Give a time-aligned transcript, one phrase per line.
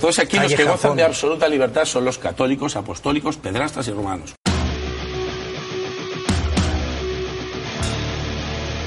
[0.00, 4.34] Todos aquellos que gozan de absoluta libertad son los católicos, apostólicos, pedrastas y romanos.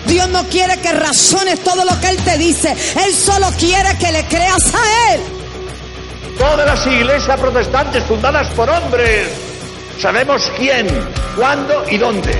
[0.07, 2.75] Dios no quiere que razones todo lo que Él te dice.
[3.05, 5.21] Él solo quiere que le creas a Él.
[6.37, 9.29] Todas las iglesias protestantes fundadas por hombres.
[9.99, 10.87] Sabemos quién,
[11.35, 12.31] cuándo y dónde.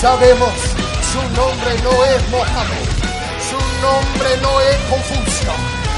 [0.00, 0.50] Sabemos,
[1.12, 2.86] su nombre no es Mohammed,
[3.50, 5.52] su nombre no es Confucio,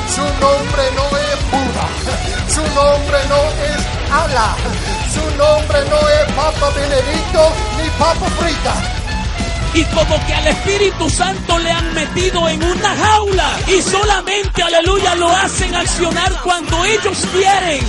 [0.08, 1.86] su nombre no es Buda,
[2.48, 4.56] su nombre no es Allah,
[5.12, 8.74] su nombre no es Papa Benedicto ni Papa Frita.
[9.74, 15.14] Y como que al Espíritu Santo le han metido en una jaula y solamente, aleluya,
[15.14, 17.80] lo hacen accionar cuando ellos quieren.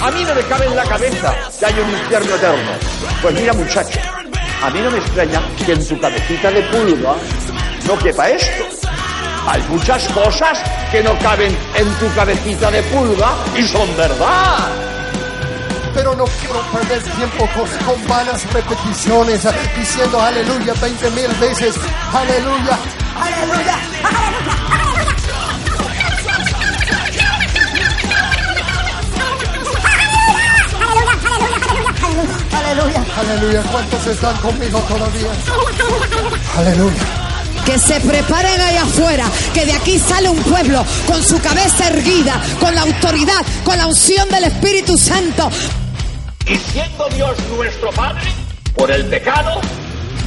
[0.00, 2.72] A mí no me cabe en la cabeza que hay un infierno eterno.
[3.22, 3.98] Pues mira muchacho,
[4.62, 7.14] a mí no me extraña que en tu cabecita de pulga
[7.86, 8.64] no quepa esto.
[9.46, 10.58] Hay muchas cosas
[10.90, 14.70] que no caben en tu cabecita de pulga y son verdad.
[15.94, 21.76] Pero no quiero perder tiempo con, con vanas repeticiones, diciendo aleluya 20 mil veces,
[22.12, 22.78] aleluya,
[23.20, 23.78] aleluya,
[32.52, 33.62] aleluya, aleluya.
[33.70, 35.30] ¿Cuántos están conmigo todavía?
[36.56, 37.23] Aleluya.
[37.66, 42.40] Que se preparen ahí afuera, que de aquí sale un pueblo con su cabeza erguida,
[42.60, 45.50] con la autoridad, con la unción del Espíritu Santo.
[46.46, 48.30] Y siendo Dios nuestro Padre,
[48.76, 49.60] por el pecado,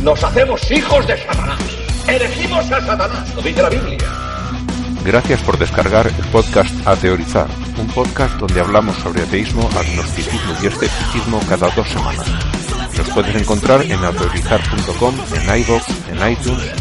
[0.04, 1.60] nos hacemos hijos de Satanás.
[2.08, 3.98] Elegimos a Satanás, lo dice la Biblia.
[5.08, 10.68] Gracias por descargar el podcast A Teorizar, un podcast donde hablamos sobre ateísmo, agnosticismo y
[10.68, 12.26] escepticismo cada dos semanas.
[12.98, 16.72] Nos puedes encontrar en ateorizar.com, en iVoox, en iTunes,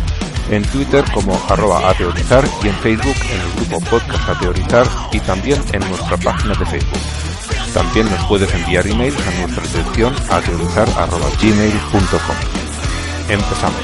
[0.50, 5.60] en Twitter como arroba ateorizar y en Facebook en el grupo Podcast Ateorizar y también
[5.72, 7.00] en nuestra página de Facebook.
[7.74, 12.36] También nos puedes enviar emails a nuestra dirección ateorizar.gmail.com.
[13.28, 13.82] Empezamos.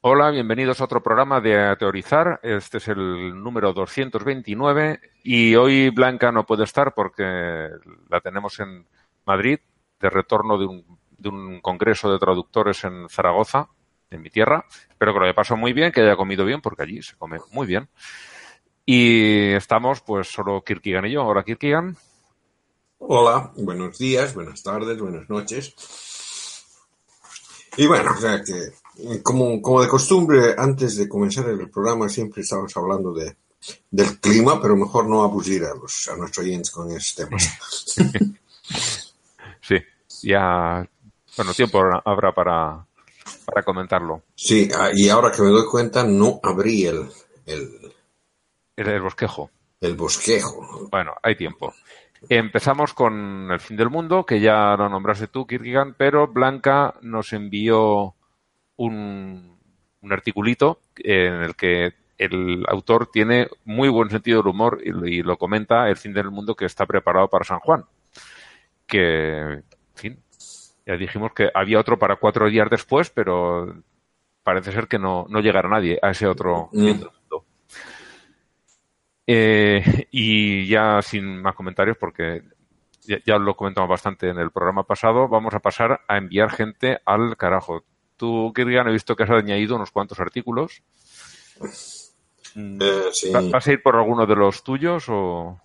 [0.00, 2.38] Hola, bienvenidos a otro programa de Ateorizar.
[2.42, 7.68] Este es el número 229 y hoy Blanca no puede estar porque
[8.08, 8.86] la tenemos en
[9.26, 9.58] Madrid
[10.00, 13.68] de retorno de un, de un congreso de traductores en Zaragoza,
[14.10, 14.64] en mi tierra.
[14.88, 17.38] Espero que lo haya pasado muy bien, que haya comido bien porque allí se come
[17.50, 17.88] muy bien.
[18.86, 21.26] Y estamos pues solo Kirkigan y yo.
[21.26, 21.96] Hola Kirkigan.
[23.00, 25.74] Hola, buenos días, buenas tardes, buenas noches.
[27.76, 32.42] Y bueno, o sea que, como, como de costumbre, antes de comenzar el programa siempre
[32.42, 33.36] estamos hablando de,
[33.90, 37.94] del clima, pero mejor no aburrir a, los, a nuestros oyentes con esos temas.
[39.60, 39.76] Sí,
[40.22, 40.88] ya,
[41.38, 42.84] bueno, tiempo habrá para,
[43.46, 44.22] para comentarlo.
[44.34, 47.08] Sí, ah, y ahora que me doy cuenta, no abrí el,
[47.46, 47.70] el,
[48.76, 49.50] El, el bosquejo.
[49.80, 50.88] el bosquejo.
[50.90, 51.72] Bueno, hay tiempo.
[52.28, 57.32] Empezamos con el fin del mundo, que ya lo nombraste tú, Kirkigan, pero Blanca nos
[57.32, 58.14] envió
[58.76, 59.56] un,
[60.02, 65.06] un articulito en el que el autor tiene muy buen sentido del humor y, lo-
[65.06, 67.84] y lo comenta el fin del mundo que está preparado para San Juan.
[68.86, 69.62] Que,
[70.88, 73.72] ya dijimos que había otro para cuatro días después, pero
[74.42, 76.82] parece ser que no, no llegará nadie a ese otro Mm.
[76.82, 77.12] mundo.
[79.26, 82.42] Eh, y ya sin más comentarios, porque
[83.02, 86.98] ya, ya lo comentamos bastante en el programa pasado, vamos a pasar a enviar gente
[87.04, 87.84] al carajo.
[88.16, 90.82] Tú, Kirgan, he visto que has añadido unos cuantos artículos.
[92.56, 93.30] Eh, sí.
[93.30, 95.60] ¿va- ¿Vas a ir por alguno de los tuyos o...?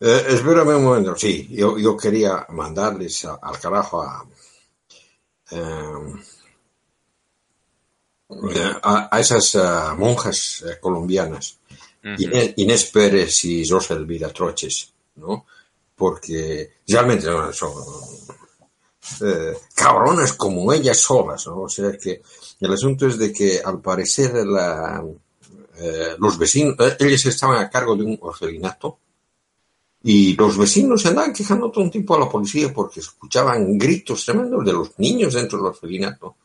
[0.00, 4.24] Eh, espérame un momento, sí, yo, yo quería mandarles a- al carajo a,
[5.50, 6.12] eh,
[8.82, 9.58] a, a esas eh,
[9.96, 11.58] monjas eh, colombianas,
[12.22, 15.46] Inés, Inés Pérez y Rosa Elvira Troches, ¿no?
[15.96, 17.72] Porque realmente no, son
[19.74, 21.62] cabronas como ellas solas, ¿no?
[21.62, 22.22] O sea que
[22.60, 25.04] el asunto es de que al parecer la,
[26.18, 28.98] los vecinos, ellas estaban a cargo de un orfelinato,
[30.02, 34.24] y los vecinos se andaban quejando todo un tiempo a la policía porque escuchaban gritos
[34.24, 36.36] tremendos de los niños dentro del orfelinato.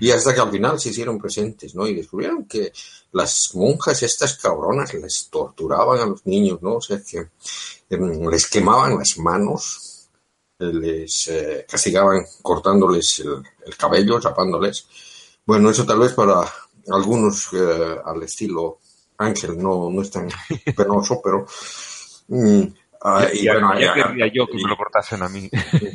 [0.00, 1.86] Y hasta que al final se hicieron presentes, ¿no?
[1.86, 2.70] Y descubrieron que
[3.12, 6.74] las monjas, estas cabronas, les torturaban a los niños, ¿no?
[6.74, 7.28] O sea que
[7.88, 10.10] em, les quemaban las manos,
[10.58, 14.86] les eh, castigaban cortándoles el, el cabello, rapándoles.
[15.46, 16.40] Bueno, eso tal vez para
[16.90, 18.80] algunos eh, al estilo
[19.16, 20.28] Ángel no, no es tan
[20.76, 21.46] penoso, pero...
[22.28, 22.62] mm,
[23.02, 25.48] ah, y ya, bueno, ya querría yo que y- me lo cortasen a mí.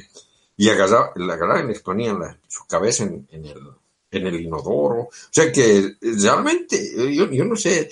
[0.57, 3.57] y agarraban y les ponían la- su cabeza en, en el,
[4.11, 4.99] en el inodoro.
[5.01, 7.89] O sea que realmente yo, yo no sé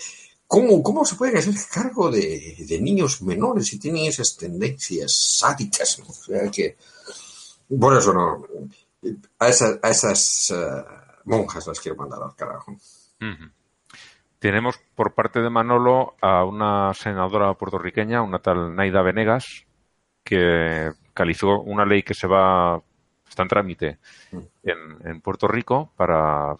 [0.47, 5.99] cómo, cómo se pueden hacer cargo de, de niños menores si tienen esas tendencias sádicas.
[5.99, 6.05] ¿no?
[6.09, 6.77] O sea que
[7.79, 8.45] por eso no.
[9.39, 10.83] A esas, a esas eh,
[11.25, 12.75] monjas las quiero mandar al carajo.
[14.41, 19.67] Tenemos por parte de Manolo a una senadora puertorriqueña, una tal Naida Venegas,
[20.23, 22.81] que calificó una ley que se va,
[23.29, 23.99] está en trámite
[24.63, 26.55] en, Puerto Rico para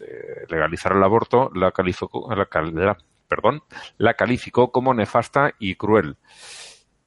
[0.00, 2.96] eh, legalizar el aborto, la calificó, la,
[3.28, 3.62] perdón,
[3.98, 6.16] la calificó como nefasta y cruel.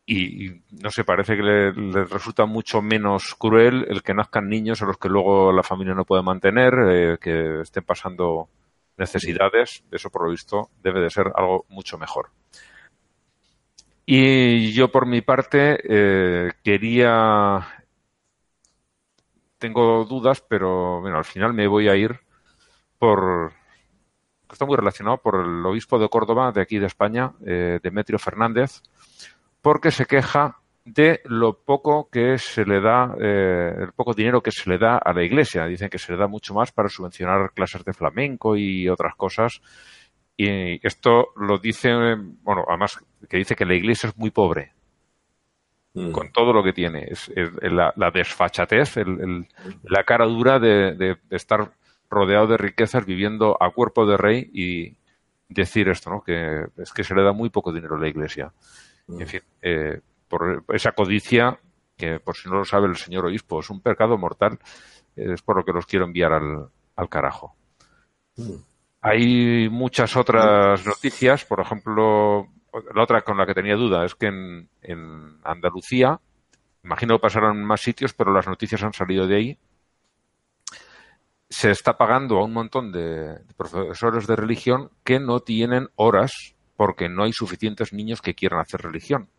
[0.06, 4.48] Y, y, no sé, parece que le, le resulta mucho menos cruel el que nazcan
[4.48, 8.48] niños a los que luego la familia no puede mantener, eh, que estén pasando
[9.00, 9.84] necesidades.
[9.92, 12.30] Eso, por lo visto, debe de ser algo mucho mejor.
[14.06, 17.68] Y yo, por mi parte, eh, quería.
[19.58, 22.20] Tengo dudas, pero bueno, al final me voy a ir
[22.98, 23.54] por.
[24.52, 28.82] Está muy relacionado por el obispo de Córdoba, de aquí de España, eh, Demetrio Fernández,
[29.62, 30.60] porque se queja
[30.94, 34.98] de lo poco que se le da, eh, el poco dinero que se le da
[34.98, 35.66] a la iglesia.
[35.66, 39.62] Dicen que se le da mucho más para subvencionar clases de flamenco y otras cosas.
[40.38, 41.90] Y esto lo dice,
[42.44, 42.98] bueno, además
[43.30, 44.74] que dice que la iglesia es muy pobre
[45.94, 46.12] Mm.
[46.12, 47.06] con todo lo que tiene.
[47.10, 49.48] Es, es la, la desfachatez, el- el-
[49.84, 51.72] la cara dura de, de- de estar
[52.12, 54.96] rodeado de riquezas, viviendo a cuerpo de rey y
[55.48, 56.22] decir esto, ¿no?
[56.22, 58.52] Que es que se le da muy poco dinero a la iglesia.
[59.08, 61.60] En fin, eh, por esa codicia,
[61.98, 64.60] que por si no lo sabe el señor obispo, es un pecado mortal,
[65.16, 67.56] es por lo que los quiero enviar al, al carajo.
[69.02, 72.48] Hay muchas otras noticias, por ejemplo,
[72.94, 76.20] la otra con la que tenía duda es que en, en Andalucía,
[76.84, 79.58] imagino que pasarán en más sitios, pero las noticias han salido de ahí,
[81.50, 87.10] se está pagando a un montón de profesores de religión que no tienen horas porque
[87.10, 89.30] no hay suficientes niños que quieran hacer religión.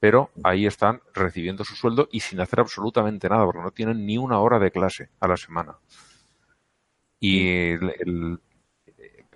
[0.00, 4.18] Pero ahí están recibiendo su sueldo y sin hacer absolutamente nada, porque no tienen ni
[4.18, 5.76] una hora de clase a la semana.
[7.20, 8.40] Y el- el-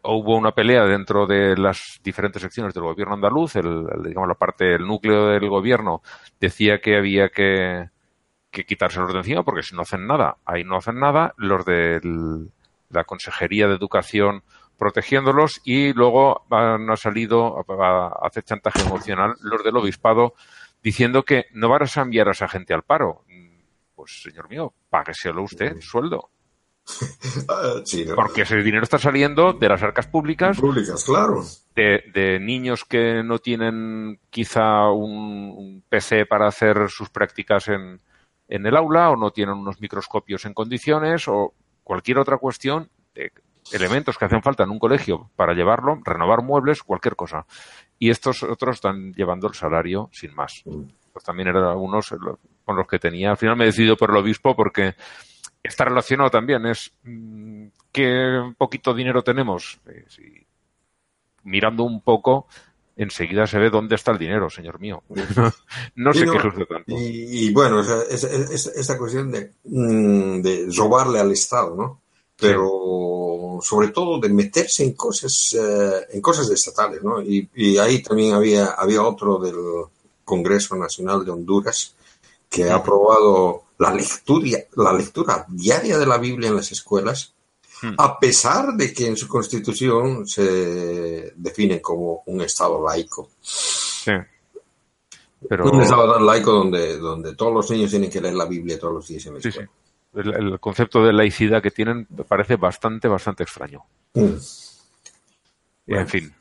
[0.03, 4.35] hubo una pelea dentro de las diferentes secciones del gobierno andaluz, el, el, digamos la
[4.35, 6.03] parte, el núcleo del gobierno
[6.41, 7.89] decía que había que,
[8.51, 12.01] que quitárselos de encima porque si no hacen nada, ahí no hacen nada, los de
[12.91, 14.43] la Consejería de Educación
[14.79, 20.35] protegiéndolos y luego han ha salido a, hacer chantaje emocional los del obispado
[20.83, 23.25] diciendo que no vas a enviar a esa gente al paro.
[23.95, 26.31] Pues señor mío, págueselo usted, sueldo.
[27.49, 28.15] Ah, sí, no.
[28.15, 31.43] Porque ese dinero está saliendo de las arcas públicas, Públicas, claro.
[31.75, 38.03] de, de niños que no tienen quizá un, un PC para hacer sus prácticas en,
[38.49, 43.33] en el aula o no tienen unos microscopios en condiciones o cualquier otra cuestión de
[43.73, 47.47] elementos que hacen falta en un colegio para llevarlo, renovar muebles, cualquier cosa.
[47.99, 50.63] Y estos otros están llevando el salario sin más.
[51.13, 52.15] Pues también eran algunos
[52.65, 53.31] con los que tenía.
[53.31, 54.95] Al final me he decidido por el obispo porque
[55.63, 56.67] está relacionado también.
[56.67, 59.79] Es mm, qué poquito dinero tenemos.
[59.87, 60.45] Eh,
[61.45, 62.49] mirando un poco,
[62.97, 65.03] enseguida se ve dónde está el dinero, señor mío.
[65.95, 66.95] no no, queje usted tanto.
[66.97, 72.01] Y, y bueno, esa, esa- esa- esta cuestión de, mm, de robarle al Estado, ¿no?
[72.37, 77.23] Pero sobre todo de meterse en cosas, eh, en cosas estatales, ¿no?
[77.23, 79.57] Y, y ahí también había, había otro del
[80.25, 81.95] Congreso Nacional de Honduras
[82.49, 87.35] que ha aprobado la lectura, la lectura diaria de la Biblia en las escuelas,
[87.83, 87.95] Hmm.
[87.99, 93.31] a pesar de que en su constitución se define como un Estado laico.
[93.41, 94.13] Sí.
[95.47, 98.95] Pero Un estado laico donde, donde todos los niños tienen que leer la Biblia todos
[98.95, 99.61] los días en la sí, sí.
[100.15, 103.83] El, el concepto de laicidad que tienen me parece bastante, bastante extraño.
[104.15, 104.35] Mm.
[105.87, 106.35] En fin.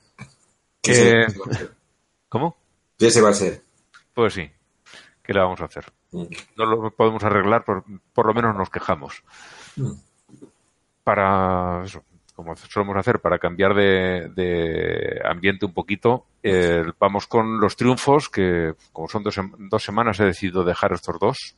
[0.82, 1.28] ¿Qué Eh,
[2.30, 2.58] ¿Cómo?
[2.98, 3.62] ¿Qué se va a hacer?
[4.14, 4.50] Pues sí.
[5.22, 5.86] ¿Qué le vamos a hacer?
[6.12, 6.26] Mm.
[6.58, 9.24] No lo podemos arreglar, por, por lo menos nos quejamos.
[9.76, 9.94] Mm.
[11.04, 12.04] Para eso,
[12.36, 18.30] como solemos hacer, para cambiar de, de ambiente un poquito, eh, vamos con los triunfos,
[18.30, 21.56] que como son dos, dos semanas he decidido dejar estos dos.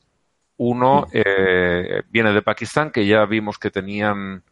[0.58, 4.42] Uno eh, viene de Pakistán, que ya vimos que tenían,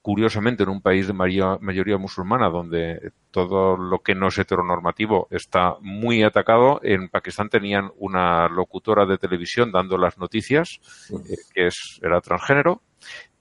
[0.00, 5.28] curiosamente, en un país de mayoría, mayoría musulmana, donde todo lo que no es heteronormativo
[5.30, 6.80] está muy atacado.
[6.82, 12.80] En Pakistán tenían una locutora de televisión dando las noticias, eh, que es, era transgénero,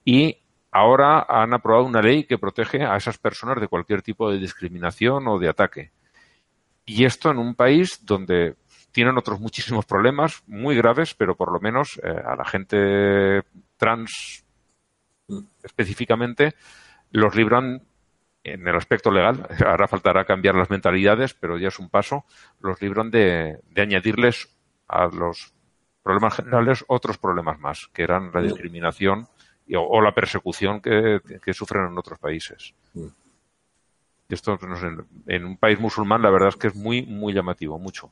[0.03, 0.37] y
[0.71, 5.25] ahora han aprobado una ley que protege a esas personas de cualquier tipo de discriminación
[5.29, 5.91] o de ataque.
[6.85, 8.55] Y esto en un país donde
[8.95, 13.43] tienen otros muchísimos problemas muy graves, pero por lo menos eh, a la gente
[13.77, 14.45] trans
[15.63, 16.53] específicamente,
[17.11, 17.81] los libran
[18.43, 19.45] en el aspecto legal.
[19.65, 22.23] Ahora faltará cambiar las mentalidades, pero ya es un paso.
[22.61, 24.49] Los libran de, de añadirles
[24.87, 25.53] a los
[26.03, 29.27] problemas generales otros problemas más, que eran la discriminación
[29.67, 32.73] y- o, o la persecución que, que sufren en otros países.
[34.29, 34.87] Y esto no sé,
[35.27, 38.11] en un país musulmán la verdad es que es muy, muy llamativo, mucho.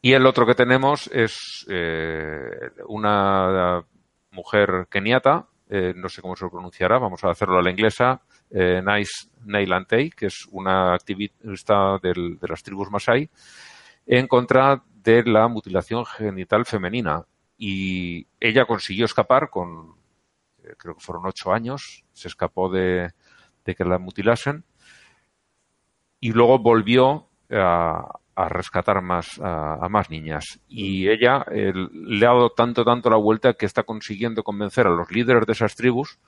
[0.00, 3.84] Y el otro que tenemos es eh, una
[4.30, 8.80] mujer keniata, eh, no sé cómo se pronunciará, vamos a hacerlo a la inglesa, eh,
[8.84, 13.28] Nice Neilantei, que es una activista de las tribus Masai,
[14.06, 17.24] en contra de la mutilación genital femenina.
[17.58, 19.96] Y ella consiguió escapar con,
[20.62, 23.12] eh, creo que fueron ocho años, se escapó de
[23.64, 24.64] que la mutilasen
[26.20, 30.44] y luego volvió a, a rescatar más a, a más niñas.
[30.68, 34.90] Y ella eh, le ha dado tanto tanto la vuelta que está consiguiendo convencer a
[34.90, 36.18] los líderes de esas tribus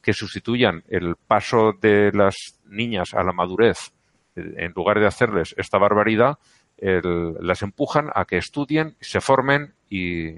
[0.00, 3.92] que sustituyan el paso de las niñas a la madurez
[4.36, 6.38] eh, en lugar de hacerles esta barbaridad
[6.78, 10.34] el- las empujan a que estudien se formen y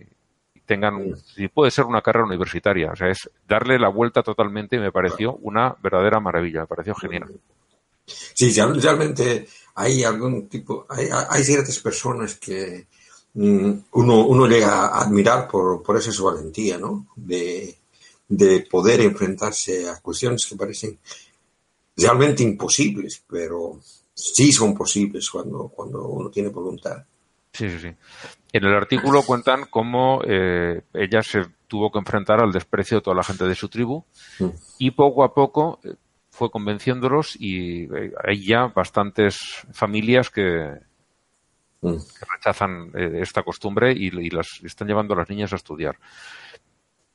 [0.65, 2.93] tengan si puede ser una carrera universitaria.
[2.93, 6.95] O sea es darle la vuelta totalmente y me pareció una verdadera maravilla me pareció
[6.95, 7.25] genial.
[8.07, 9.47] Sí, real- realmente
[9.79, 12.87] hay algún tipo, hay, hay ciertas personas que
[13.35, 17.07] mm, uno, uno llega a admirar por, por esa su valentía, ¿no?
[17.15, 17.77] De,
[18.29, 20.99] de poder enfrentarse a cuestiones que parecen
[21.97, 23.79] realmente imposibles, pero
[24.13, 27.05] sí son posibles cuando, cuando uno tiene voluntad.
[27.53, 27.95] Sí, sí, sí.
[28.53, 33.17] En el artículo cuentan cómo eh, ella se tuvo que enfrentar al desprecio de toda
[33.17, 34.05] la gente de su tribu
[34.41, 34.49] Mm.
[34.79, 35.95] y poco a poco eh,
[36.39, 39.39] fue convenciéndolos y eh, hay ya bastantes
[39.73, 40.87] familias que,
[41.81, 41.95] Mm.
[41.97, 45.97] que rechazan eh, esta costumbre y, y las están llevando a las niñas a estudiar.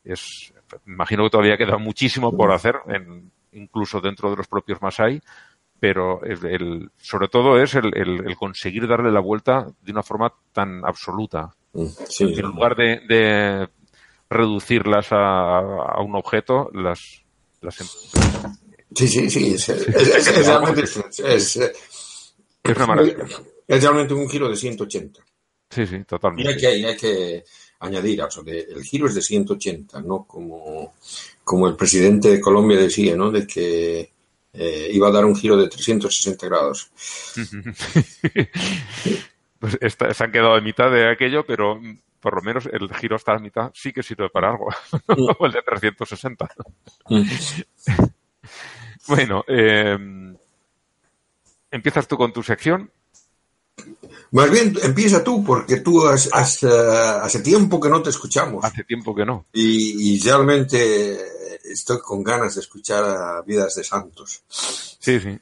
[0.05, 0.53] Es,
[0.87, 5.21] imagino que todavía queda muchísimo por hacer, en- incluso dentro de los propios Masai,
[5.81, 10.31] pero el, el- sobre todo es el, el- conseguir darle la vuelta de una forma
[10.53, 11.53] tan absoluta.
[11.73, 13.67] Mm, Sí, En lugar de, de
[14.29, 17.23] reducirlas a, a un objeto, las,
[17.61, 18.53] las em-
[18.95, 23.25] sí, sí, sí, es, es- es- es realmente, es- es- es una maravilla.
[23.67, 25.21] es realmente un giro de 180.
[25.69, 26.57] Sí, sí, Y hay totalmente.
[26.57, 27.43] que, y hay que
[27.79, 30.93] añadir, o sea, que el giro es de 180, no como,
[31.43, 33.31] como el presidente de Colombia decía, ¿no?
[33.31, 34.11] De que
[34.53, 36.89] eh, iba a dar un giro de 360 grados.
[39.59, 39.77] Pues
[40.17, 43.31] se han quedado en mitad de aquello, pero mm, por lo menos el giro hasta
[43.33, 44.67] la mitad sí que sirve para algo.
[45.39, 46.49] o el de 360.
[49.07, 49.97] bueno, eh,
[51.71, 52.89] empiezas tú con tu sección.
[54.31, 58.63] Más bien, empieza tú, porque tú has, has, eh, hace tiempo que no te escuchamos.
[58.63, 59.45] Hace tiempo que no.
[59.53, 61.17] Y, y realmente
[61.63, 64.43] estoy con ganas de escuchar a Vidas de Santos.
[64.47, 65.39] Sí, sí.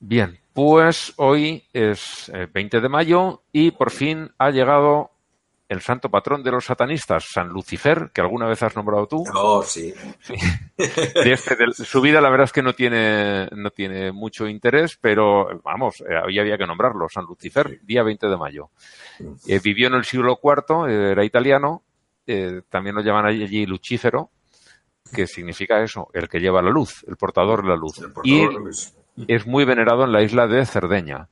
[0.00, 5.10] Bien, pues hoy es eh, 20 de mayo y por fin ha llegado
[5.68, 9.22] el santo patrón de los satanistas, San Lucifer, que alguna vez has nombrado tú.
[9.34, 9.92] Oh, sí.
[10.76, 14.96] De este, de su vida la verdad es que no tiene, no tiene mucho interés,
[15.00, 18.70] pero vamos, eh, hoy había que nombrarlo, San Lucifer, día 20 de mayo.
[19.46, 21.82] Eh, vivió en el siglo IV, eh, era italiano,
[22.26, 24.30] eh, también lo llaman allí Lucífero,
[25.14, 27.98] que significa eso, el que lleva la luz, el portador de la luz.
[27.98, 28.94] El y portador de la luz.
[29.26, 31.28] es muy venerado en la isla de Cerdeña.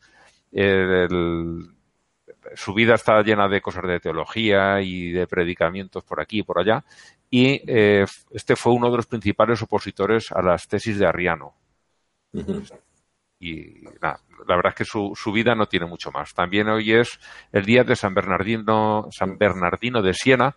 [0.53, 1.76] Eh, el-
[2.55, 6.59] su vida está llena de cosas de teología y de predicamientos por aquí y por
[6.59, 6.85] allá.
[7.31, 11.55] Y eh, este fue uno de los principales opositores a las tesis de Arriano.
[13.39, 16.33] Y nada, la verdad es que su, su vida no tiene mucho más.
[16.35, 17.19] También hoy es
[17.53, 20.55] el día de San Bernardino, San Bernardino de Siena,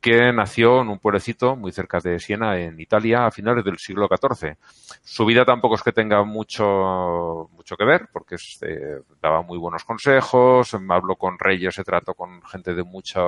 [0.00, 4.08] que nació en un pueblecito muy cerca de Siena, en Italia, a finales del siglo
[4.08, 4.56] XIV.
[5.02, 9.84] Su vida tampoco es que tenga mucho, mucho que ver, porque este, daba muy buenos
[9.84, 13.20] consejos, habló con reyes, se trató con gente de mucha,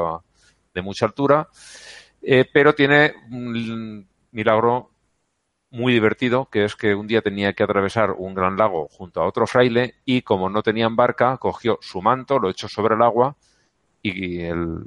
[0.74, 1.48] de mucha altura,
[2.22, 4.90] eh, pero tiene un milagro
[5.70, 9.26] muy divertido, que es que un día tenía que atravesar un gran lago junto a
[9.26, 13.36] otro fraile y como no tenían barca, cogió su manto, lo echó sobre el agua
[14.00, 14.84] y el,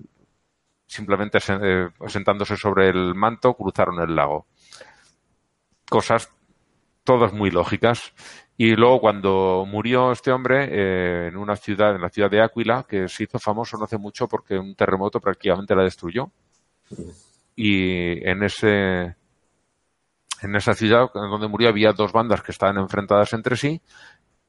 [0.91, 4.45] simplemente eh, sentándose sobre el manto cruzaron el lago.
[5.89, 6.29] Cosas
[7.05, 8.13] todas muy lógicas.
[8.57, 12.86] Y luego cuando murió este hombre eh, en una ciudad, en la ciudad de Áquila,
[12.88, 16.29] que se hizo famoso no hace mucho porque un terremoto prácticamente la destruyó.
[17.55, 19.15] Y en ese
[20.41, 23.81] en esa ciudad donde murió había dos bandas que estaban enfrentadas entre sí.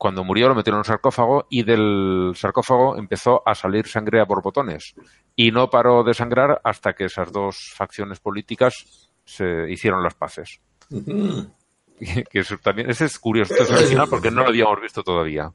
[0.03, 4.25] Cuando murió lo metieron en un sarcófago y del sarcófago empezó a salir sangre a
[4.25, 4.97] borbotones.
[5.37, 10.61] Y no paró de sangrar hasta que esas dos facciones políticas se hicieron las paces.
[10.91, 15.53] que eso también, ese es curioso, este es original porque no lo habíamos visto todavía.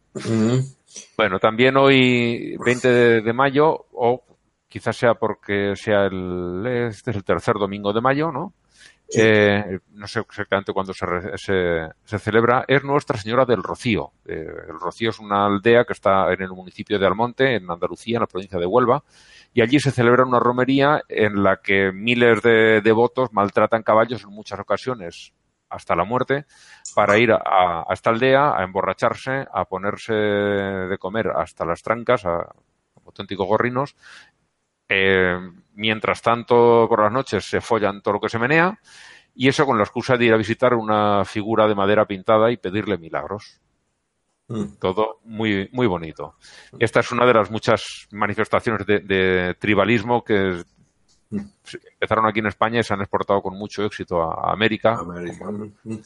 [1.17, 4.23] Bueno, también hoy, 20 de, de, mayo, o
[4.69, 8.53] quizás sea porque sea el, este es el tercer domingo de mayo, ¿no?
[9.15, 11.05] Eh, no sé exactamente cuándo se,
[11.37, 14.11] se, celebra, es Nuestra Señora del Rocío.
[14.25, 18.17] Eh, el Rocío es una aldea que está en el municipio de Almonte, en Andalucía,
[18.17, 19.03] en la provincia de Huelva,
[19.53, 24.29] y allí se celebra una romería en la que miles de devotos maltratan caballos en
[24.31, 25.33] muchas ocasiones
[25.69, 26.45] hasta la muerte
[26.95, 32.25] para ir a, a esta aldea a emborracharse, a ponerse de comer hasta las trancas,
[32.25, 32.53] a,
[33.05, 33.95] auténticos gorrinos,
[34.89, 35.37] eh,
[35.77, 38.77] mientras tanto, por las noches se follan todo lo que se menea
[39.33, 42.57] y eso con la excusa de ir a visitar una figura de madera pintada y
[42.57, 43.61] pedirle milagros.
[44.47, 44.77] Mm.
[44.79, 46.35] Todo muy, muy bonito.
[46.79, 50.63] Esta es una de las muchas manifestaciones de, de tribalismo que
[51.29, 54.97] empezaron aquí en España y se han exportado con mucho éxito a América.
[54.99, 55.45] América.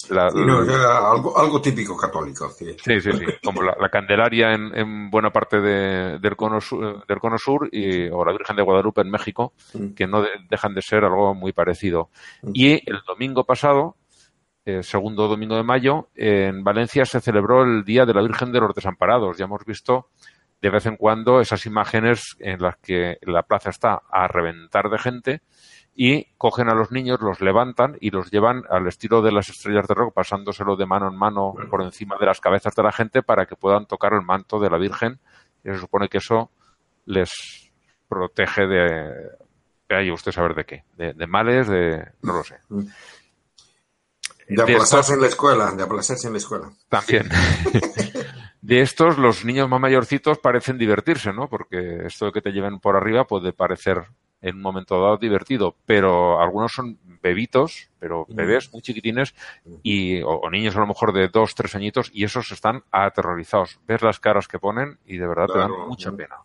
[0.09, 2.49] La, sí, no, algo, algo, típico católico.
[2.49, 3.11] Sí, sí, sí.
[3.11, 3.25] sí.
[3.43, 7.69] Como la, la Candelaria en, en, buena parte de, del, cono sur, del cono sur
[7.71, 9.89] y, o la Virgen de Guadalupe en México, mm.
[9.93, 12.09] que no de, dejan de ser algo muy parecido.
[12.41, 12.51] Mm.
[12.53, 13.95] Y el domingo pasado,
[14.65, 18.59] eh, segundo domingo de mayo, en Valencia se celebró el Día de la Virgen de
[18.59, 19.37] los Desamparados.
[19.37, 20.07] Ya hemos visto
[20.61, 24.99] de vez en cuando esas imágenes en las que la plaza está a reventar de
[24.99, 25.41] gente
[25.95, 29.87] y cogen a los niños, los levantan y los llevan al estilo de las estrellas
[29.87, 33.23] de rock, pasándoselo de mano en mano por encima de las cabezas de la gente
[33.23, 35.19] para que puedan tocar el manto de la Virgen.
[35.63, 36.51] Y se supone que eso
[37.05, 37.71] les
[38.07, 39.13] protege de,
[39.89, 42.57] de usted saber de qué, de, de, males, de no lo sé.
[44.47, 46.71] De aplastarse en la escuela, de aplastarse en la escuela.
[46.89, 47.29] También.
[48.61, 51.47] de estos, los niños más mayorcitos parecen divertirse, ¿no?
[51.47, 54.03] Porque esto de que te lleven por arriba puede parecer
[54.41, 59.35] en un momento dado divertido, pero algunos son bebitos, pero bebés muy chiquitines
[59.83, 63.79] y, o, o, niños a lo mejor de dos, tres añitos y esos están aterrorizados.
[63.87, 66.37] Ves las caras que ponen y de verdad claro, te dan mucha pena.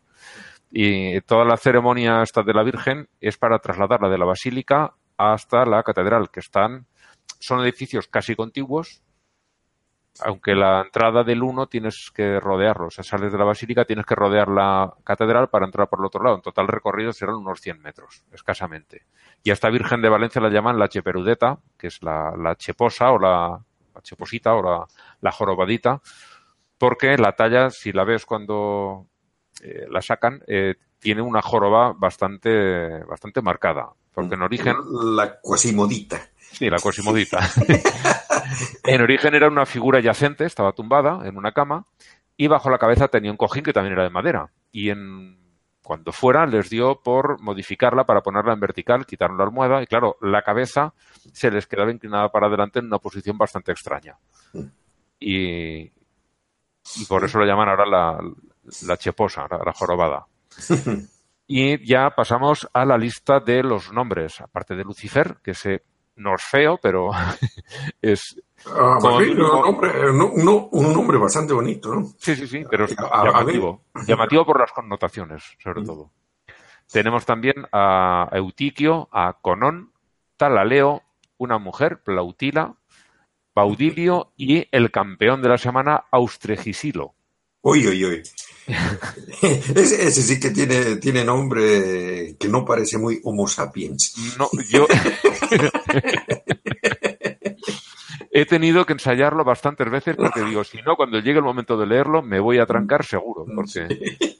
[0.71, 5.64] Y toda la ceremonia esta de la Virgen es para trasladarla de la basílica hasta
[5.64, 6.87] la catedral, que están,
[7.41, 9.03] son edificios casi contiguos,
[10.21, 14.07] aunque la entrada del uno tienes que rodearlo, o sea, sales de la basílica, tienes
[14.07, 16.37] que rodear la catedral para entrar por el otro lado.
[16.37, 19.07] En total recorrido serán unos 100 metros, escasamente.
[19.43, 23.13] Y a esta Virgen de Valencia la llaman la Cheperudeta, que es la, la cheposa
[23.13, 23.61] o la,
[23.95, 24.87] la cheposita o la,
[25.21, 26.01] la, jorobadita,
[26.79, 29.07] porque la talla, si la ves cuando
[29.63, 33.91] eh, la sacan, eh, tiene una joroba bastante, bastante marcada.
[34.13, 34.77] Porque en origen.
[35.15, 36.31] La cuasimodita.
[36.39, 37.39] Sí, la cuasimodita.
[38.85, 41.87] en origen era una figura yacente, estaba tumbada en una cama,
[42.37, 44.51] y bajo la cabeza tenía un cojín que también era de madera.
[44.73, 45.39] Y en
[45.83, 50.17] cuando fuera les dio por modificarla para ponerla en vertical, quitaron la almohada y claro,
[50.21, 50.93] la cabeza
[51.33, 54.19] se les quedaba inclinada para adelante en una posición bastante extraña.
[55.21, 58.21] Y, y por eso lo llaman ahora la,
[58.87, 60.27] la cheposa, la, la jorobada.
[61.49, 65.85] Y ya pasamos a la lista de los nombres, aparte de Lucifer, que se
[66.17, 67.11] no es feo, pero
[68.03, 68.41] es...
[68.67, 72.07] Ah, con, sí, no, nombre, no, no, un nombre bastante bonito, ¿no?
[72.19, 73.85] Sí, sí, sí, pero es a, llamativo.
[73.95, 75.87] A llamativo por las connotaciones, sobre mm.
[75.87, 76.11] todo.
[76.91, 79.93] Tenemos también a Eutiquio, a Conón,
[80.37, 81.03] Talaleo,
[81.39, 82.75] una mujer, Plautila,
[83.55, 87.15] Baudilio y el campeón de la semana, Austregisilo.
[87.63, 88.23] Uy, uy, uy.
[89.43, 94.15] ese, ese, sí que tiene, tiene nombre que no parece muy Homo sapiens.
[94.39, 94.87] No, yo.
[98.31, 101.87] He tenido que ensayarlo bastantes veces porque digo, si no, cuando llegue el momento de
[101.87, 103.47] leerlo, me voy a trancar seguro.
[103.55, 103.81] Porque sí.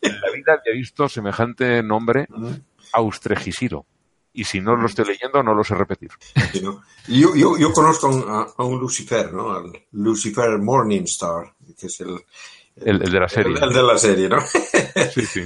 [0.03, 2.27] en la vida he visto semejante nombre,
[2.92, 3.87] Austregisiro.
[4.35, 6.11] Y si no lo estoy leyendo, no lo sé repetir.
[6.53, 6.83] Sí, ¿no?
[7.09, 9.51] yo, yo, yo, conozco a, a, un Lucifer, ¿no?
[9.51, 12.19] Al Lucifer Morningstar, que es el,
[12.85, 13.57] el, el, de la serie.
[13.57, 14.39] El, el, de la serie, ¿no?
[15.12, 15.43] Sí, sí.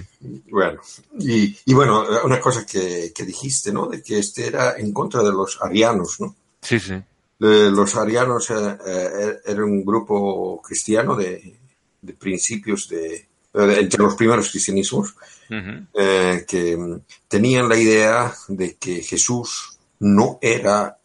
[0.49, 0.81] bueno,
[1.19, 3.87] y, y, bueno, una cosa que, que, dijiste, ¿no?
[3.89, 6.35] De que este era en contra de los arianos, ¿no?
[6.61, 6.95] Sí, sí.
[7.39, 11.57] De, los arianos eh, eh, era un grupo cristiano de,
[12.01, 15.15] de principios de, de, entre los primeros cristianismos,
[15.51, 15.87] uh -huh.
[15.95, 16.79] eh, que
[17.27, 20.97] tenían la idea de que Jesús no era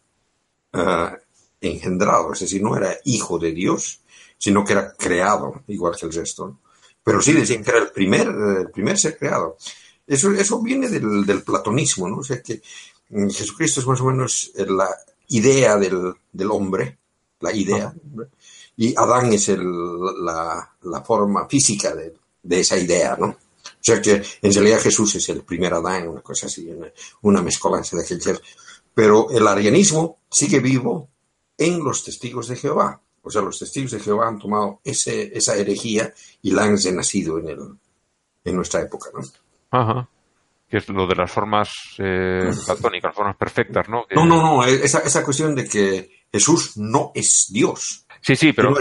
[1.62, 4.02] engendrado, es decir, no era hijo de Dios,
[4.38, 6.60] sino que era creado, igual que el resto.
[7.04, 9.58] Pero sí decían que era el primer, el primer ser creado.
[10.08, 12.17] Eso, eso viene del, del, platonismo, ¿no?
[12.17, 12.62] O sea que
[13.10, 14.89] mm, Jesucristo es más o menos la
[15.28, 16.98] idea del, del hombre,
[17.39, 17.93] la idea,
[18.78, 19.63] y Adán es el,
[20.24, 23.28] la, la, forma física de, de, esa idea, ¿no?
[23.28, 27.41] O sea que en realidad Jesús es el primer Adán, una cosa así, una, una
[27.41, 28.41] mezcolanza de aquel ser.
[28.93, 31.10] Pero el arianismo sigue vivo
[31.58, 33.02] en los testigos de Jehová.
[33.26, 37.40] O sea, los testigos de Jehová han tomado ese, esa herejía y la han renacido
[37.40, 37.60] en, el,
[38.44, 39.22] en nuestra época, ¿no?
[39.72, 40.08] Ajá.
[40.70, 44.06] Que es lo de las formas eh, platónicas, formas perfectas, ¿no?
[44.08, 48.06] Que- No, no, no, esa, esa cuestión de que Jesús no es Dios.
[48.22, 48.78] Sí, sí, pero no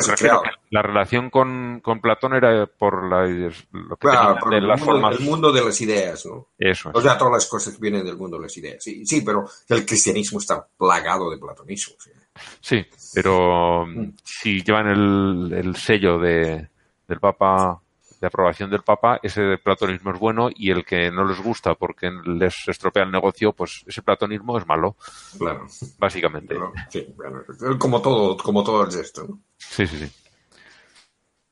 [0.71, 4.81] la relación con, con Platón era por la, lo que Claro, por de el, las
[4.81, 5.19] mundo, formas.
[5.21, 6.49] el mundo de las ideas, ¿no?
[6.59, 6.95] Eso es.
[6.97, 8.83] O sea, todas las cosas que vienen del mundo de las ideas.
[8.83, 11.95] Sí, sí, pero el cristianismo está plagado de platonismo.
[11.99, 12.11] sí.
[12.61, 14.11] Sí, pero Mm.
[14.25, 16.69] si llevan el, el sello de,
[17.07, 17.81] del Papa,
[18.21, 22.11] de aprobación del Papa, ese platonismo es bueno y el que no les gusta porque
[22.25, 24.97] les estropea el negocio, pues ese platonismo es malo,
[25.39, 25.67] Claro.
[25.99, 26.57] básicamente.
[26.91, 27.43] Sí, bueno,
[27.79, 29.41] como todo, como todo el resto, ¿no?
[29.59, 30.11] Sí, sí, sí.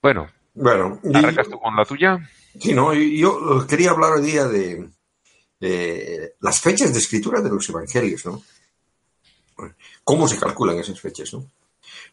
[0.02, 2.18] Bueno, Bueno, ¿arrancas tú con la tuya?
[2.58, 4.88] sí, no, yo quería hablar hoy día de,
[5.60, 8.42] de las fechas de escritura de los evangelios, ¿no?
[10.04, 11.46] ¿Cómo se calculan esas fechas, no?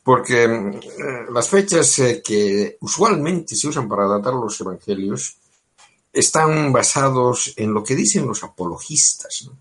[0.04, 5.36] Porque eh, las fechas eh, que usualmente se usan para datar los evangelios
[6.12, 9.58] están basados en lo que dicen los apologistas, ¿no?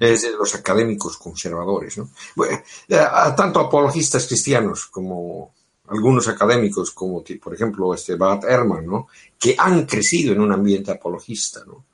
[0.00, 2.08] Es de los académicos conservadores, ¿no?
[2.34, 5.52] Bueno, eh, a tanto apologistas cristianos como
[5.88, 9.08] algunos académicos, como por ejemplo este Bart Ehrman, ¿no?
[9.38, 11.84] Que han crecido en un ambiente apologista, ¿no?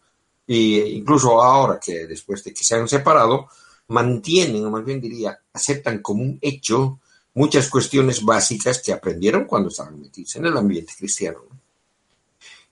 [0.47, 3.49] Y incluso ahora que después de que se han separado,
[3.91, 6.99] mantienen, o más bien diría, aceptan como un hecho
[7.35, 11.39] muchas cuestiones básicas que aprendieron cuando estaban metidos en el ambiente cristiano.
[11.49, 11.57] ¿no?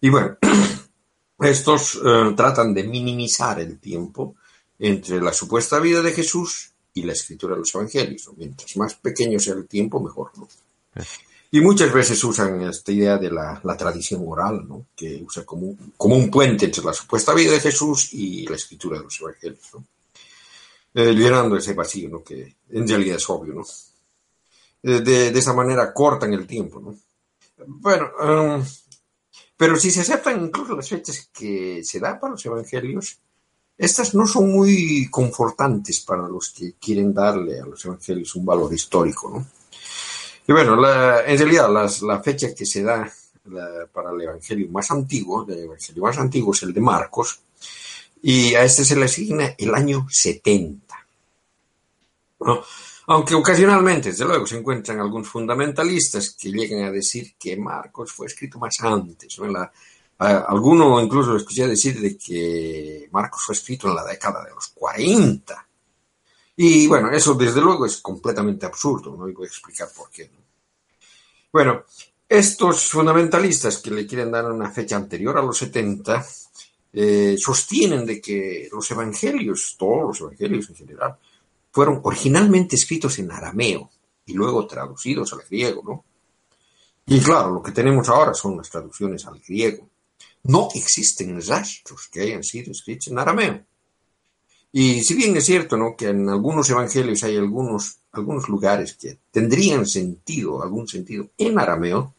[0.01, 0.37] Y bueno,
[1.41, 4.35] estos eh, tratan de minimizar el tiempo
[4.79, 8.29] entre la supuesta vida de Jesús y la escritura de los evangelios.
[8.37, 10.31] Mientras más pequeño sea el tiempo, mejor.
[10.37, 10.49] ¿no?
[11.51, 14.87] Y muchas veces usan esta idea de la, la tradición oral, ¿no?
[14.97, 18.57] que usa como, un- como un puente entre la supuesta vida de Jesús y la
[18.57, 19.71] escritura de los evangelios.
[19.75, 19.85] ¿no?
[20.95, 22.23] Eh, llenando ese vacío, ¿no?
[22.25, 23.55] que en realidad es obvio.
[23.55, 23.63] ¿no?
[24.83, 26.81] Eh, de, de esa manera cortan el tiempo.
[26.81, 26.97] ¿no?
[27.67, 28.65] Bueno, em,
[29.57, 33.19] pero si se aceptan incluso las fechas que se da para los evangelios,
[33.77, 38.73] estas no son muy confortantes para los que quieren darle a los evangelios un valor
[38.73, 39.47] histórico, ¿no?
[40.47, 43.09] Y bueno, la- en realidad las- la fecha que se da
[43.45, 47.41] la- para el evangelio más antiguo, el evangelio más antiguo es el de Marcos,
[48.23, 51.07] y a este se le asigna el año 70.
[52.41, 52.63] ¿no?
[53.09, 58.27] Aunque ocasionalmente, desde luego, se encuentran algunos fundamentalistas que llegan a decir que Marcos fue
[58.27, 59.39] escrito más antes.
[59.39, 59.47] ¿no?
[59.49, 59.73] La-
[60.19, 65.67] alguno incluso escuché decir de que Marcos fue escrito en la década de los 40.
[66.57, 69.33] Y bueno, eso desde luego es completamente absurdo, ¿no?
[69.33, 70.25] Voy a explicar por qué.
[70.25, 70.39] ¿no?
[71.53, 71.85] Bueno,
[72.29, 76.27] estos fundamentalistas que le quieren dar una fecha anterior a los 70
[76.93, 81.17] eh, sostienen de que los evangelios, todos los evangelios en general,
[81.71, 83.91] fueron originalmente escritos en arameo
[84.27, 86.05] y luego traducidos al griego, ¿no?
[87.07, 89.89] Y claro, lo que tenemos ahora son las traducciones al griego.
[90.45, 93.65] No existen rastros que hayan sido escritos en arameo.
[94.73, 95.97] Y si bien es cierto, ¿no?
[95.97, 102.15] que en algunos evangelios hay algunos, algunos lugares que tendrían sentido, algún sentido en arameo,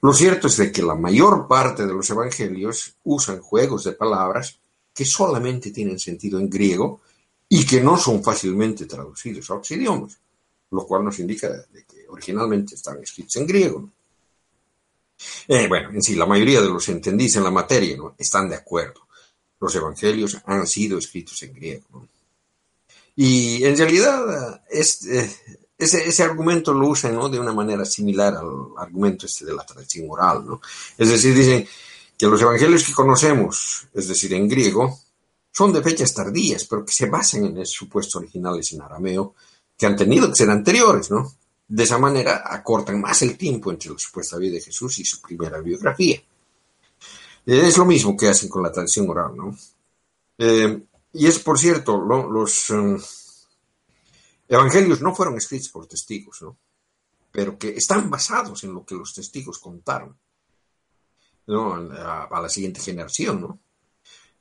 [0.00, 4.58] lo cierto es de que la mayor parte de los evangelios usan juegos de palabras
[4.94, 7.00] que solamente tienen sentido en griego
[7.48, 10.18] y que no son fácilmente traducidos a otros idiomas,
[10.70, 13.90] lo cual nos indica de que originalmente estaban escritos en griego.
[15.48, 18.14] Eh, bueno, en sí, la mayoría de los entendidos en la materia ¿no?
[18.18, 19.08] están de acuerdo.
[19.60, 22.06] Los evangelios han sido escritos en griego.
[23.16, 25.30] Y en realidad es, eh,
[25.78, 27.28] ese, ese argumento lo usan ¿no?
[27.28, 30.44] de una manera similar al argumento este de la tradición oral.
[30.44, 30.60] ¿no?
[30.96, 31.66] Es decir, dicen
[32.16, 34.98] que los evangelios que conocemos, es decir, en griego,
[35.52, 39.34] son de fechas tardías, pero que se basan en esos supuestos originales en arameo,
[39.76, 41.32] que han tenido que ser anteriores, ¿no?
[41.68, 45.20] De esa manera acortan más el tiempo entre la supuesta vida de Jesús y su
[45.20, 46.20] primera biografía.
[47.46, 49.56] Es lo mismo que hacen con la tradición oral, ¿no?
[50.38, 50.80] Eh,
[51.12, 52.98] y es, por cierto, lo- los um,
[54.48, 56.56] evangelios no fueron escritos por testigos, ¿no?
[57.30, 60.16] Pero que están basados en lo que los testigos contaron,
[61.46, 61.74] ¿no?
[61.74, 63.58] A, la siguiente generación, ¿no?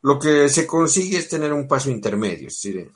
[0.01, 2.89] Lo que se consigue es tener un paso intermedio, es decir,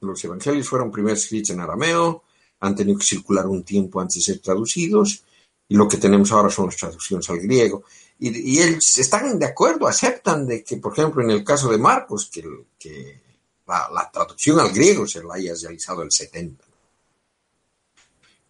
[0.00, 2.24] los evangelios fueron primero escritos en arameo,
[2.60, 5.24] han tenido que circular un tiempo antes de ser traducidos,
[5.68, 7.84] y lo que tenemos ahora son las traducciones al griego.
[8.18, 12.30] Y, ellos están de acuerdo, aceptan de que, por ejemplo, en el caso de Marcos,
[12.30, 13.20] que
[13.68, 16.64] la, traducción al griego se la haya realizado el 70.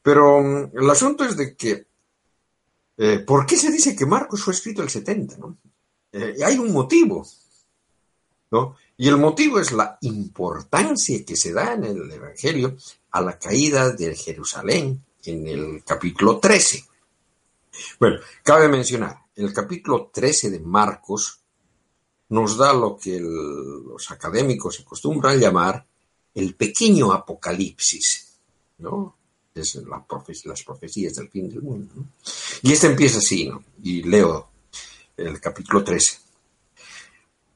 [0.02, 1.87] Pero mm, el asunto es de que,
[2.96, 5.37] eh, ¿por qué se dice que Marcos fue escrito el 70?
[5.38, 5.59] ¿no?
[6.12, 7.26] Eh, hay un motivo,
[8.50, 8.76] ¿no?
[8.96, 12.76] Y el motivo es la importancia que se da en el Evangelio
[13.12, 16.85] a la caída de Jerusalén en el capítulo 13.
[18.00, 21.38] Bueno, cabe mencionar, en el capítulo 13 de Marcos
[22.31, 25.87] nos da lo que los académicos acostumbran llamar
[26.35, 28.38] el pequeño apocalipsis,
[28.79, 29.17] ¿no?
[29.55, 31.95] Es las profecías del fin del mundo.
[32.62, 33.64] Y este empieza así, ¿no?
[33.83, 34.51] Y leo
[35.17, 36.19] el capítulo 13.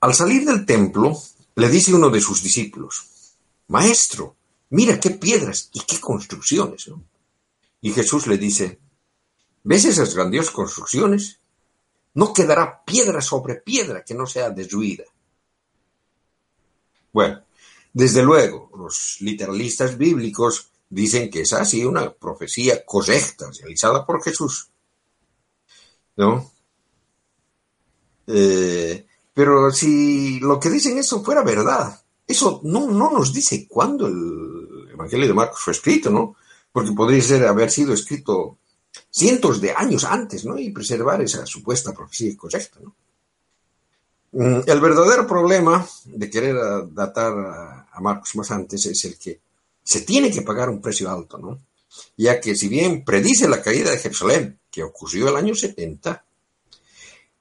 [0.00, 1.16] Al salir del templo,
[1.54, 3.04] le dice uno de sus discípulos,
[3.68, 4.34] Maestro,
[4.70, 6.90] mira qué piedras y qué construcciones.
[7.80, 8.80] Y Jesús le dice,
[9.62, 11.38] ¿ves esas grandiosas construcciones?
[12.14, 15.04] No quedará piedra sobre piedra que no sea destruida.
[17.12, 17.42] Bueno,
[17.92, 24.68] desde luego, los literalistas bíblicos dicen que es así una profecía correcta, realizada por Jesús.
[26.16, 26.50] ¿No?
[28.26, 34.06] Eh, pero si lo que dicen eso fuera verdad, eso no, no nos dice cuándo
[34.06, 36.36] el Evangelio de Marcos fue escrito, ¿no?
[36.70, 38.58] Porque podría ser haber sido escrito
[39.10, 40.58] cientos de años antes, ¿no?
[40.58, 42.94] Y preservar esa supuesta profecía correcta, ¿no?
[44.32, 46.56] Mm, el verdadero problema de querer
[46.92, 47.32] datar
[47.92, 49.40] a Marcos más antes es el que
[49.84, 51.58] se tiene que pagar un precio alto, ¿no?
[52.16, 56.24] Ya que si bien predice la caída de Jerusalén, que ocurrió el año 70,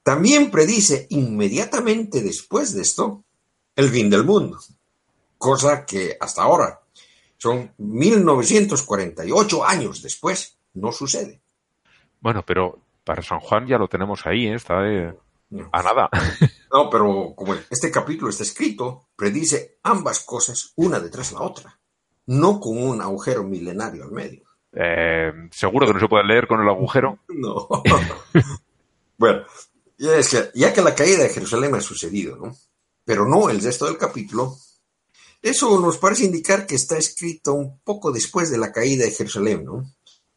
[0.03, 3.23] también predice inmediatamente después de esto
[3.75, 4.59] el fin del mundo,
[5.37, 6.81] cosa que hasta ahora,
[7.37, 11.41] son 1948 años después, no sucede.
[12.19, 14.55] Bueno, pero para San Juan ya lo tenemos ahí, ¿eh?
[14.55, 16.09] está a nada.
[16.73, 21.79] No, pero como este capítulo está escrito, predice ambas cosas una detrás de la otra,
[22.27, 24.43] no con un agujero milenario al medio.
[24.71, 27.19] Eh, Seguro que no se puede leer con el agujero.
[27.27, 27.67] No.
[29.17, 29.43] bueno,
[29.97, 32.55] ya, es que, ya que la caída de Jerusalén ha sucedido, ¿no?
[33.03, 34.55] Pero no el resto del capítulo,
[35.41, 39.65] eso nos parece indicar que está escrito un poco después de la caída de Jerusalén,
[39.65, 39.83] ¿no?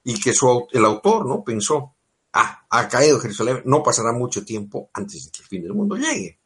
[0.05, 0.33] Y que
[0.73, 1.43] el autor, ¿no?
[1.43, 1.95] Pensó,
[2.33, 5.97] ah, ha caído Jerusalén, no pasará mucho tiempo antes de que el fin del mundo
[5.97, 6.39] llegue.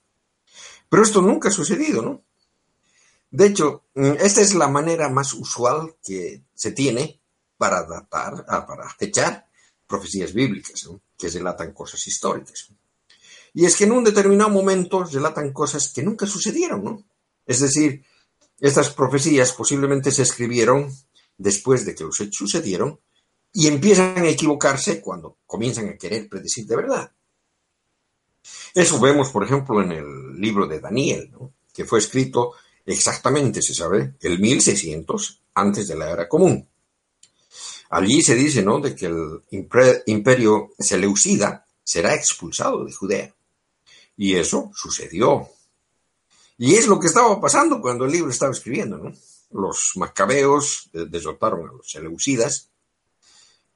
[0.89, 2.23] Pero esto nunca ha sucedido, ¿no?
[3.31, 7.21] De hecho, mm, esta es la manera más usual que se tiene
[7.57, 9.47] para datar, ah, para fechar
[9.87, 12.69] profecías bíblicas, que relatan cosas históricas.
[13.55, 17.05] Y es que en un determinado momento relatan cosas que nunca sucedieron, ¿no?
[17.45, 18.05] Es decir,
[18.61, 20.95] estas profecías posiblemente se escribieron
[21.37, 23.01] después de que los hechos sucedieron
[23.53, 27.13] y empiezan a equivocarse cuando comienzan a querer predecir de verdad.
[28.75, 31.31] Eso vemos, por ejemplo, en el libro de Daniel,
[31.73, 32.53] que fue escrito
[32.85, 36.69] exactamente, se sabe, el 1600 antes de la era común.
[37.91, 38.81] Allí se dice ¿no?
[38.81, 39.43] de que el
[40.07, 43.35] imperio seleucida será expulsado de Judea.
[44.17, 45.49] Y eso sucedió.
[46.59, 48.99] Y es lo que estaba pasando cuando el libro estaba escribiendo.
[48.99, 49.13] ¿no?
[49.53, 52.71] Los macabeos derrotaron a los seleucidas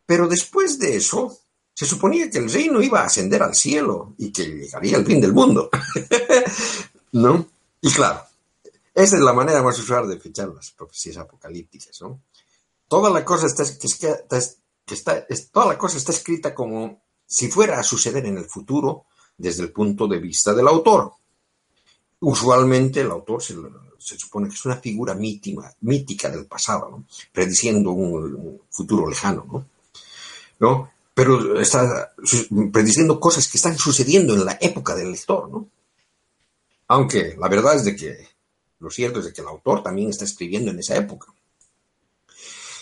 [0.07, 1.39] pero después de eso,
[1.75, 5.21] se suponía que el reino iba a ascender al cielo y que llegaría el fin
[5.21, 5.71] del mundo.
[7.13, 7.47] ¿No?
[7.81, 8.23] Y claro,
[8.95, 12.21] esa es la manera más usual de fichar las profecías apocalípticas, ¿no?
[12.89, 13.65] Toda la cosa está,
[15.51, 19.07] toda la cosa está escrita como si fuera a suceder en el futuro
[19.39, 21.15] desde el punto de vista del autor.
[22.21, 23.55] Usualmente el autor se,
[24.19, 27.05] supone que es una figura mítica, mítica del pasado, ¿no?
[27.33, 29.47] prediciendo un futuro lejano.
[29.51, 29.67] ¿no?
[31.15, 32.15] Pero está
[32.73, 35.69] prediciendo cosas que están sucediendo en la época del lector, ¿no?
[36.89, 38.29] Aunque la verdad es de que
[38.79, 41.33] lo cierto es de que el autor también está escribiendo en esa época.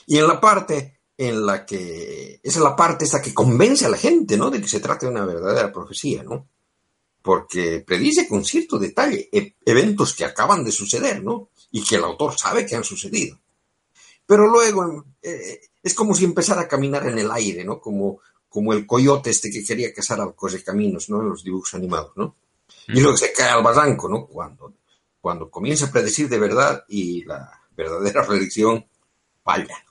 [0.06, 3.90] Y en la parte en la que esa es la parte esta que convence a
[3.90, 4.50] la gente, ¿no?
[4.50, 6.48] De que se trata de una verdadera profecía, ¿no?
[7.22, 11.50] Porque predice con cierto detalle e-, eventos que acaban de suceder, ¿no?
[11.70, 13.38] Y que el autor sabe que han sucedido.
[14.24, 17.80] Pero luego eh, es como si empezara a caminar en el aire, ¿no?
[17.80, 21.20] Como, como el coyote este que quería cazar al caminos, ¿no?
[21.20, 22.36] En los dibujos animados, ¿no?
[22.88, 24.26] Y luego se cae al barranco, ¿no?
[24.26, 24.74] Cuando,
[25.20, 28.84] cuando comienza a predecir de verdad y la verdadera predicción
[29.42, 29.84] falla.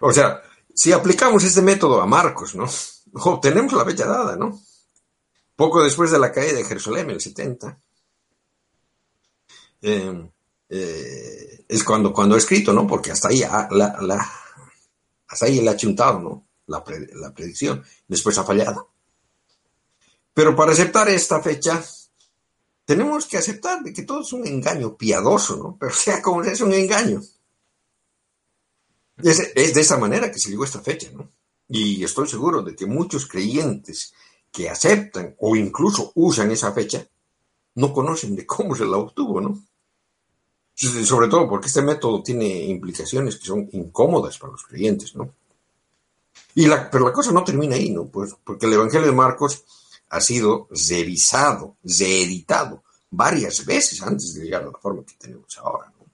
[0.00, 0.42] O sea,
[0.72, 2.66] si aplicamos este método a Marcos, ¿no?
[3.14, 4.60] Obtenemos la fecha dada, ¿no?
[5.56, 7.78] Poco después de la caída de Jerusalén, el 70.
[9.82, 10.28] Eh,
[10.76, 12.84] eh, es cuando, cuando he escrito, ¿no?
[12.84, 14.32] Porque hasta ahí, la, la,
[15.28, 16.46] hasta ahí le ha chuntado, ¿no?
[16.66, 17.84] La, predicción.
[18.08, 18.90] Después ha fallado.
[20.32, 21.84] Pero para aceptar esta fecha,
[22.84, 25.76] tenemos que aceptar de que todo es un engaño piadoso, ¿no?
[25.78, 27.22] Pero sea como es un engaño.
[29.18, 31.30] Es, es de esa manera que se llegó esta fecha, ¿no?
[31.68, 34.12] Y estoy seguro de que muchos creyentes
[34.50, 37.06] que aceptan o incluso usan esa fecha
[37.76, 39.62] no conocen de cómo se la obtuvo, ¿no?
[40.74, 45.30] Sobre todo porque este método tiene implicaciones que son incómodas para los creyentes, ¿no?
[46.56, 48.06] Y la, pero la cosa no termina ahí, ¿no?
[48.06, 49.64] Pues porque el Evangelio de Marcos
[50.10, 55.92] ha sido revisado, reeditado varias veces antes de llegar a la forma que tenemos ahora,
[55.98, 56.06] ¿no?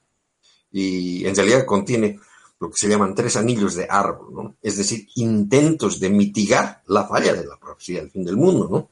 [0.72, 2.20] Y en realidad contiene
[2.60, 4.56] lo que se llaman tres anillos de árbol, ¿no?
[4.62, 8.88] Es decir, intentos de mitigar la falla de la profecía del fin del mundo, ¿no?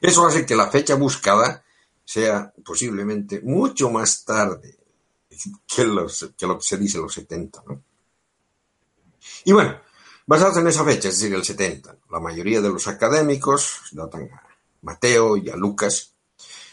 [0.00, 1.62] Eso hace que la fecha buscada
[2.04, 4.78] sea posiblemente mucho más tarde
[5.66, 7.82] que, lo que se dice los 70, ¿no?
[9.44, 9.80] Y bueno,
[10.26, 14.42] basados en esa fecha, es decir, el 70, la mayoría de los académicos datan a
[14.82, 16.12] Mateo y a Lucas.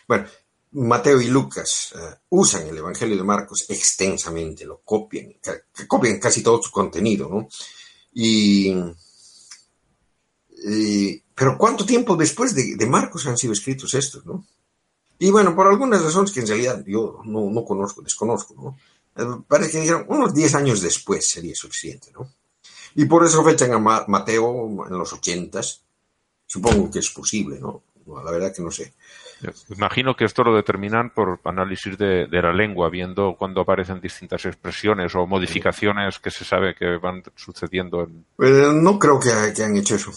[0.08, 0.28] Bueno,
[0.72, 5.34] Mateo y Lucas eh, usan el Evangelio de Marcos extensamente, lo copian,
[5.88, 7.48] copian casi todo su contenido, ¿no?
[8.14, 8.74] Y,
[11.34, 14.46] pero ¿cuánto tiempo después de, de, Marcos han sido escritos estos, no?
[15.22, 18.78] Y bueno, por algunas razones que en realidad yo no, no conozco, desconozco, ¿no?
[19.16, 22.28] Eh, parece que dijeron unos 10 años después sería suficiente, ¿no?
[22.96, 25.84] Y por eso fechan a Mateo en los ochentas.
[26.48, 27.84] Supongo que es posible, ¿no?
[28.08, 28.96] La verdad que no sé.
[29.70, 35.14] Imagino que esto lo determinan por análisis de, la lengua, viendo cuando aparecen distintas expresiones
[35.14, 38.10] o modificaciones que se sabe que van sucediendo.
[38.36, 40.12] Pues, no creo que, han hecho eso.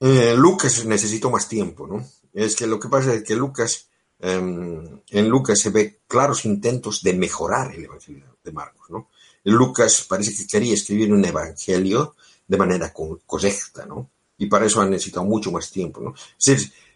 [0.00, 2.04] Eh, Lucas necesitó más tiempo, ¿no?
[2.34, 3.87] Es que lo que pasa es que Lucas,
[4.20, 9.08] em, en Lucas se ve claros intentos de mejorar el Evangelio de Marcos, ¿no?
[9.44, 12.14] Lucas parece que quería escribir un evangelio
[12.46, 14.10] de manera correcta, ¿no?
[14.36, 16.14] Y para eso ha necesitado mucho más tiempo, ¿no?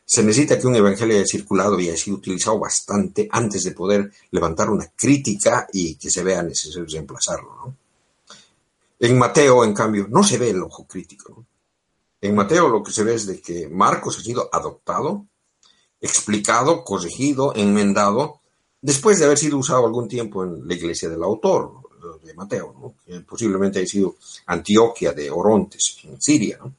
[0.05, 4.13] se necesita que un evangelio haya circulado y haya sido utilizado bastante antes de poder
[4.31, 7.75] levantar una crítica y que se vea necesario reemplazarlo.
[8.99, 11.47] En Mateo, en cambio, no se ve el ojo crítico.
[12.21, 15.27] En Mateo lo que se ve es de que Marcos ha sido adoptado,
[16.03, 18.41] explicado, corregido, enmendado,
[18.83, 21.83] después de haber sido usado algún tiempo en la iglesia del autor,
[22.23, 22.95] de Mateo,
[23.27, 26.59] posiblemente haya sido Antioquia de Orontes, en Siria.
[26.61, 26.75] ¿no?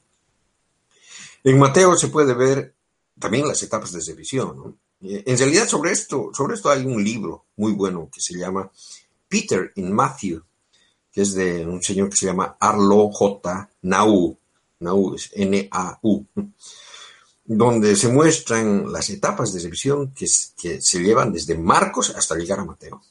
[1.42, 2.74] En Mateo se puede ver
[3.18, 4.56] también las etapas de revisión.
[4.56, 4.74] ¿no?
[5.00, 8.70] En realidad sobre esto, sobre esto hay un libro muy bueno que se llama
[9.28, 10.42] Peter in Matthew,
[11.12, 13.70] que es de un señor que se llama Arlo J.
[13.82, 14.36] Nau,
[14.80, 16.26] Nau es N-A-U,
[17.44, 22.64] donde se muestran las etapas de revisión que, se llevan desde Marcos hasta llegar a
[22.64, 23.02] Mateo.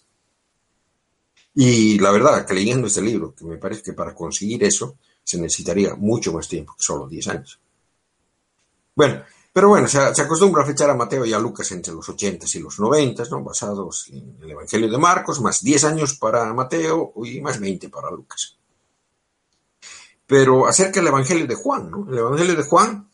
[1.56, 5.38] Y la verdad, que leyendo este libro, que me parece que para conseguir eso se
[5.38, 7.60] necesitaría mucho más tiempo que solo 10 años.
[8.96, 12.48] Bueno, pero bueno, se, acostumbra a fechar a Mateo y a Lucas entre los 80
[12.56, 13.44] y los 90, ¿no?
[13.44, 18.10] basados en el Evangelio de Marcos, más 10 años para Mateo y más 20 para
[18.10, 18.58] Lucas.
[20.26, 22.08] Pero acerca del Evangelio de Juan, ¿no?
[22.10, 23.13] El Evangelio de Juan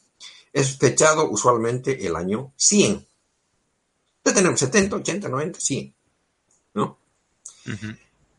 [0.54, 3.06] es fechado usualmente el año 100.
[4.26, 5.96] Ya tenemos 70, 80, 90, 100,
[6.74, 6.98] ¿no?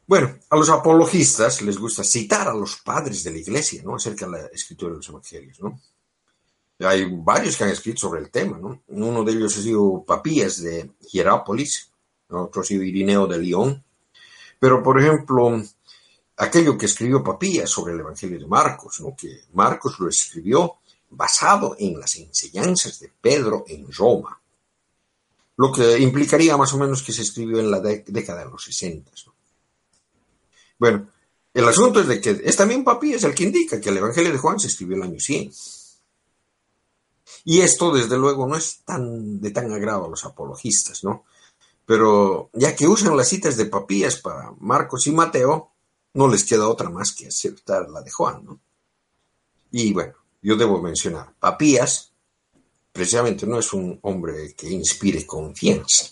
[0.06, 3.94] Bueno, a los apologistas les gusta citar a los padres de la iglesia, ¿no?
[3.94, 5.80] Acerca de la escritura de los evangelios, ¿no?
[6.80, 8.82] Hay varios que han escrito sobre el tema, ¿no?
[8.88, 11.90] Uno de ellos ha sido Papías de Hierápolis,
[12.28, 13.84] otro ha sido Irineo de León.
[14.58, 15.62] Pero, por ejemplo,
[16.36, 19.14] aquello que escribió Papías sobre el Evangelio de Marcos, ¿no?
[19.16, 20.79] Que Marcos lo escribió
[21.10, 24.40] basado en las enseñanzas de Pedro en Roma.
[25.56, 29.10] Lo que implicaría más o menos que se escribió en la década de los 60,
[29.26, 29.34] ¿no?
[30.78, 31.10] Bueno,
[31.52, 34.32] el asunto es de que es también Papi es el que indica que el Evangelio
[34.32, 35.52] de Juan se escribió el año 100.
[37.44, 41.24] Y esto, desde luego, no es tan de tan agrado a los apologistas, ¿no?
[41.84, 45.72] Pero ya que usan las citas de Papías para Marcos y Mateo,
[46.14, 48.60] no les queda otra más que aceptar la de Juan, ¿no?
[49.72, 52.12] Y bueno, yo debo mencionar, Papías
[52.92, 56.10] precisamente no es un hombre que inspire confianza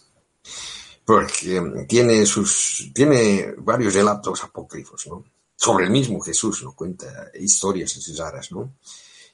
[1.08, 5.24] porque tiene sus tiene varios relatos apócrifos, ¿no?
[5.56, 6.74] Sobre el mismo Jesús, ¿no?
[6.74, 8.74] Cuenta historias raras, ¿no?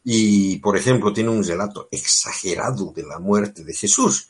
[0.05, 4.29] Y, por ejemplo, tiene un relato exagerado de la muerte de Jesús,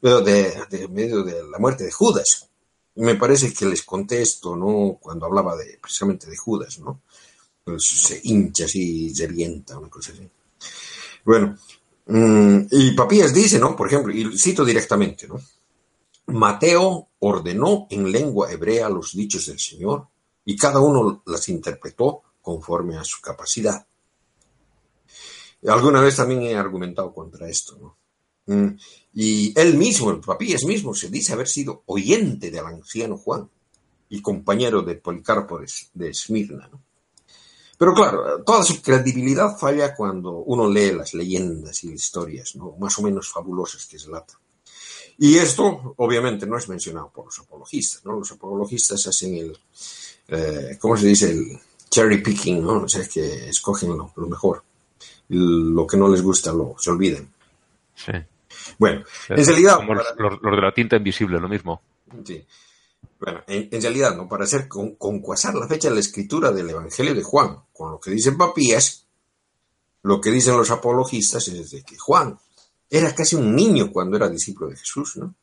[0.00, 2.48] pero de, medio de la muerte de Judas.
[2.94, 4.96] Me parece que les contesto, ¿no?
[4.98, 7.02] Cuando hablaba de, precisamente de Judas, ¿no?
[7.66, 10.22] Pues se hincha así, se revienta, una cosa así.
[11.24, 11.58] Bueno,
[12.06, 13.74] mm, y Papías dice, ¿no?
[13.74, 15.40] Por ejemplo, y cito directamente, ¿no?
[16.28, 20.06] Mateo ordenó en lengua hebrea los dichos del Señor
[20.44, 23.84] y cada uno las interpretó conforme a su capacidad.
[25.66, 27.96] Alguna vez también he argumentado contra esto, ¿no?
[28.46, 28.78] Mm,
[29.14, 33.50] y él mismo, el Papías mismo, se dice haber sido oyente del anciano Juan
[34.08, 35.58] y compañero de Policarpo
[35.94, 36.85] de, Esmirna, ¿no?
[37.78, 42.74] Pero claro, toda su credibilidad falla cuando uno lee las leyendas y historias, ¿no?
[42.78, 44.38] Más o menos fabulosas que relata.
[45.18, 48.18] Y esto, obviamente, no es mencionado por los apologistas, ¿no?
[48.18, 49.58] Los apologistas hacen el,
[50.28, 51.30] eh, ¿cómo se dice?
[51.30, 51.58] El
[51.90, 52.82] cherry picking, ¿no?
[52.82, 54.62] O sea, que escogen lo, lo mejor.
[55.28, 57.32] Lo que no les gusta lo se olviden.
[57.94, 58.12] Sí.
[58.78, 59.76] Bueno, en realidad...
[59.76, 60.06] Como los-
[60.42, 61.80] los de la tinta invisible, lo mismo.
[62.24, 62.44] Sí.
[63.18, 64.28] Bueno, en, realidad, ¿no?
[64.28, 68.00] Para hacer con, concuasar la fecha de la escritura del Evangelio de Juan con lo
[68.00, 69.06] que dice Papías,
[70.02, 72.38] lo que dicen los apologistas es de que Juan
[72.88, 75.34] era casi un niño cuando era discípulo de Jesús, ¿no?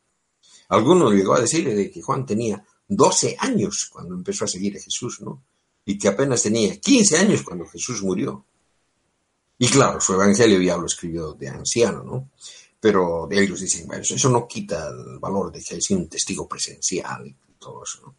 [0.70, 4.82] Algunos llegó a decir de que Juan tenía 12 años cuando empezó a seguir a
[4.82, 5.44] Jesús, ¿no?
[5.86, 8.46] Y que apenas tenía 15 años cuando Jesús murió.
[9.58, 12.30] Y claro, su Evangelio ya lo escribió de anciano, ¿no?
[12.80, 17.36] Pero ellos dicen, bueno, eso no quita el valor de que sea un testigo presencial
[18.04, 18.16] ¿no?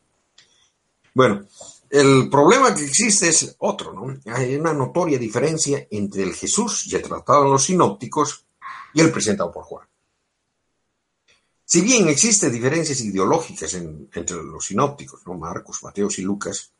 [1.14, 1.46] Bueno,
[1.90, 4.20] el problema que existe es otro, ¿no?
[4.34, 8.44] Hay una notoria diferencia entre el Jesús ya tratado en los sinópticos
[8.92, 9.86] y el presentado por Juan.
[11.64, 15.34] Si bien existen diferencias ideológicas en- entre los sinópticos, ¿no?
[15.34, 16.72] Marcos, Mateos y Lucas,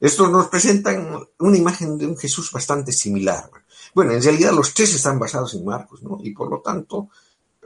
[0.00, 3.50] estos nos presentan una imagen de un Jesús bastante similar.
[3.94, 6.18] Bueno, en realidad los tres están basados en Marcos, ¿no?
[6.22, 7.08] Y por lo tanto,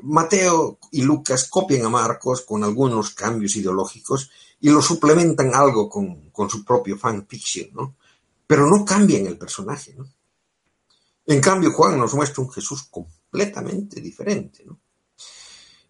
[0.02, 4.30] Mateo y Lucas copian a Marcos con algunos cambios ideológicos
[4.60, 7.96] y lo suplementan algo con, con su propio fanfiction, ¿no?
[8.46, 10.06] Pero no cambian el personaje, ¿no?
[11.26, 14.80] En cambio, Juan nos muestra un Jesús completamente diferente, ¿no?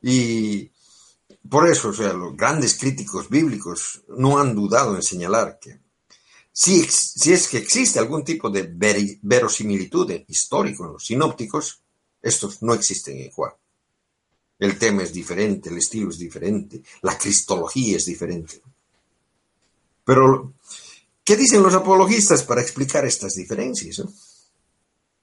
[0.02, 0.70] Y
[1.48, 5.80] por eso, o sea, los grandes críticos bíblicos no han dudado en señalar que
[6.52, 8.68] si, si es que existe algún tipo de
[9.22, 11.82] verosimilitud histórico en los sinópticos,
[12.20, 13.52] estos no existen en Juan.
[14.60, 18.60] El tema es diferente, el estilo es diferente, la cristología es diferente.
[20.04, 20.52] Pero,
[21.24, 24.00] ¿qué dicen los apologistas para explicar estas diferencias?
[24.00, 24.04] eh?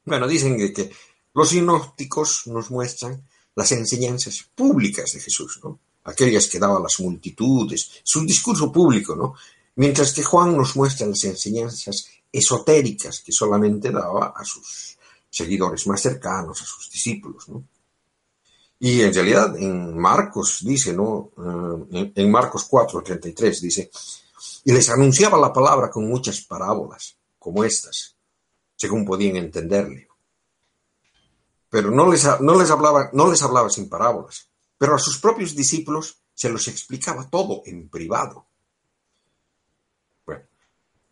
[0.05, 0.91] Bueno, dicen que, que
[1.35, 3.21] los sinópticos nos muestran
[3.53, 5.79] las enseñanzas públicas de Jesús, ¿no?
[6.05, 9.35] Aquellas que daba a las multitudes, su discurso público, ¿no?
[9.75, 14.97] Mientras que Juan nos muestra las enseñanzas esotéricas que solamente daba a sus
[15.29, 17.63] seguidores más cercanos, a sus discípulos, ¿no?
[18.79, 21.31] Y en realidad en Marcos dice, ¿no?
[21.91, 23.89] Eh, en, Marcos 4, 33 dice,
[24.65, 28.15] y les anunciaba la palabra con muchas parábolas, como estas,
[28.75, 30.07] según podían entenderle.
[31.69, 34.47] Pero no les, no les, hablaba, no les hablaba sin parábolas,
[34.77, 38.45] pero a sus propios discípulos se los explicaba todo en privado.
[40.23, 40.43] Bueno,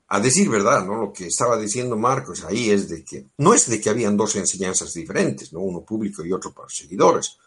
[0.07, 1.01] a decir verdad, ¿no?
[1.01, 4.35] Lo que estaba diciendo Marcos ahí es de que no es de que habían dos
[4.35, 5.61] enseñanzas diferentes, ¿no?
[5.61, 7.39] Uno público y otro para los seguidores,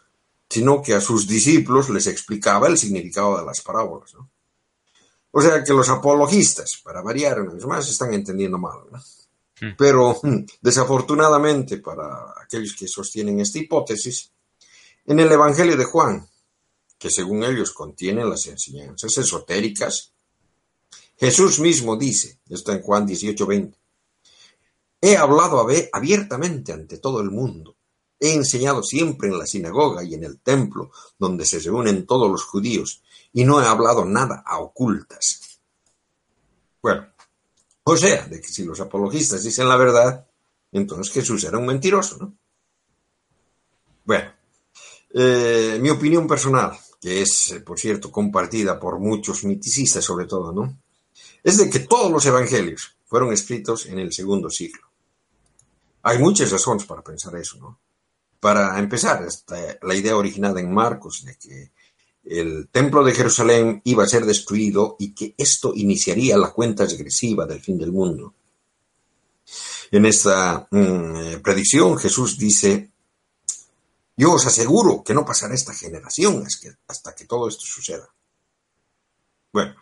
[0.49, 4.29] sino que a sus discípulos les explicaba el significado de las parábolas, ¿no?
[5.31, 8.99] O sea que los apologistas, para variar una vez más, están entendiendo mal, ¿no?
[9.77, 14.31] Pero mm, desafortunadamente para aquellos que sostienen esta hipótesis,
[15.05, 16.27] en el Evangelio de Juan,
[16.97, 20.13] que según ellos contiene las enseñanzas esotéricas,
[21.17, 23.75] Jesús mismo dice, está en Juan 18:20,
[25.01, 27.75] he hablado abiertamente ante todo el mundo,
[28.19, 32.43] he enseñado siempre en la sinagoga y en el templo donde se reúnen todos los
[32.43, 33.01] judíos,
[33.33, 35.59] y no he hablado nada a ocultas.
[36.81, 37.07] Bueno,
[37.83, 40.27] o sea, de que si los apologistas dicen la verdad,
[40.71, 42.33] entonces Jesús era un mentiroso, ¿no?
[44.05, 44.31] Bueno,
[45.13, 50.77] eh, mi opinión personal, que es, por cierto, compartida por muchos miticistas sobre todo, ¿no?
[51.43, 54.81] Es de que todos los evangelios fueron escritos en el segundo siglo.
[56.03, 57.79] Hay muchas razones para pensar eso, ¿no?
[58.39, 59.27] Para empezar,
[59.81, 61.71] la idea originada en Marcos de que
[62.23, 67.45] el templo de Jerusalén iba a ser destruido y que esto iniciaría la cuenta regresiva
[67.45, 68.33] del fin del mundo.
[69.91, 72.91] En esta mm, predicción Jesús dice,
[74.15, 76.45] yo os aseguro que no pasará esta generación
[76.87, 78.07] hasta que todo esto suceda.
[79.51, 79.75] Bueno,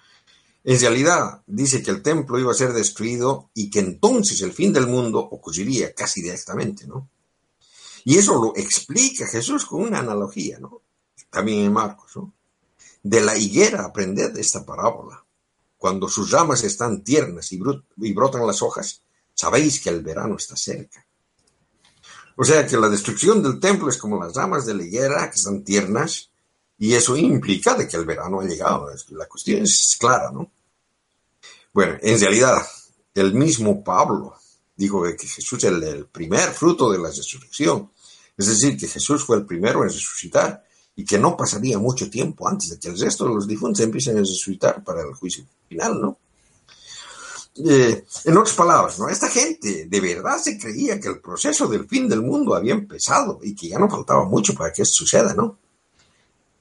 [0.64, 4.72] en realidad dice que el templo iba a ser destruido y que entonces el fin
[4.72, 7.10] del mundo ocurriría casi directamente, ¿no?
[8.08, 10.82] Y eso lo explica Jesús con una analogía, ¿no?
[11.30, 12.34] También en Marcos, ¿no?
[13.04, 15.26] De la higuera aprended esta parábola.
[15.78, 17.60] Cuando sus ramas están tiernas y,
[18.14, 19.02] brotan las hojas,
[19.34, 21.06] sabéis que el verano está cerca.
[22.38, 25.36] O sea que la destrucción del templo es como las ramas de la higuera que
[25.36, 26.30] están tiernas
[26.78, 28.90] y eso implica de que el verano ha llegado.
[29.10, 30.50] La cuestión es clara, ¿no?
[31.74, 32.66] Bueno, en realidad,
[33.14, 34.38] el mismo Pablo
[34.78, 37.92] dijo que Jesús es el primer fruto de la resurrección.
[38.38, 40.64] Es decir, que Jesús fue el primero en resucitar
[40.96, 44.18] y que no pasaría mucho tiempo antes de que el resto de los difuntos empiecen
[44.18, 46.18] a resucitar para el juicio final, ¿no?
[47.66, 49.10] Eh, en otras palabras, ¿no?
[49.10, 53.40] Esta gente de verdad se creía que el proceso del fin del mundo había empezado
[53.42, 55.58] y que ya no faltaba mucho para que esto suceda, ¿no?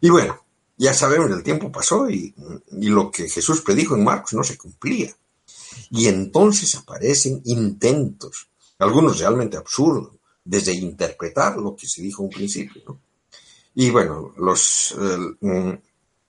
[0.01, 0.39] Y bueno,
[0.79, 2.35] ya sabemos, el tiempo pasó y,
[2.73, 5.15] y lo que Jesús predijo en Marcos no se cumplía.
[5.91, 8.49] Y entonces aparecen intentos,
[8.79, 10.16] algunos realmente absurdos,
[10.47, 13.01] desde interpretar lo que se dijo en principio.
[13.75, 15.73] Y bueno, los eh, mm,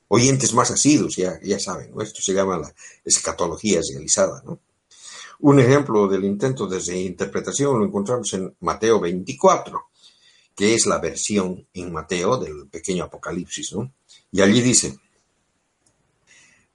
[0.10, 2.74] oyentes más asiduos ya, ya saben, esto se llama la
[3.06, 4.42] escatología realizada.
[4.46, 4.60] ¿no?
[5.40, 9.80] Un ejemplo del intento de interpretación lo encontramos en Mateo 24,
[10.56, 13.74] que es la versión en Mateo del pequeño Apocalipsis.
[13.74, 13.94] ¿no?
[14.32, 14.98] Y allí dice,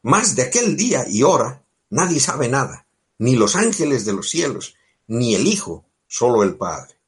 [0.02, 2.86] más de aquel día y hora nadie sabe nada,
[3.18, 4.76] ni los ángeles de los cielos,
[5.08, 7.01] ni el Hijo, solo el Padre.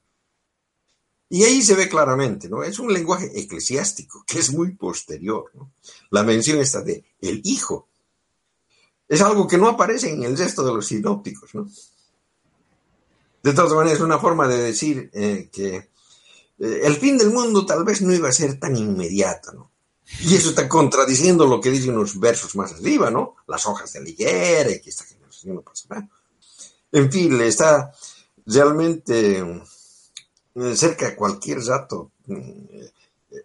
[1.28, 2.62] Y ahí se ve claramente, ¿no?
[2.62, 5.72] Es un lenguaje eclesiástico que es muy posterior, ¿no?
[6.10, 7.88] La mención está de el Hijo.
[9.08, 11.68] Es algo que no aparece en el resto de los sinópticos, ¿no?
[13.42, 17.66] De todas maneras, es una forma de decir eh, que eh, el fin del mundo
[17.66, 19.70] tal vez no iba a ser tan inmediato, ¿no?
[20.20, 23.36] Y eso está contradiciendo lo que dicen unos versos más arriba, ¿no?
[23.46, 26.08] Las hojas de la higuera y que esta generación no pasa nada.
[26.92, 27.92] En fin, le está
[28.46, 29.42] realmente
[30.74, 32.12] cerca de cualquier rato.
[32.28, 32.90] Eh,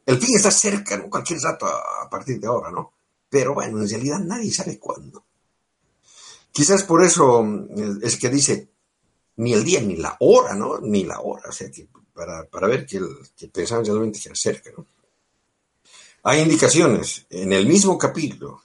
[0.05, 1.09] el fin está cerca, ¿no?
[1.09, 2.93] Cualquier rato a, partir de ahora, ¿no?
[3.29, 5.23] Pero bueno, en realidad nadie sabe cuándo.
[6.51, 8.67] Quizás por eso eh, es que dice
[9.37, 10.79] ni el día ni la hora, ¿no?
[10.79, 13.07] Ni la hora, o sea, que para, ver que, el,
[13.51, 14.85] pensaban realmente que era cerca, ¿no?
[16.23, 18.61] Hay indicaciones en el mismo capítulo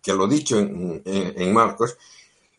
[0.00, 1.96] que lo dicho en, Marcos,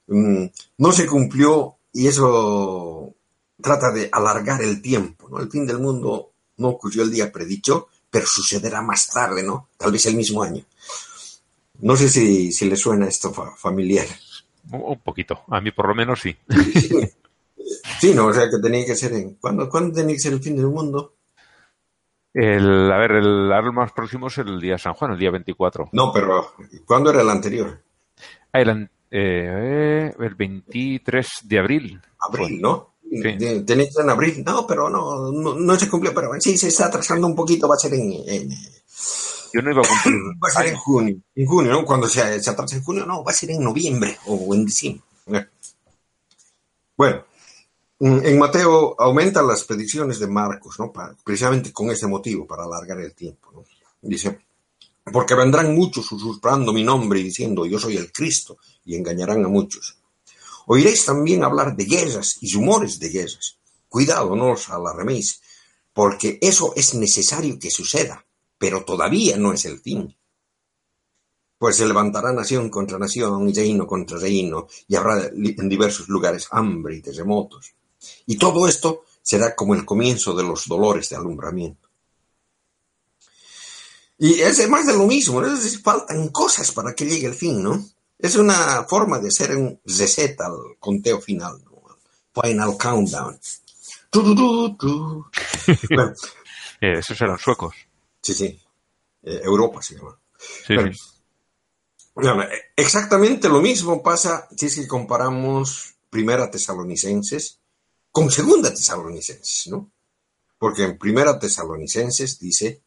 [0.08, 0.46] mm,
[0.78, 3.16] no se cumplió y eso
[3.62, 5.40] trata de alargar el tiempo, ¿no?
[5.40, 9.70] El fin del mundo no ocurrió el día predicho, pero sucederá más tarde, ¿no?
[9.78, 10.64] Tal vez el mismo año.
[11.80, 14.08] No sé si, si le suena esto familiar.
[14.72, 16.36] Un poquito, a mí por lo menos sí.
[18.00, 19.36] Sí, no, o sea que tenía que ser en...
[19.36, 21.16] ¿Cuándo, ¿cuándo tenía que ser el fin del mundo?
[22.34, 25.90] El, a ver, el árbol más próximo es el día San Juan, el día 24.
[25.92, 26.54] No, pero
[26.86, 27.82] ¿cuándo era el anterior?
[28.54, 32.02] Ah, el, eh, el 23 de abril.
[32.20, 32.94] Abril, ¿no?
[33.10, 33.64] Sí.
[33.66, 34.44] Tenéis en abril.
[34.46, 37.80] No, pero no, no, se cumplió, pero sí se está atrasando un poquito, va a
[37.80, 38.50] ser en...
[39.54, 40.22] Yo no iba a cumplir.
[40.44, 41.18] Va a ser en junio.
[41.34, 41.86] En junio, ¿no?
[41.86, 45.04] Cuando se, se atrasa en junio, no, va a ser en noviembre o en diciembre.
[46.98, 47.24] Bueno,
[48.00, 50.94] Mm, en Mateo aumenta las predicciones de Marcos, ¿no?
[51.24, 53.52] precisamente con ese motivo, para alargar el tiempo.
[53.54, 53.64] ¿no?
[54.02, 54.40] Dice,
[55.12, 59.48] porque vendrán muchos susurrando mi nombre y diciendo, yo soy el Cristo, y engañarán a
[59.48, 59.97] muchos.
[60.68, 63.58] Oiréis también hablar de guerras y rumores de guerras.
[63.90, 65.42] Cuidado, no os alarméis,
[65.94, 68.26] porque eso es necesario que suceda,
[68.58, 70.16] pero todavía no es el fin.
[71.58, 76.48] Pues se levantará nación contra nación y reino contra reino, y habrá en diversos lugares
[76.52, 77.74] hambre y terremotos
[78.26, 81.90] y todo esto será como el comienzo de los dolores de alumbramiento.
[84.20, 85.48] Y es más de lo mismo, ¿no?
[85.48, 87.86] es decir, faltan cosas para que llegue el fin, ¿no?
[88.20, 92.42] Es una forma de hacer un reset al conteo final, ¿no?
[92.42, 93.40] Final countdown.
[96.80, 97.76] Eh, esos eran suecos.
[98.22, 98.62] Sí, sí.
[99.24, 100.16] Eh, Europa se llama.
[100.38, 100.76] Sí,
[102.76, 107.60] Exactamente lo mismo pasa si es que comparamos Primera Tesalonicenses
[108.12, 109.92] con Segunda Tesalonicenses, ¿no?
[110.58, 112.82] Porque en Primera Tesalonicenses dice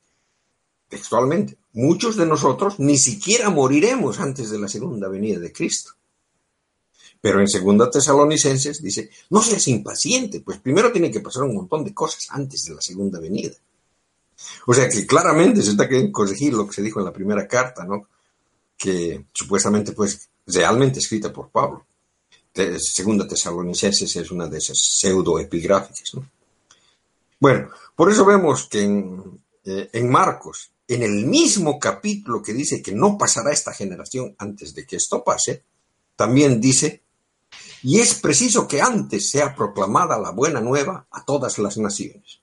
[0.91, 5.93] textualmente, muchos de nosotros ni siquiera moriremos antes de la segunda venida de Cristo.
[7.22, 11.84] Pero en Segunda Tesalonicenses dice, no seas impaciente, pues primero tiene que pasar un montón
[11.84, 13.55] de cosas antes de la segunda venida.
[14.66, 17.47] O sea que claramente se está queriendo corregir lo que se dijo en la primera
[17.47, 18.07] carta, ¿no?
[18.76, 21.84] Que supuestamente pues realmente escrita por Pablo
[22.78, 26.14] segunda Tesalonicenses es una de esas pseudoepigráficas.
[26.14, 26.26] ¿no?
[27.38, 32.82] Bueno, por eso vemos que en, eh, en Marcos, en el mismo capítulo que dice
[32.82, 35.62] que no pasará esta generación antes de que esto pase,
[36.16, 37.03] también dice,
[37.84, 42.41] y es preciso que antes sea proclamada la buena nueva a todas las naciones.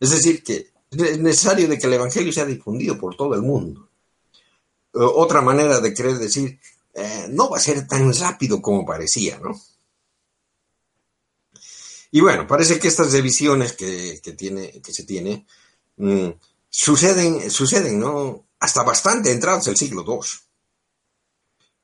[0.00, 3.88] Es decir, que es necesario de que el Evangelio sea difundido por todo el mundo.
[4.94, 6.58] Otra manera de querer decir,
[6.92, 9.58] eh, no va a ser tan rápido como parecía, ¿no?
[12.10, 13.12] Y bueno, parece que estas
[14.32, 15.46] tiene, que se tiene
[15.96, 16.28] mm,
[16.72, 18.46] suceden, suceden, ¿no?
[18.58, 20.26] Hasta bastante entrados del siglo II.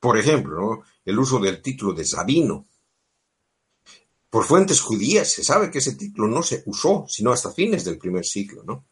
[0.01, 2.66] Por ejemplo, el uso del título de Sabino.
[4.30, 7.99] Por fuentes judías se sabe que ese título no se usó sino hasta fines del
[7.99, 8.84] primer siglo, ¿no?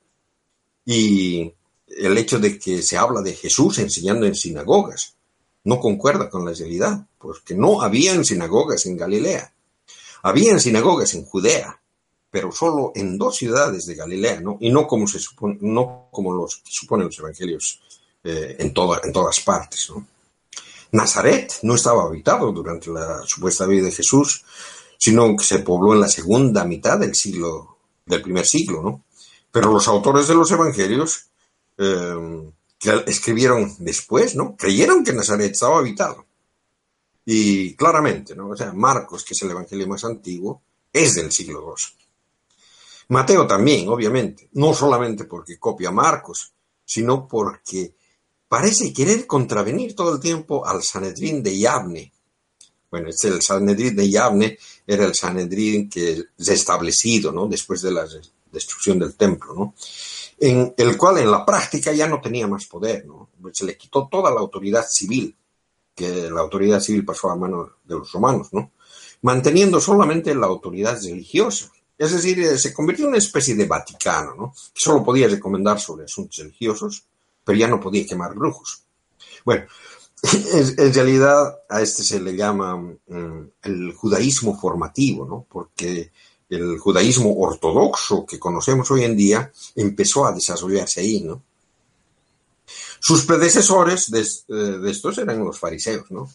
[0.84, 1.52] Y
[1.86, 5.16] el hecho de que se habla de Jesús enseñando en sinagogas
[5.64, 9.52] no concuerda con la realidad, porque no habían sinagogas en Galilea.
[10.22, 11.80] Habían sinagogas en Judea,
[12.36, 14.58] pero solo en dos ciudades de Galilea, ¿no?
[14.60, 17.80] Y no como se supone, no como los suponen los evangelios
[18.22, 20.06] eh, en, toda, en todas partes, ¿no?
[20.92, 24.44] Nazaret no estaba habitado durante la supuesta vida de Jesús,
[24.98, 29.04] sino que se pobló en la segunda mitad del siglo, del primer siglo, ¿no?
[29.50, 31.28] Pero los autores de los evangelios
[31.78, 34.56] eh, que escribieron después, ¿no?
[34.58, 36.26] Creyeron que Nazaret estaba habitado.
[37.24, 38.50] Y claramente, ¿no?
[38.50, 40.60] O sea, Marcos, que es el evangelio más antiguo,
[40.92, 41.95] es del siglo II.
[43.08, 46.52] Mateo también, obviamente, no solamente porque copia a Marcos,
[46.84, 47.94] sino porque
[48.48, 52.12] parece querer contravenir todo el tiempo al Sanedrín de Yavne.
[52.90, 57.46] Bueno, este, el Sanedrín de Yavne era el Sanedrín que es establecido, ¿no?
[57.46, 58.06] Después de la
[58.50, 59.74] destrucción del templo, ¿no?
[60.38, 63.06] En el cual en la práctica ya no tenía más poder.
[63.52, 65.34] Se le quitó toda la autoridad civil,
[65.94, 68.72] que la autoridad civil pasó a manos de los romanos, ¿no?
[69.22, 71.72] Manteniendo solamente la autoridad religiosa.
[71.98, 74.54] Es decir, eh, se convirtió en una especie de Vaticano, ¿no?
[74.74, 77.04] Solo podía recomendar sobre asuntos religiosos,
[77.42, 78.82] pero ya no podía quemar brujos.
[79.44, 79.64] Bueno,
[80.52, 85.46] en realidad a este se le llama mm, el judaísmo formativo, ¿no?
[85.48, 86.10] Porque
[86.50, 91.42] el judaísmo ortodoxo que conocemos hoy en día empezó a desarrollarse ahí, ¿no?
[93.00, 96.28] Sus predecesores de, eh, estos eran los fariseos, ¿no?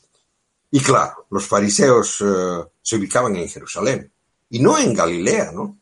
[0.72, 4.12] Y claro, los fariseos eh, se ubicaban en Jerusalén
[4.52, 5.82] y no en Galilea, ¿no?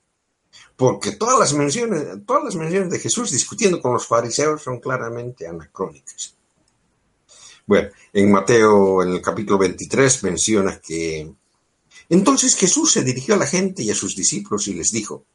[0.80, 5.46] porque todas las menciones, todas las menciones de Jesús discutiendo con los fariseos son claramente
[5.46, 6.34] anacrónicas.
[7.68, 11.30] Bueno, en Mateo, en el capítulo 23, menciona que
[12.08, 15.26] entonces Jesús se dirigió a la gente y a sus discípulos y les dijo,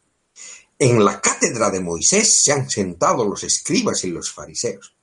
[0.78, 4.94] en la cátedra de Moisés se han sentado los escribas y los fariseos.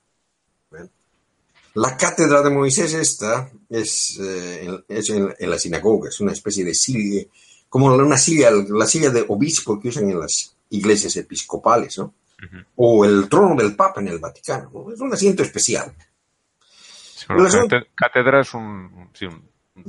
[1.76, 6.74] La cátedra de Moisés esta es, eh, en, en, la sinagoga, es una especie de
[7.72, 12.14] como una silla, la silla de obispo que usan en las iglesias episcopales, ¿no?
[12.76, 14.92] O el trono del Papa en el Vaticano, ¿no?
[14.92, 15.96] Es un asiento especial.
[17.30, 19.10] la cátedra es un,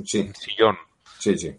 [0.05, 0.77] sillón.
[1.19, 1.53] Sí, sí.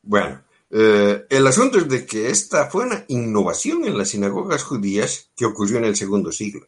[0.00, 5.30] Bueno, eh, el asunto es de que esta fue una innovación en las sinagogas judías
[5.36, 6.66] que ocurrió en el segundo siglo.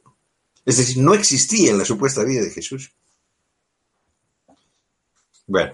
[0.66, 2.92] Es decir, no existía en la supuesta vida de Jesús.
[5.46, 5.72] Bueno,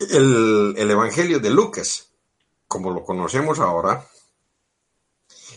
[0.00, 2.10] el, Evangelio de Lucas,
[2.66, 4.06] como lo conocemos ahora,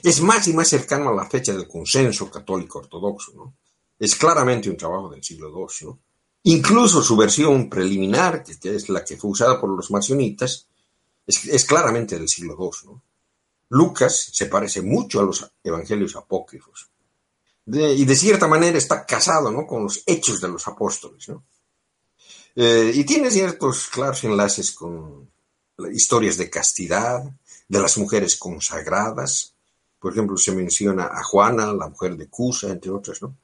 [0.04, 3.56] es más y más cercano a la fecha del consenso católico ortodoxo, ¿no?
[3.98, 6.00] Es claramente un trabajo del siglo II, ¿no?
[6.44, 10.68] Incluso su versión preliminar, que, es la que fue usada por los marcionitas,
[11.26, 13.04] es, claramente del siglo II, ¿no?
[13.70, 16.90] Lucas se parece mucho a los evangelios apócrifos.
[17.66, 19.66] y de cierta manera está casado ¿no?
[19.66, 21.30] con los hechos de los apóstoles.
[21.30, 21.44] ¿no?
[22.56, 25.30] Eh, y tiene ciertos claros enlaces con
[25.92, 27.24] historias de castidad,
[27.68, 29.54] de las mujeres consagradas.
[30.00, 33.36] Por ejemplo, se menciona a Juana, la mujer de Cusa, entre otras, ¿no?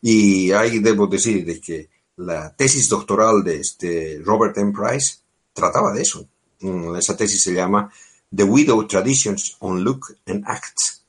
[0.00, 4.72] Y ahí debo decir de que la tesis doctoral de este Robert M.
[4.72, 5.16] Price
[5.52, 6.26] trataba de eso.
[6.60, 7.92] Mm, esa tesis se llama
[8.34, 11.02] The Widow Traditions on Luke and Acts.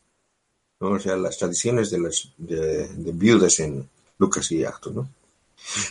[0.79, 3.89] O sea, las tradiciones de las de, viudas en
[4.19, 5.09] Lucas y Actos, ¿no?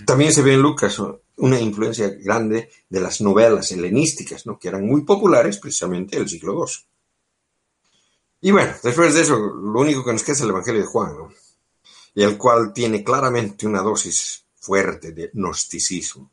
[0.04, 1.00] También se ve en Lucas
[1.36, 4.58] una influencia grande de las novelas helenísticas, ¿no?
[4.58, 6.72] que eran muy populares precisamente en el siglo II.
[8.42, 11.16] Y bueno, después de eso, lo único que nos queda es el Evangelio de Juan,
[11.16, 11.32] ¿no?
[12.14, 16.30] y el cual tiene claramente una dosis fuerte de gnosticismo.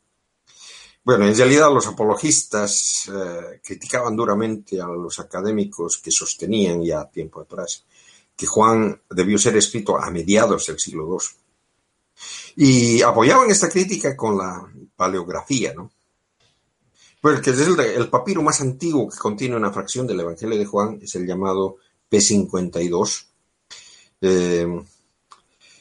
[1.04, 7.42] Bueno, en realidad los apologistas eh, criticaban duramente a los académicos que sostenían ya tiempo
[7.42, 7.84] atrás
[8.36, 11.44] que Juan debió ser escrito a mediados del siglo II
[12.56, 14.66] y apoyaban esta crítica con la
[14.96, 15.90] paleografía, ¿no?
[17.20, 21.14] Porque es el, papiro más antiguo que contiene una fracción del Evangelio de Juan, es
[21.14, 21.78] el llamado
[22.10, 23.26] P52.
[24.20, 24.84] Eh,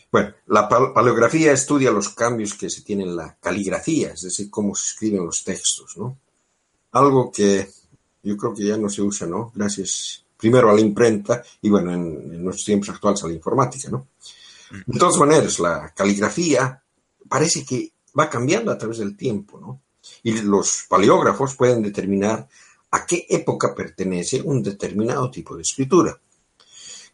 [0.10, 4.74] bueno, la paleografía estudia los cambios que se tienen en la caligrafía, es decir, cómo
[4.74, 6.18] se escriben los textos, ¿no?
[6.94, 7.70] Algo que
[8.24, 9.52] yo creo que ya no se usa, ¿no?
[9.54, 13.90] Gracias primero a la imprenta y bueno, en, en nuestros tiempos actuales a la informática,
[13.90, 14.08] ¿no?
[14.88, 16.82] De todas maneras, la caligrafía
[17.28, 19.82] parece que va cambiando a través del tiempo, ¿no?
[20.24, 22.48] Y los paleógrafos pueden determinar
[22.92, 26.20] a qué época pertenece un determinado tipo de escritura.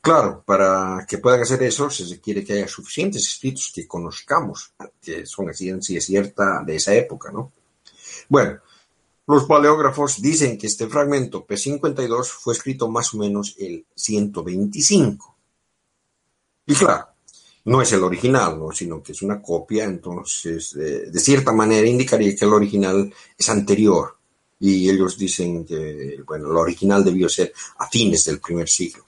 [0.02, 5.26] Claro, para que puedan hacer eso se requiere que haya suficientes escritos que conozcamos, que
[5.26, 7.52] son así en cierta de esa época, ¿no?
[8.30, 8.60] Bueno,
[9.28, 15.38] los paleógrafos dicen que este fragmento P52 fue escrito más o menos el 125.
[16.66, 17.10] Y claro,
[17.70, 18.72] no es el original, ¿no?
[18.72, 24.16] sino que es una copia, entonces de cierta manera indicaría que el original es anterior
[24.60, 29.06] y ellos dicen que, bueno, lo original debió ser a fines del primer siglo.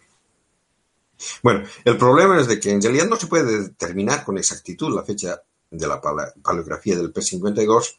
[1.41, 5.03] Bueno, el problema es de que en realidad no se puede determinar con exactitud la
[5.03, 5.41] fecha
[5.71, 7.95] de la paleografía del P52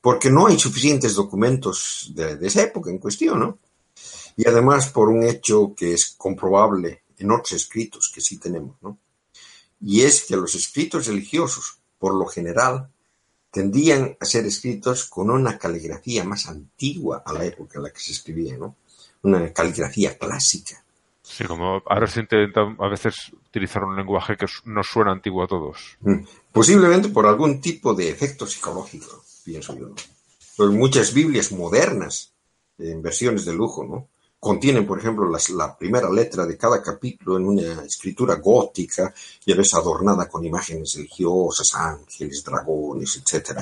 [0.00, 3.58] porque no hay suficientes documentos de, de esa época en cuestión, ¿no?
[4.36, 8.98] Y además por un hecho que es comprobable en otros escritos que sí tenemos, ¿no?
[9.80, 12.88] Y es que los escritos religiosos, por lo general,
[13.50, 18.00] tendían a ser escritos con una caligrafía más antigua a la época en la que
[18.00, 18.76] se escribía, ¿no?
[19.22, 20.82] Una caligrafía clásica.
[21.22, 25.46] Sí, como ahora se intenta a veces utilizar un lenguaje que nos suena antiguo a
[25.46, 25.98] todos.
[26.00, 26.24] Mm.
[26.52, 29.88] Posiblemente por algún tipo de efecto psicológico, pienso yo.
[29.88, 29.94] ¿no?
[30.56, 32.32] Pues muchas Biblias modernas,
[32.78, 34.08] en versiones de lujo, ¿no?
[34.40, 39.12] Contienen, por ejemplo, la primera letra de cada capítulo en una escritura gótica
[39.44, 43.58] y a veces adornada con imágenes religiosas, ángeles, dragones, etc.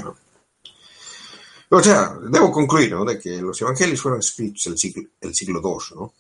[1.70, 3.04] O sea, debo concluir ¿no?
[3.04, 6.12] de que los evangelios fueron escritos el siglo, el siglo II, ¿no?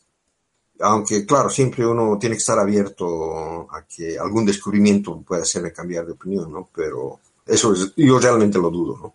[0.80, 6.04] Aunque, claro, siempre uno tiene que estar abierto a que algún descubrimiento pueda hacerle cambiar
[6.04, 6.68] de opinión, ¿no?
[6.74, 9.14] Pero eso es, yo realmente lo dudo, ¿no?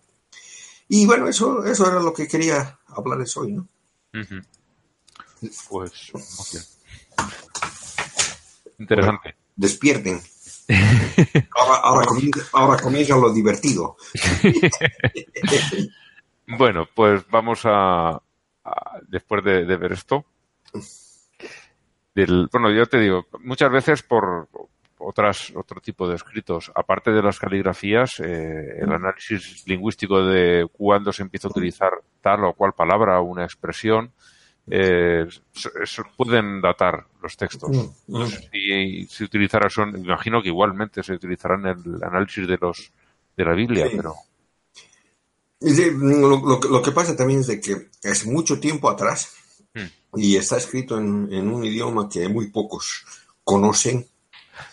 [0.88, 3.68] Y bueno, eso, eso era lo que quería hablarles hoy, ¿no?
[5.68, 7.08] Pues, ok.
[8.78, 9.34] Interesante.
[9.56, 10.20] Despierten.
[11.54, 13.96] Ahora, ahora, comienza, ahora comienza lo divertido.
[16.44, 18.10] Bueno, pues vamos a,
[18.64, 20.26] a- después de, de ver esto.
[22.14, 24.48] Del, bueno, yo te digo, muchas veces por
[24.98, 31.12] otras, otro tipo de escritos, aparte de las caligrafías, eh, el análisis lingüístico de cuándo
[31.12, 34.12] se empieza a utilizar tal o cual palabra o una expresión,
[34.74, 35.26] eh,
[36.16, 37.70] pueden datar los textos.
[38.08, 42.46] No sé si se utilizará eso, me imagino que igualmente se utilizará en el análisis
[42.48, 42.90] de los
[43.36, 43.96] de la Biblia, Sí.
[43.96, 44.14] pero
[45.60, 48.88] Y sí, lo, lo que- lo que pasa también es de que es mucho tiempo
[48.90, 49.34] atrás
[49.74, 50.18] Hmm.
[50.18, 53.04] y está escrito en, en un idioma que muy pocos
[53.44, 54.06] conocen.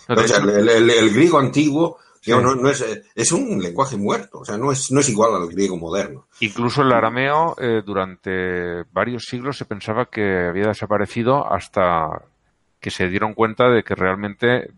[0.07, 1.97] No, O sea, hecho- el, el- el griego antiguo
[2.37, 2.43] Sí.
[2.43, 5.47] no, no es, es un lenguaje muerto, o sea, no es, no es igual al
[5.49, 6.27] griego moderno.
[6.39, 12.23] Incluso el arameo eh, durante varios siglos se pensaba que había desaparecido hasta
[12.79, 14.71] que se dieron cuenta de que realmente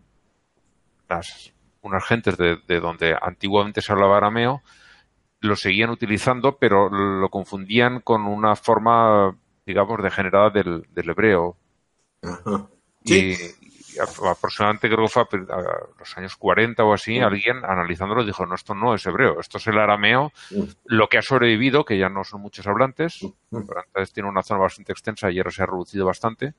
[1.08, 4.62] las unas gentes de, de donde antiguamente se hablaba arameo
[5.42, 9.36] lo seguían utilizando, pero lo confundían con una forma,
[9.66, 11.56] digamos, degenerada del, del hebreo.
[12.22, 12.68] Ajá.
[13.04, 13.34] Sí.
[13.60, 13.61] y
[14.00, 15.62] aproximadamente creo que fue a
[15.98, 19.66] los años 40 o así, alguien analizándolo dijo, no, esto no es hebreo, esto es
[19.66, 20.32] el arameo,
[20.86, 23.20] lo que ha sobrevivido, que ya no son muchos hablantes,
[23.52, 26.54] antes tiene una zona bastante extensa y ahora se ha reducido bastante.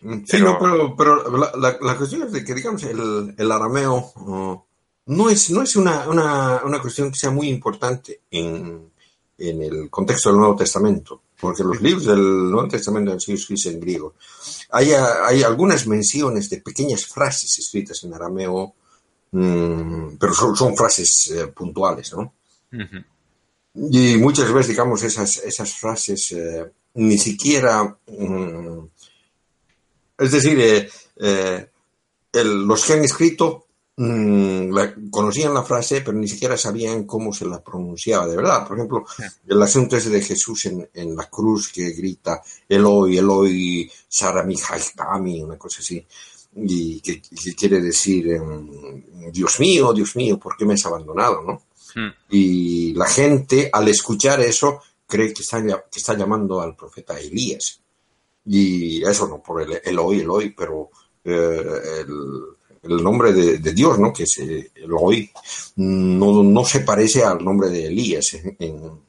[0.00, 3.52] Sí, Pero- no, pero, pero la, la- la cuestión es de que, digamos, el, el
[3.52, 4.62] arameo uh,
[5.06, 8.90] no es, no es una, una, una cuestión que sea muy importante en,
[9.38, 13.66] en el contexto del Nuevo Testamento, porque los libros del Nuevo Testamento han sido escritos
[13.66, 14.14] en griego.
[14.70, 18.74] Hay, hay algunas menciones de pequeñas frases escritas en arameo,
[19.32, 22.32] mm, pero son, son frases eh, puntuales, ¿no?
[22.72, 23.90] Ujú.
[23.92, 27.94] Y muchas veces, digamos, esas, esas frases eh, ni siquiera...
[28.06, 28.78] mm,
[30.18, 31.68] es decir, eh, eh,
[32.32, 33.63] el- los que han escrito
[33.96, 38.66] mm, la- conocían la frase, pero ni siquiera sabían cómo se la pronunciaba de verdad.
[38.66, 39.04] Por ejemplo,
[39.46, 45.42] el asunto ese de Jesús en, en la cruz que grita Eloi, Eloi, Sarami, Haitami,
[45.42, 46.04] una cosa así,
[46.56, 51.42] y que, que quiere decir, em, Dios mío, Dios mío, ¿por qué me has abandonado?
[51.42, 51.62] ¿no?
[51.96, 52.12] Mm.
[52.30, 57.80] Y la gente, al escuchar eso, cree que está, que está llamando al profeta Elías.
[58.46, 60.90] Y eso no por el Eloi, Eloi, pero
[61.24, 61.62] eh,
[62.00, 62.40] el,
[62.84, 64.12] el nombre de, de Dios, ¿no?
[64.12, 65.30] Que es eh, Eloi,
[65.76, 69.00] no, no se parece al nombre de Elías en, en-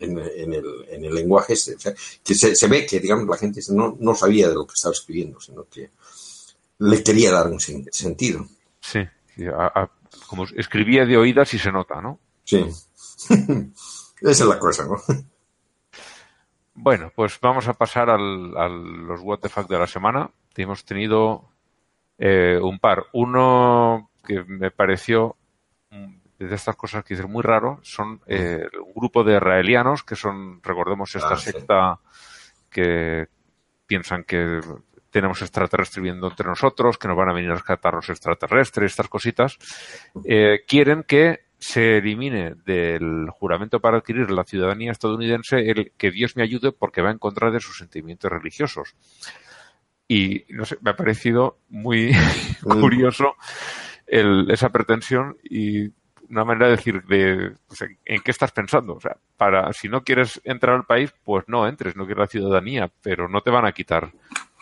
[0.00, 1.74] en- el, en el lenguaje este.
[1.74, 1.92] O sea,
[2.24, 4.92] que se, se ve que, digamos, la gente no, no sabía de lo que estaba
[4.92, 5.90] escribiendo, sino que
[6.78, 8.46] le quería dar un sen- sentido.
[8.80, 9.00] Sí,
[9.34, 9.90] sí, a- a-
[10.28, 12.18] como escribía de oídas y se nota, ¿no?
[12.44, 12.64] Sí.
[13.28, 14.96] Esa es la cosa, ¿no?
[16.74, 20.30] Bueno, pues vamos a pasar al, a los What the Fuck de la semana.
[20.56, 21.48] Hemos tenido
[22.18, 23.04] eh, un par.
[23.12, 25.36] Uno que me pareció
[25.90, 30.16] mm, de estas cosas que dicen muy raro, son eh, un grupo de israelianos que
[30.16, 31.50] son, recordemos, esta Ah, sí.
[31.52, 31.98] secta
[32.70, 33.26] que
[33.86, 34.60] piensan que
[35.10, 39.08] tenemos extraterrestres viviendo entre nosotros, que nos van a venir a rescatar los extraterrestres, estas
[39.08, 39.56] cositas,
[40.26, 46.36] eh, quieren que se elimine del juramento para adquirir la ciudadanía estadounidense el que Dios
[46.36, 48.94] me ayude porque va en contra de sus sentimientos religiosos.
[50.08, 52.12] Y no sé, me ha parecido muy
[52.62, 53.34] curioso
[54.06, 55.90] el- esa pretensión y
[56.30, 58.94] una manera de decir de pues, en, qué estás pensando.
[58.94, 62.26] O sea, para si no quieres entrar al país, pues no entres, no quieres la
[62.26, 64.12] ciudadanía, pero no te van a quitar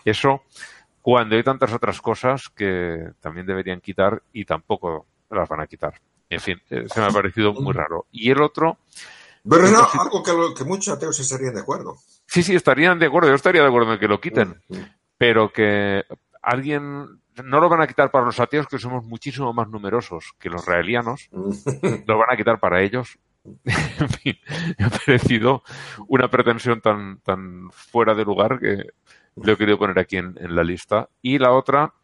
[0.05, 0.43] eso
[1.03, 6.01] cuando hay tantas otras cosas que también deberían quitar y tampoco las van a quitar.
[6.29, 8.07] En fin, eh, se me ha parecido muy raro.
[8.11, 8.79] Y el otro,
[9.49, 11.97] Pero no, algo que, lo- que muchos ateos estarían de acuerdo.
[12.27, 14.79] sí, sí, estarían de acuerdo, yo estaría de acuerdo en que lo quiten, Mm.
[15.19, 16.05] Pero que
[16.43, 20.49] alguien no lo van a quitar para los ateos, que somos muchísimo más numerosos que
[20.49, 21.29] los raelianos,
[22.07, 23.19] lo van a quitar para ellos.
[23.64, 24.37] en fin,
[24.79, 25.62] me ha parecido
[26.09, 28.91] una pretensión tan, tan fuera de lugar que
[29.37, 31.09] lo he querido poner aquí en, en la lista.
[31.23, 31.95] Y la otra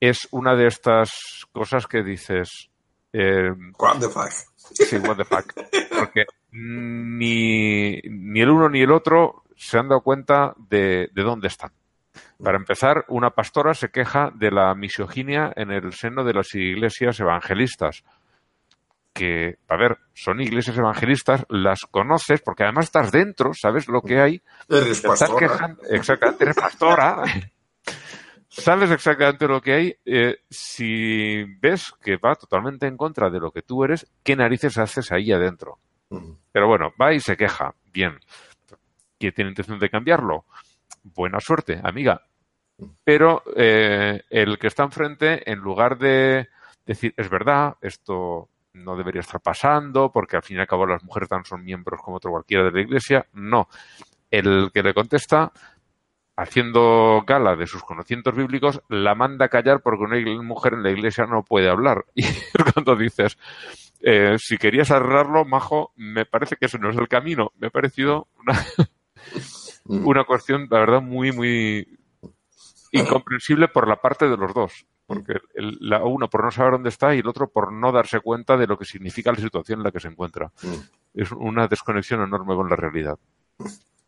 [0.00, 2.70] es una de estas cosas que dices,
[3.12, 4.30] eh, What the fuck?
[4.56, 5.52] Sí, what the fuck.
[5.96, 11.48] Porque ni, ni el uno ni el otro se han dado cuenta de, de dónde
[11.48, 11.70] están.
[12.42, 17.18] Para empezar, una pastora se queja de la misoginia en el seno de las iglesias
[17.20, 18.04] evangelistas.
[19.14, 24.20] Que, a ver, son iglesias evangelistas, las conoces porque además estás dentro, sabes lo que
[24.20, 24.42] hay.
[24.68, 25.38] Eres pastora.
[25.38, 27.22] quejando, exactamente, eres pastora.
[28.48, 29.94] Sabes exactamente lo que hay.
[30.06, 34.78] Eh, si ves que va totalmente en contra de lo que tú eres, ¿qué narices
[34.78, 35.78] haces ahí adentro?
[36.52, 37.74] Pero bueno, va y se queja.
[37.92, 38.18] Bien.
[39.18, 40.46] ¿Quién tiene intención de cambiarlo?
[41.02, 42.25] Buena suerte, amiga.
[43.04, 46.48] Pero eh, el que está enfrente, en lugar de
[46.84, 51.02] decir, es verdad, esto no debería estar pasando, porque al fin y al cabo las
[51.02, 53.68] mujeres tan son miembros como otro cualquiera de la iglesia, no.
[54.30, 55.52] El que le contesta,
[56.36, 60.90] haciendo gala de sus conocimientos bíblicos, la manda a callar porque una mujer en la
[60.90, 62.04] iglesia no puede hablar.
[62.14, 62.24] Y
[62.72, 63.38] cuando dices,
[64.00, 67.52] eh, si querías arreglarlo, majo, me parece que ese no es el camino.
[67.58, 68.66] Me ha parecido una,
[69.84, 71.98] una cuestión, la verdad, muy, muy
[72.96, 74.86] incomprensible por la parte de los dos.
[75.06, 78.20] Porque el, la, uno por no saber dónde está y el otro por no darse
[78.20, 80.50] cuenta de lo que significa la situación en la que se encuentra.
[81.14, 83.18] Es una desconexión enorme con la realidad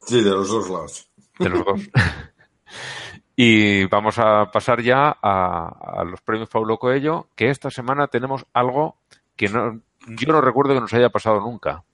[0.01, 1.11] Sí, de los dos lados.
[1.39, 1.81] de los dos.
[3.37, 8.45] y vamos a pasar ya a, a los premios Paulo Coelho, que esta semana tenemos
[8.53, 8.97] algo
[9.37, 11.85] que no, yo no recuerdo que nos haya pasado nunca.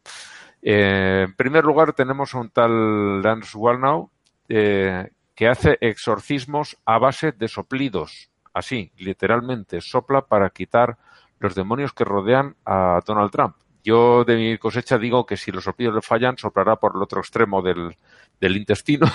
[0.62, 4.10] Eh, en primer lugar tenemos a un tal Lance Wallnau
[4.48, 8.30] eh, que hace exorcismos a base de soplidos.
[8.52, 10.96] Así, literalmente, sopla para quitar
[11.40, 13.56] los demonios que rodean a Donald Trump.
[13.82, 17.20] Yo de mi cosecha digo que si los soplidos le fallan, soplará por el otro
[17.20, 17.96] extremo del,
[18.40, 19.06] del intestino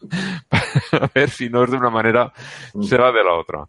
[0.90, 2.32] para ver si no es de una manera,
[2.82, 3.68] se va de la otra.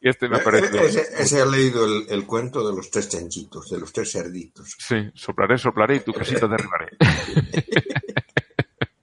[0.00, 0.84] Y este me parece...
[0.84, 4.74] Ese, ese ha leído el, el cuento de los tres chanchitos, de los tres cerditos.
[4.78, 6.96] Sí, soplaré, soplaré y tu casita derribaré.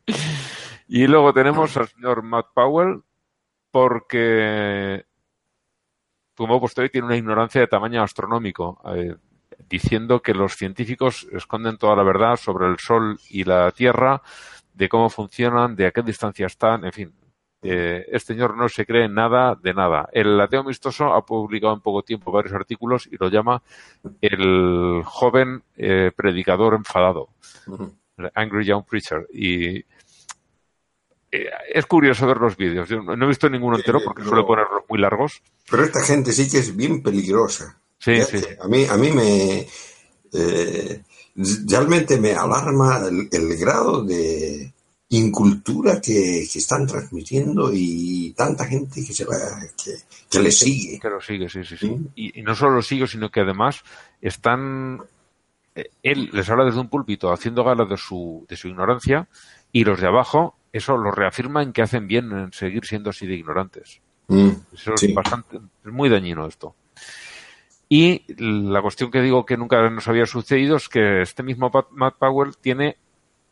[0.94, 3.02] y luego tenemos al señor Matt Powell,
[3.72, 5.04] porque,
[6.36, 9.16] puesto ahí, tiene una ignorancia de tamaño astronómico, eh,
[9.68, 14.22] diciendo que los científicos esconden toda la verdad sobre el Sol y la Tierra,
[14.72, 17.14] de cómo funcionan, de a qué distancia están, en fin.
[17.64, 20.08] Eh, este señor no se cree nada de nada.
[20.12, 23.64] El ateo amistoso ha publicado en poco tiempo varios artículos y lo llama
[24.22, 27.30] el joven eh, predicador enfadado,
[28.18, 29.26] el Angry Young Preacher.
[29.34, 29.84] Y
[31.36, 32.88] eh, es curioso ver los vídeos.
[32.90, 35.42] Yo no he visto ninguno entero porque pero- suele ponerlos muy largos.
[35.70, 37.80] Pero esta gente sí que es bien peligrosa.
[38.00, 38.38] Sí, sí.
[38.62, 39.68] A mí, a mí me...
[40.34, 41.02] eh,
[41.68, 44.72] realmente me alarma el, el grado de
[45.10, 49.36] incultura que, que están transmitiendo y tanta gente que se va,
[49.84, 49.92] que,
[50.30, 51.00] que le sigue.
[51.00, 51.88] Que lo sigue, sí, sí, sí.
[51.88, 52.08] Sí.
[52.16, 53.84] Y, y no solo lo sigue, sino que además
[54.22, 55.02] están.
[55.76, 59.28] eh, Él les habla desde un púlpito haciendo gala de su, de su ignorancia
[59.72, 63.36] y los de abajo, eso lo reafirman que hacen bien en seguir siendo así de
[63.36, 64.02] ignorantes.
[64.28, 65.06] Mm, Eso sí.
[65.08, 66.76] es bastante, es muy dañino esto.
[67.90, 71.92] Y la cuestión que digo que nunca nos había sucedido es que este mismo Pat-
[71.92, 72.98] Matt Powell tiene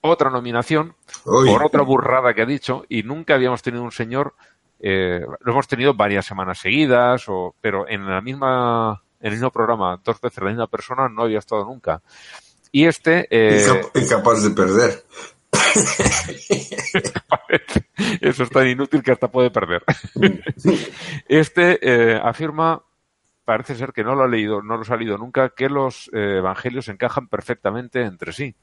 [0.01, 0.95] otra nominación
[1.25, 1.47] Uy.
[1.47, 4.33] por otra burrada que ha dicho y nunca habíamos tenido un señor,
[4.79, 9.51] eh, lo hemos tenido varias semanas seguidas, o, pero en la misma, en el mismo
[9.51, 12.01] programa, dos veces la misma persona no había estado nunca.
[12.71, 15.03] Y este, eh, Incap- incapaz de perder.
[18.21, 19.83] Eso es tan inútil que hasta puede perder.
[21.27, 22.81] Este eh, afirma,
[23.45, 26.37] parece ser que no lo ha leído, no los ha leído nunca, que los eh,
[26.37, 28.55] evangelios encajan perfectamente entre sí.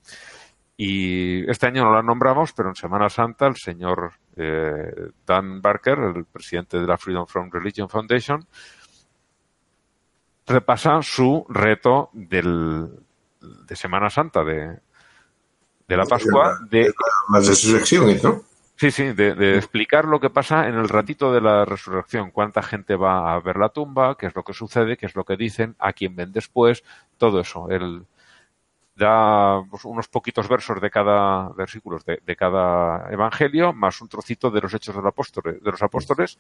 [0.77, 5.99] Y este año no lo nombramos, pero en Semana Santa el señor eh, Dan Barker,
[5.99, 8.47] el presidente de la Freedom from Religion Foundation,
[10.47, 12.89] repasa su reto del,
[13.41, 14.79] de Semana Santa, de,
[15.89, 16.93] de la Pascua, de
[17.33, 18.43] Las resurrecciones, ¿no?
[18.77, 22.63] Sí, sí, de, de explicar lo que pasa en el ratito de la resurrección, cuánta
[22.63, 25.37] gente va a ver la tumba, qué es lo que sucede, qué es lo que
[25.37, 26.85] dicen, a quién ven después,
[27.17, 27.69] todo eso.
[27.71, 28.05] Él
[28.95, 34.51] da pues, unos poquitos versos de cada versículos de, de cada evangelio, más un trocito
[34.51, 36.39] de los hechos del apóstol, de los apóstoles,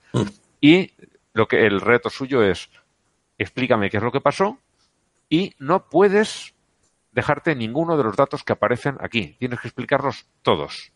[0.60, 0.92] y
[1.32, 2.70] lo que el reto suyo es
[3.38, 4.58] explícame qué es lo que pasó
[5.28, 6.54] y no puedes
[7.18, 9.36] dejarte ninguno de los datos que aparecen aquí.
[9.38, 10.92] Tienes que explicarlos todos.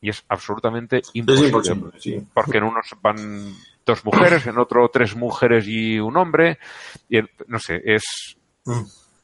[0.00, 1.48] Y es absolutamente imposible.
[1.48, 2.26] imposible, sí.
[2.34, 3.16] Porque en unos van
[3.86, 6.58] dos mujeres, en otro tres mujeres y un hombre.
[7.08, 8.36] Y el- no sé, es.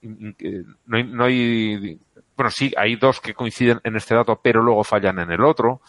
[0.03, 1.99] in- in- No hay, no hay-
[2.37, 5.83] Bueno, sí, hay dos que coinciden en este dato, pero luego fallan en el otro.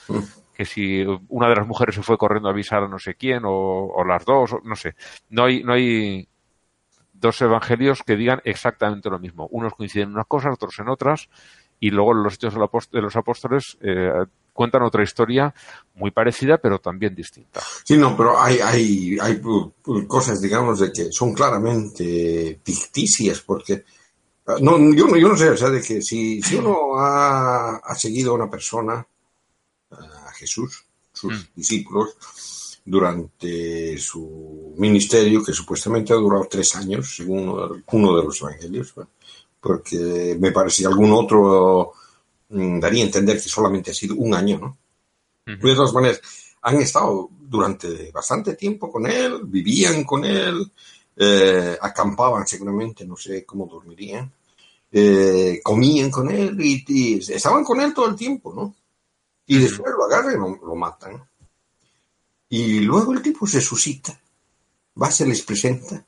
[0.54, 3.44] Que si una de las mujeres se fue corriendo a avisar a no sé quién,
[3.46, 3.50] o,
[3.88, 4.96] o las dos, no sé.
[5.30, 6.28] No hay, no hay
[7.22, 9.48] dos evangelios que digan exactamente lo mismo.
[9.52, 11.30] Unos coinciden en unas cosas, otros en otras,
[11.80, 12.54] y luego los hechos
[12.92, 14.12] de los apóstoles eh,
[14.54, 15.54] cuentan otra historia
[15.96, 17.62] muy parecida, pero también distinta.
[17.84, 19.42] Sí, no, pero hay, hay, hay
[20.08, 23.84] cosas, digamos, de que son claramente ficticias, porque
[24.48, 27.78] ah, no, yo, no- yo no sé, o sea, de que si, si uno ha,
[27.78, 29.06] ha seguido a una persona,
[29.92, 32.16] a Jesús, sus discípulos,
[32.84, 37.50] durante su ministerio, que supuestamente ha durado tres años, según
[37.92, 38.94] uno de los evangelios,
[39.60, 41.94] porque me parece que algún otro
[42.50, 44.78] mm, daría a entender que solamente ha sido un año, ¿no?
[45.46, 46.22] De todas maneras,
[46.62, 50.72] han estado durante bastante tiempo con él, vivían con él,
[51.16, 54.32] eh, acampaban seguramente, no sé cómo dormirían,
[54.92, 58.76] eh, comían con él y, y estaban con él todo el tiempo, ¿no?
[59.46, 61.31] Y después lo agarran y lo, lo matan.
[62.52, 64.20] Y luego el tipo se suscita,
[65.02, 66.06] va, se les presenta,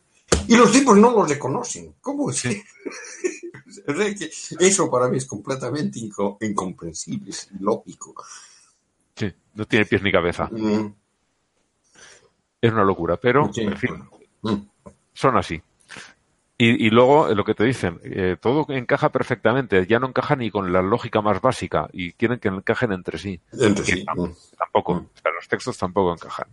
[0.47, 1.95] y los tipos no lo reconocen.
[2.01, 2.43] ¿Cómo es?
[3.85, 4.29] Que
[4.59, 8.13] Eso para mí es completamente inco- incomprensible, es ilógico.
[9.15, 10.45] Sí, no tiene pies ni cabeza.
[10.51, 10.93] Mm,
[12.61, 13.95] Es una locura, pero, sí, en fin,
[14.43, 14.55] mm.
[15.13, 15.59] son así.
[16.57, 20.35] Y, y luego eh, lo que te dicen, eh, todo encaja perfectamente, ya no encaja
[20.35, 23.39] ni con la lógica más básica y quieren que encajen entre sí.
[23.51, 24.29] Entre sí, mm.
[24.57, 26.47] Tampoco, o sea, los textos tampoco encajan.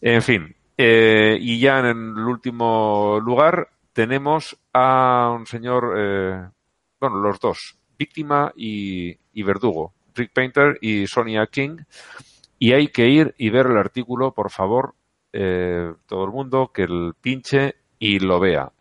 [0.00, 6.48] En fin, eh, y ya en el último lugar tenemos a un señor, eh,
[7.00, 11.78] bueno, los dos, víctima y, y verdugo, Rick Painter y Sonia King,
[12.58, 14.94] y hay que ir y ver el artículo, por favor,
[15.32, 18.72] eh, todo el mundo que el pinche y lo vea.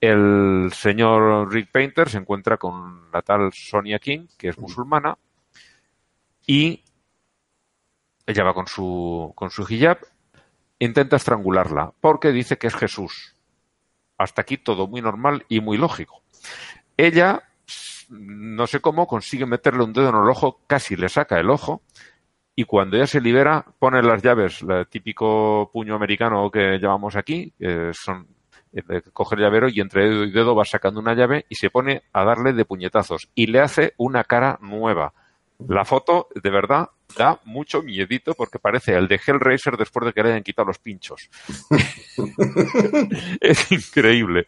[0.00, 5.18] El señor Rick Painter se encuentra con la tal Sonia King, que es musulmana,
[6.46, 6.84] y
[8.24, 9.98] ella va con su, con su hijab,
[10.78, 13.34] intenta estrangularla, porque dice que es Jesús.
[14.18, 16.22] Hasta aquí todo muy normal y muy lógico.
[16.96, 17.42] Ella,
[18.10, 21.82] no sé cómo, consigue meterle un dedo en el ojo, casi le saca el ojo,
[22.54, 27.52] y cuando ella se libera, pone las llaves, el típico puño americano que llamamos aquí,
[27.58, 28.37] que son
[29.12, 32.02] coge el llavero y entre dedo y dedo va sacando una llave y se pone
[32.12, 35.12] a darle de puñetazos y le hace una cara nueva.
[35.66, 40.22] La foto, de verdad, da mucho miedito porque parece el de Hellraiser después de que
[40.22, 41.28] le hayan quitado los pinchos.
[43.40, 44.46] es increíble.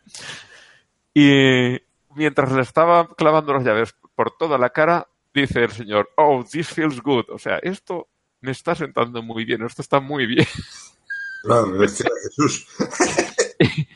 [1.12, 1.78] Y
[2.14, 6.68] mientras le estaba clavando las llaves por toda la cara, dice el señor, oh, this
[6.68, 7.24] feels good.
[7.30, 8.08] O sea, esto
[8.40, 10.46] me está sentando muy bien, esto está muy bien.
[11.42, 12.66] Claro, Jesús.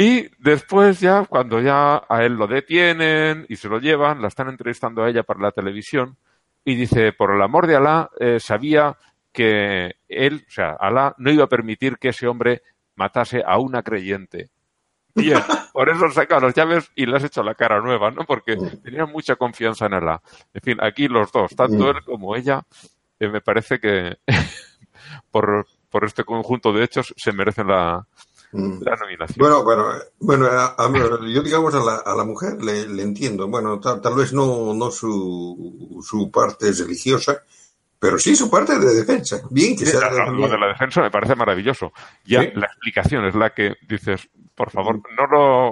[0.00, 4.48] Y después ya, cuando ya a él lo detienen y se lo llevan, la están
[4.48, 6.16] entrevistando a ella para la televisión
[6.64, 8.96] y dice, por el amor de Alá, eh, sabía
[9.32, 12.62] que él, o sea, Alá no iba a permitir que ese hombre
[12.94, 14.50] matase a una creyente.
[15.16, 15.38] Bien,
[15.72, 18.24] por eso has sacado las llaves y le has hecho la cara nueva, ¿no?
[18.24, 20.22] Porque tenía mucha confianza en Alá.
[20.54, 22.62] En fin, aquí los dos, tanto él como ella,
[23.18, 24.18] eh, me parece que
[25.32, 28.06] por, por este conjunto de hechos se merecen la,
[28.52, 29.36] la nominación.
[29.38, 29.86] Bueno, bueno,
[30.20, 33.46] bueno, a- a- yo digamos a la, a la mujer le, le entiendo.
[33.48, 37.42] Bueno, tal, tal vez no, no su, su parte religiosa,
[37.98, 39.42] pero sí su parte de defensa.
[39.50, 41.92] Bien que Sí, sea lo, lo de la defensa me parece maravilloso.
[42.24, 42.50] Ya Sí.
[42.54, 45.68] la explicación es la que dices, por favor, no lo...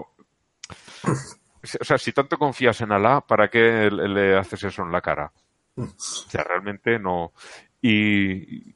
[1.09, 5.01] O sea, si tanto confías en Alá, ¿para qué le le haces eso en la
[5.01, 5.33] cara?
[5.77, 7.33] O sea, realmente no...
[7.83, 8.75] Y,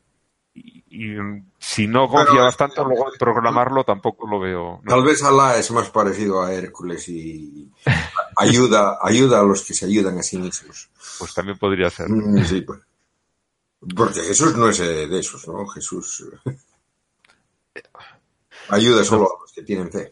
[0.62, 1.16] y- y
[1.58, 4.80] si no confiabas tanto, luego en programarlo tampoco lo veo.
[4.82, 4.90] ¿no?
[4.90, 7.70] Tal vez Alá es más parecido a Hércules y
[8.36, 10.90] ayuda, ayuda a los que se ayudan a sí mismos.
[11.18, 12.08] Pues también podría ser.
[12.10, 12.80] Mm, Sí, pues.
[13.96, 15.66] Porque Jesús no es eh, de esos, ¿no?
[15.68, 16.52] Jesús eh,
[18.68, 20.10] ayuda solo a los que tienen fe.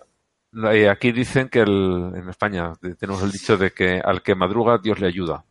[0.52, 4.78] Y aquí dicen que el- en España tenemos el dicho de que al que madruga
[4.78, 5.44] Dios le ayuda.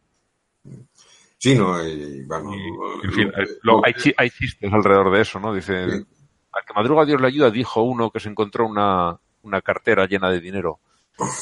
[1.40, 2.52] Sí, no, y, bueno,
[3.04, 3.32] En fin,
[3.62, 5.54] lo- hay, hay chistes alrededor de eso, ¿no?
[5.54, 10.08] Dice, al que madruga Dios le ayuda, dijo uno que se encontró una, una cartera
[10.08, 10.80] llena de dinero.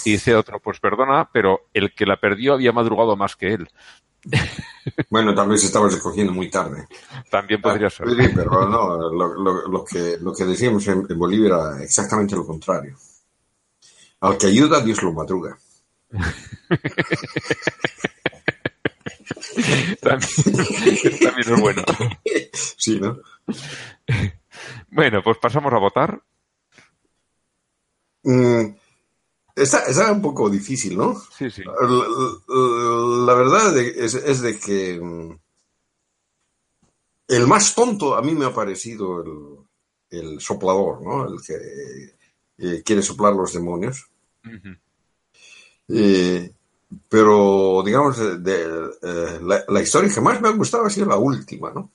[0.06, 3.68] Y dice otro, pues perdona, pero el que la perdió había madrugado más que él.
[5.10, 6.86] Bueno, tal vez estabas recogiendo muy tarde.
[7.32, 8.08] También podría ser.
[8.08, 12.36] Sí, pero no, lo, lo- lo que, lo que decíamos en, en Bolivia era exactamente
[12.36, 12.96] lo contrario.
[14.20, 15.58] Al que ayuda, Dios lo madruga.
[20.02, 20.30] También,
[21.22, 21.84] también es bueno.
[22.78, 23.20] Sí, ¿no?
[24.90, 26.22] Bueno, pues pasamos a votar.
[28.24, 28.76] Mm,
[29.56, 31.20] está, está un poco difícil, ¿no?
[31.38, 31.64] Sí, sí.
[31.64, 35.38] La, la- la verdad es, es de que mm,
[37.28, 39.22] el más tonto a mí me ha parecido
[40.12, 41.28] el, el soplador, ¿no?
[41.28, 41.54] El que
[42.58, 44.08] eh, quiere soplar los demonios.
[45.88, 46.52] Eh,
[47.10, 51.08] pero, digamos, de, de, eh, la, la historia que más me ha gustado ha sido
[51.08, 51.92] la última, ¿no?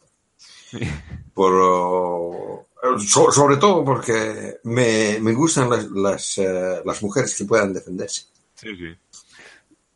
[1.35, 2.67] Por, oh,
[2.99, 8.27] so- sobre todo porque me, me gustan las, las, eh, las mujeres que puedan defenderse.
[8.55, 8.97] Sí, sí.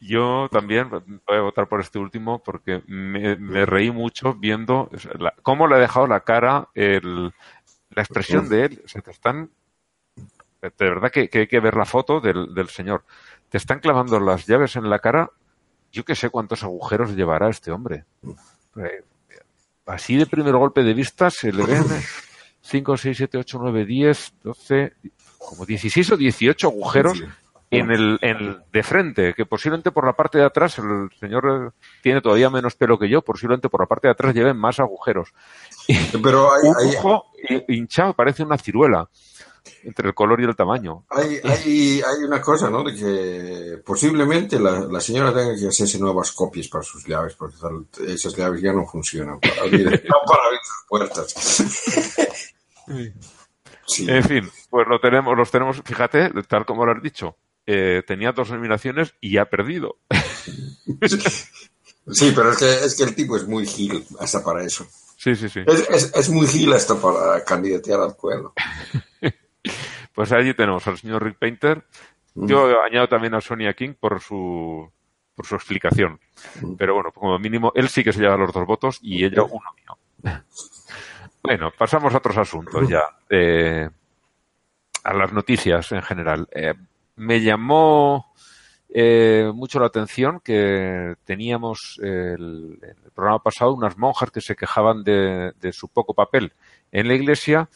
[0.00, 5.34] Yo también voy a votar por este último porque me, me reí mucho viendo la-
[5.42, 7.32] cómo le ha dejado la cara el,
[7.90, 8.82] la expresión de él.
[8.84, 9.50] O sea, te están.
[10.62, 13.04] De verdad que, que hay que ver la foto del, del señor.
[13.54, 15.30] Te están clavando las llaves en la cara.
[15.92, 18.04] Yo que sé cuántos agujeros llevará este hombre.
[18.76, 19.04] Eh,
[19.86, 21.84] Así de primer golpe de vista se le ven
[22.62, 24.92] 5, 6, 7, 8, 9, 10, 12,
[25.38, 27.24] como 16 o 18 agujeros Sí.
[27.70, 31.44] en el, en el de frente, que posiblemente por la parte de atrás, el señor
[31.76, 34.80] eh, tiene todavía menos pelo que yo, posiblemente por la parte de atrás lleven más
[34.80, 35.32] agujeros.
[36.20, 39.08] Pero hay, Un hay, ojo hi- hinchado, parece una ciruela,
[39.82, 41.04] entre el color y el tamaño.
[41.10, 42.82] hay, hay, hay una cosa, ¿no?
[42.84, 47.56] De que posiblemente la, la señora tenga que hacerse nuevas copias para sus llaves, porque
[48.06, 51.34] esas llaves ya no funcionan para abrir, no para abrir sus puertas.
[53.86, 54.06] Sí.
[54.08, 57.36] En fin, pues lo tenemos, los tenemos, fíjate, tal como lo has dicho,
[57.66, 59.98] eh, tenía dos nominaciones y ha perdido.
[62.12, 64.86] Sí, pero es que, es que el tipo es muy gil hasta para eso.
[65.16, 65.60] Sí, sí, sí.
[65.66, 68.52] Es, es, es muy gil hasta para candidatear al cuerno.
[70.14, 71.84] Pues allí tenemos al señor Rick Painter.
[72.34, 74.90] Yo añado también a Sonia King por su
[75.34, 76.20] por su explicación.
[76.78, 79.64] Pero bueno, como mínimo, él sí que se lleva los dos votos y ella uno
[79.76, 80.42] mío.
[81.42, 83.02] Bueno, pasamos a otros asuntos ya.
[83.28, 83.88] eh,
[85.02, 86.48] a las noticias en general.
[86.52, 86.74] Eh,
[87.16, 88.32] me llamó
[88.88, 95.02] eh, mucho la atención que teníamos el, el programa pasado unas monjas que se quejaban
[95.02, 96.52] de, de su poco papel
[96.92, 97.68] en la iglesia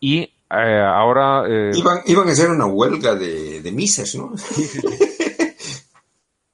[0.00, 4.32] y eh, ahora eh, Iban, iban a hacer una huelga de, de misas, ¿no?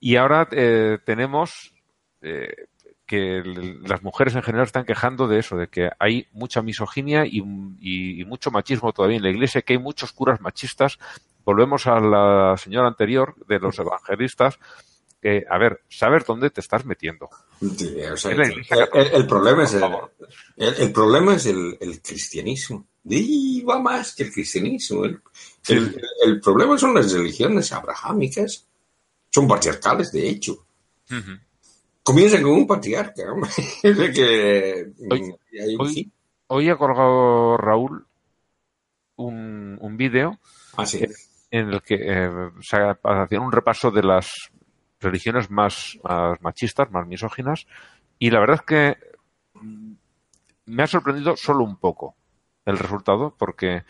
[0.00, 1.72] Y ahora eh, tenemos
[2.22, 2.54] eh,
[3.06, 3.42] que
[3.84, 7.38] las mujeres en general están quejando de eso, de que hay mucha misoginia y,
[7.80, 10.98] y- y mucho machismo todavía en la iglesia, que hay muchos curas machistas.
[11.44, 14.58] Volvemos a la señora anterior de los evangelistas.
[15.20, 17.28] Que, a ver, saber dónde te estás metiendo.
[17.60, 22.00] Sí, o sea, Es la el, iglesia el- el problema es el, problema es el
[22.00, 22.86] cristianismo.
[23.08, 25.04] Y va más que el cristianismo.
[25.04, 25.20] El,
[25.68, 28.66] el- el problema son las religiones abrahámicas.
[29.30, 30.64] Son patriarcales, de hecho.
[32.02, 33.30] Comienzan con un patriarca.
[33.32, 33.50] hombre.
[33.82, 36.12] Que Hoy- hay un
[36.48, 38.06] hoy- ha colgado Raúl
[39.16, 40.38] un, un vídeo
[40.76, 41.04] Ah, sí.
[41.50, 42.30] en el que eh,
[42.60, 44.30] se hacía un repaso de las
[45.00, 47.66] religiones más, más machistas, más misóginas,
[48.18, 48.96] y la verdad es que
[49.60, 49.92] mm,
[50.66, 52.14] me ha sorprendido solo un poco
[52.68, 53.82] el resultado, porque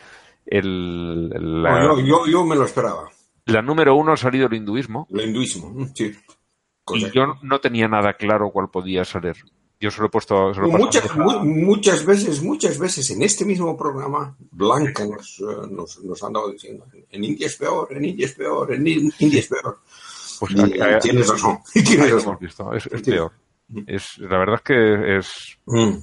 [0.46, 1.28] el,
[1.62, 3.08] la, No, yo, yo, yo me lo esperaba.
[3.46, 5.70] la número uno ha salido el hinduismo, El hinduismo.
[5.70, 6.12] mm, Sí.
[6.94, 9.36] y yo no tenía nada claro cuál podía salir.
[9.80, 10.52] Yo solo he puesto...
[10.54, 15.38] se lo he Muchas, mu- muchas veces, muchas veces en este mismo programa, Blanca nos,
[15.38, 18.86] eh, nos, nos ha andado diciendo, en India es peor, en India es peor, en
[18.86, 19.78] In- India es peor.
[20.40, 22.38] Pues Y, tienes razón, tienes lo razón.
[22.40, 23.32] visto, es, peor.
[23.86, 25.98] Es, la verdad es que es, Mm.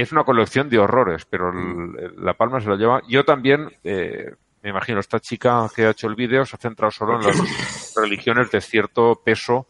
[0.00, 3.00] Es una colección de horrores, pero el- la palma se la lleva.
[3.08, 4.30] Yo también, eh,
[4.62, 7.36] me imagino, esta chica que ha hecho el vídeo se ha centrado solo en las
[7.96, 9.66] religiones de cierto peso,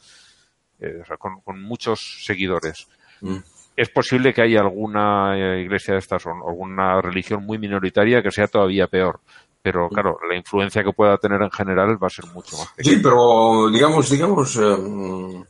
[0.80, 2.88] eh, o sea, con, con muchos seguidores.
[3.20, 3.36] Mm.
[3.76, 8.30] Es posible que haya alguna eh, iglesia de estas o alguna religión muy minoritaria que
[8.30, 9.20] sea todavía peor.
[9.62, 12.96] Pero claro, la influencia que pueda tener en general va a ser mucho más pequeña.
[12.96, 15.44] Sí, pero digamos, digamos, eh,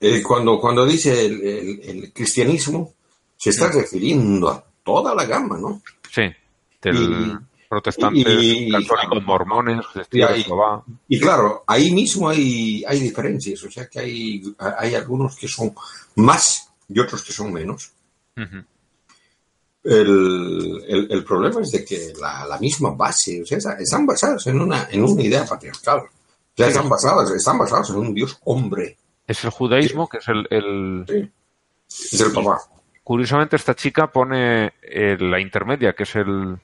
[0.00, 2.92] eh, cuando, cuando dice el, el- el cristianismo,
[3.52, 5.82] se está refiriendo a toda la gama, ¿no?
[6.10, 6.22] Sí,
[6.82, 6.96] del
[7.42, 9.84] Y- protestantes, y- católicos, mormones,
[11.08, 14.42] y- claro, ahí mismo hay, hay diferencias, o sea que hay,
[14.78, 15.74] hay algunos que son
[16.16, 17.90] más y otros que son menos.
[19.82, 24.46] El, el- el problema es de que la, la misma base, o sea, están basadas
[24.48, 26.02] en una, en una idea patriarcal.
[26.56, 28.96] Ya están basadas, están basadas en un dios hombre.
[29.26, 31.30] Es el judaísmo, que es el, el- Sí.
[32.14, 32.60] Es el papá.
[33.06, 36.56] Curiosamente, esta chica pone eh, la intermedia, que es el,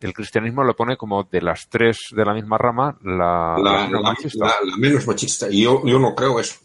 [0.00, 3.86] el cristianismo, lo pone como de las tres de la misma rama, la, la La,
[3.86, 4.44] menos machista.
[4.44, 5.46] la- la menos machista.
[5.48, 6.56] Y yo, yo no creo eso.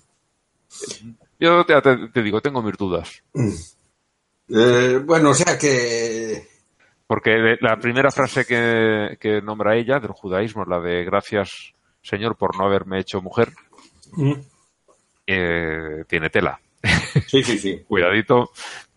[1.40, 3.22] Yo te, te- te digo, tengo mis dudas.
[4.50, 6.48] Eh, bueno, o sea que.
[7.06, 12.58] Porque la primera frase que, que nombra ella del judaísmo, la de gracias, Señor, por
[12.58, 13.50] no haberme hecho mujer,
[15.28, 16.60] eh, tiene tela.
[17.28, 17.84] Sí, sí, sí.
[17.88, 18.52] Cuidadito,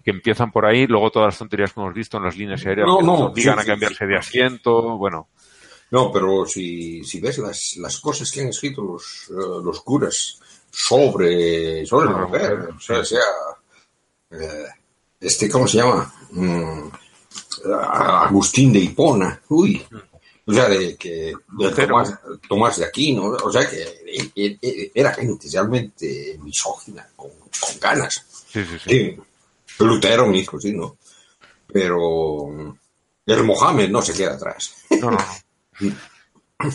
[0.04, 2.86] que empiezan por ahí, luego todas las tonterías que hemos visto en las líneas aéreas,
[2.88, 4.06] No, que no, nos obligan sí, a cambiarse sí.
[4.06, 5.28] de asiento, bueno,
[5.90, 10.38] No, pero si, si ves las, las cosas que han escrito los, eh, los curas
[10.70, 13.20] sobre, sobre la mujer, mujer, o sea, sea,
[14.30, 14.66] eh,
[15.20, 16.12] este, ¿cómo se llama?
[16.30, 16.88] Mm,
[17.74, 19.84] Agustín de Hipona, uy,
[20.46, 21.86] o sea, de que de.
[21.86, 22.18] Tomás,
[22.48, 27.78] Tomás de Aquino, o sea, que e- e- e- era gente realmente misógina, con, con
[27.80, 28.26] ganas.
[28.50, 28.90] sí, sí, sí.
[28.90, 29.16] Sí,
[29.80, 30.96] Lutero mismo, sí, ¿no?
[31.72, 32.76] Pero
[33.26, 34.84] el Mohamed no se queda atrás.
[35.00, 35.18] No, no,
[35.80, 35.92] no.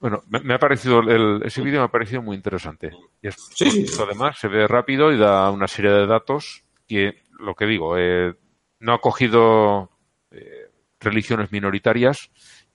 [0.00, 2.90] Bueno, me, me ha parecido, el- ese vídeo me ha parecido muy interesante.
[3.22, 4.02] Y es, Sí, sí, sí.
[4.04, 8.34] Además, se ve rápido y da una serie de datos que, lo que digo, eh,
[8.80, 9.90] no ha cogido
[10.32, 12.30] eh, religiones minoritarias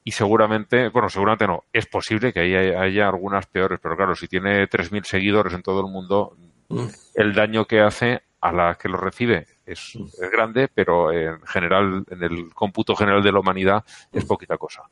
[0.06, 4.30] y seguramente, bueno, seguramente no, es posible que haya, haya algunas peores, pero claro, si
[4.30, 6.38] tiene 3.000 seguidores en todo el mundo,
[6.70, 6.88] Mm.
[7.16, 12.06] el daño que hace a la que lo recibe es, es grande, pero en general,
[12.10, 14.84] en el cómputo general de la humanidad, es poquita cosa.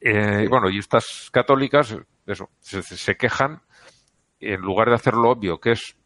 [0.00, 1.96] Eh, bueno, y estas católicas,
[2.26, 3.62] eso, se, se quejan,
[4.40, 5.96] en lugar de hacer lo obvio, que es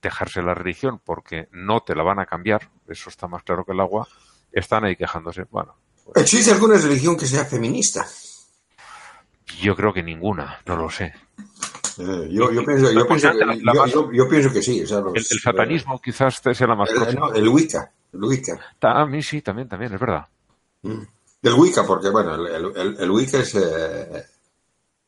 [0.00, 3.72] dejarse la religión porque no te la van a cambiar, eso está más claro que
[3.72, 4.06] el agua,
[4.52, 5.44] están ahí quejándose.
[5.50, 5.76] Bueno,
[6.14, 8.06] ¿Existe alguna religión que sea feminista?
[9.60, 11.14] yo creo que ninguna, no lo sé.
[11.98, 14.82] Eh, yo, yo pienso, yo, pienso yo, yo- yo pienso que sí.
[14.82, 17.28] o sea, los- El, el satanismo quizás sea la más eh, próxima.
[17.28, 17.92] no, el Wicca.
[18.12, 18.58] El Wicca.
[18.82, 20.26] A mí sí, también, también, es verdad.
[20.82, 24.24] El Wicca, porque bueno, el, el- el- el Wicca es eh,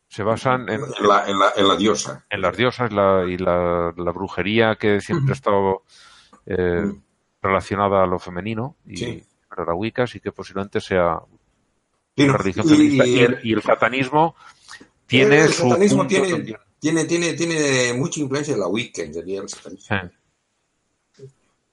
[0.09, 2.24] Se basan en, en, la, en, la, en la diosa.
[2.31, 5.82] en las diosas la- y la, la brujería que siempre ha estado
[6.47, 6.93] eh,
[7.43, 9.24] relacionada a lo femenino y Sí.
[9.48, 11.19] pero la Wicca sí que posiblemente sea
[12.16, 13.06] Sí, no, una religión y- feminista.
[13.06, 14.35] Y, y- el, y el satanismo
[15.06, 16.56] tiene el su satanismo punto tiene.
[16.85, 20.11] Tiene, tiene, tiene mucha influencia en la Wicca, en realidad, el satanismo.
[21.16, 21.27] Sí.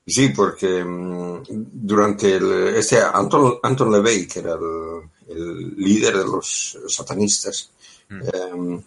[0.08, 6.24] Sí, porque mm, durante el, este Anton, Anton LaVey, que era el, el líder de
[6.24, 7.72] los satanistas,
[8.10, 8.80] eh,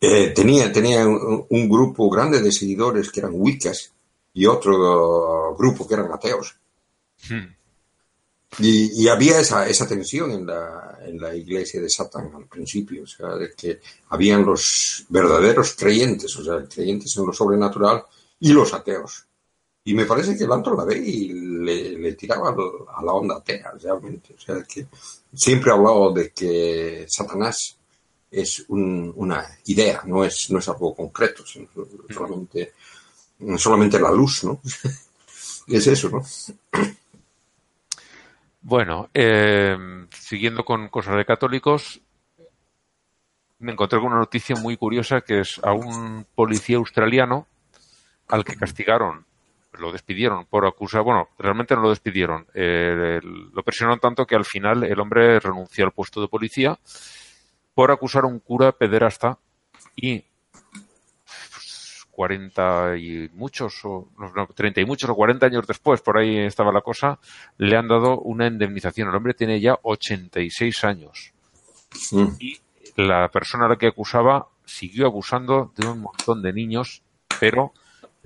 [0.00, 3.92] eh, tenía, tenía un, un grupo grande de seguidores que eran wiccas
[4.34, 6.54] y otro grupo que eran ateos.
[7.28, 7.52] Hmm.
[8.58, 13.04] Y, y había esa, esa tensión en la, en la iglesia de Satán al principio,
[13.04, 13.80] o sea, de que
[14.10, 18.04] habían los verdaderos creyentes, o sea, creyentes en lo sobrenatural
[18.40, 19.26] y los ateos.
[19.84, 24.34] Y me parece que el Anton LaVey le, le tiraba a la onda atea, realmente.
[24.36, 24.86] O sea, que
[25.34, 27.78] siempre ha hablado de que Satanás
[28.30, 31.44] es un- una idea, no es, no es algo concreto,
[32.10, 32.74] solamente,
[33.58, 34.60] solamente la luz, ¿no?
[35.68, 36.22] es eso, ¿no?
[38.62, 39.76] Bueno, eh,
[40.10, 42.00] siguiendo con cosas de católicos,
[43.58, 47.48] me encontré con una noticia muy curiosa que es a un policía australiano
[48.28, 49.26] al que castigaron,
[49.72, 54.44] lo despidieron por acusar, bueno, realmente no lo despidieron, eh, lo presionaron tanto que al
[54.44, 56.78] final el hombre renunció al puesto de policía
[57.74, 59.38] por acusar a un cura pederasta
[59.96, 60.24] y
[62.22, 66.38] 40 y muchos, o no, no, 30 y muchos o 40 años después, por ahí
[66.38, 67.18] estaba la cosa,
[67.58, 69.08] le han dado una indemnización.
[69.08, 71.32] El hombre tiene ya 86 años.
[72.12, 72.26] Mm.
[72.38, 72.60] Y
[72.96, 77.02] la persona a la que acusaba siguió abusando de un montón de niños,
[77.40, 77.72] pero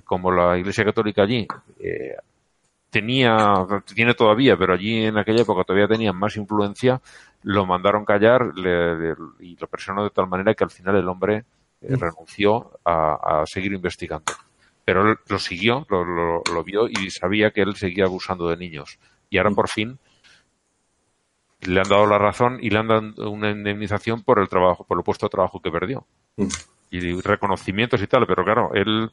[0.04, 1.48] como la Iglesia Católica allí
[1.80, 2.16] eh,
[2.90, 7.00] tenía, tiene todavía, pero allí en aquella época todavía tenían más influencia,
[7.44, 11.08] lo mandaron callar le- le- y lo presionó de tal manera que al final el
[11.08, 11.44] hombre
[11.80, 14.32] renunció a, a seguir investigando.
[14.84, 18.56] Pero él lo siguió, lo, lo- lo vio y sabía que él seguía abusando de
[18.56, 18.98] niños.
[19.30, 19.98] Y ahora por fin
[21.62, 24.98] le han dado la razón y le han dado una indemnización por el trabajo, por
[24.98, 26.06] el puesto de trabajo que perdió.
[26.90, 29.10] Y reconocimientos y tal, pero claro, él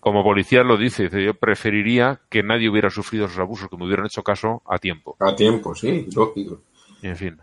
[0.00, 3.84] como policía lo dice, dice, yo preferiría que nadie hubiera sufrido esos abusos, que me
[3.86, 5.16] hubieran hecho caso a tiempo.
[5.20, 6.60] A tiempo, sí, lógico.
[7.02, 7.40] Y en fin,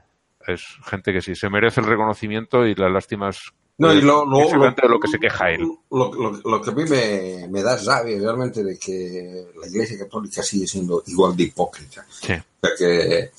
[0.48, 4.24] es gente que sí, se merece el reconocimiento y la lástima es No, y lo,
[4.26, 5.62] lo, exactamente de lo que se queja él.
[5.90, 9.98] Lo, lo- lo que a mí me, me da rabia realmente de que la Iglesia
[9.98, 12.06] Católica sigue siendo igual de hipócrita.
[12.10, 12.34] Sí.
[12.34, 13.32] O sea que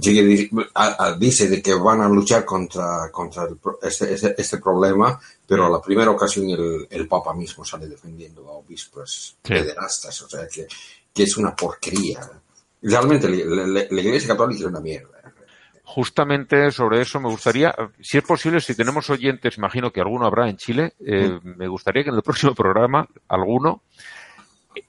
[0.00, 4.58] sigue- a- a- dice de que van a luchar contra, contra el este, este, este
[4.58, 9.52] problema, pero a la primera ocasión el, el Papa mismo sale defendiendo a obispos Sí.
[9.52, 10.22] pederastas.
[10.22, 10.66] O sea que,
[11.12, 12.28] que es una porquería.
[12.82, 15.15] Realmente la, la- la Iglesia Católica es una mierda.
[15.88, 20.48] Justamente sobre eso me gustaría, si es posible, si tenemos oyentes, imagino que alguno habrá
[20.50, 23.82] en Chile, eh, me gustaría que en el próximo programa, alguno,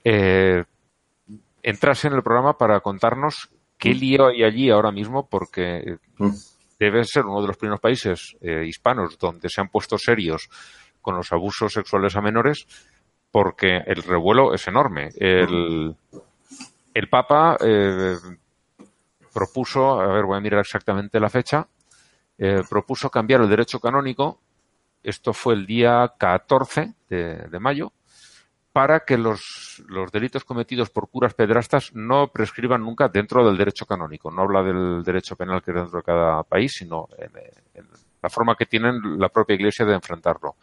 [0.04, 0.64] eh,
[1.62, 3.48] entrase en el programa para contarnos
[3.78, 5.98] qué lío hay allí ahora mismo, porque
[6.80, 10.50] debe ser uno de los primeros países eh, hispanos donde se han puesto serios
[11.00, 12.66] con los abusos sexuales a menores,
[13.30, 15.10] porque el revuelo es enorme.
[15.16, 15.96] El,
[16.92, 18.16] el Papa eh,
[19.38, 21.68] propuso, a ver, voy a mirar exactamente la fecha,
[22.40, 24.40] eh, propuso cambiar el derecho canónico,
[25.04, 27.92] esto fue el día 14 de, de mayo,
[28.74, 33.86] para que los, los delitos cometidos por curas pedrastas no prescriban nunca dentro del derecho
[33.86, 34.32] canónico.
[34.32, 37.32] No habla del derecho penal que es dentro de cada país, sino en,
[37.76, 37.88] en
[38.24, 40.56] la forma que tienen la propia Iglesia de enfrentarlo.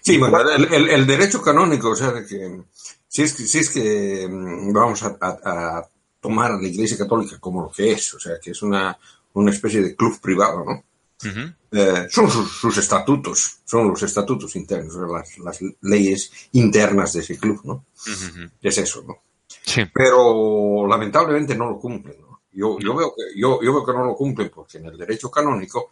[0.00, 2.62] Sí, bueno, el, el- el derecho canónico, o sea, que
[3.08, 5.86] si es que, si es que mm, vamos a
[6.22, 8.96] tomar a la Iglesia Católica como lo que es, o sea, que es una,
[9.34, 10.84] una especie de club privado, ¿no?
[11.28, 11.52] Ujú.
[11.72, 17.38] Eh, son sus, sus estatutos, son los estatutos internos, las, las leyes internas de ese
[17.38, 17.86] club, ¿no?
[18.06, 18.50] Ujú, ujú.
[18.62, 19.18] Es eso, ¿no?
[19.64, 22.40] Sí, Pero lamentablemente no lo cumplen, ¿no?
[22.52, 25.30] Yo, yo, veo que, yo, yo veo que no lo cumplen porque en el derecho
[25.30, 25.90] canónico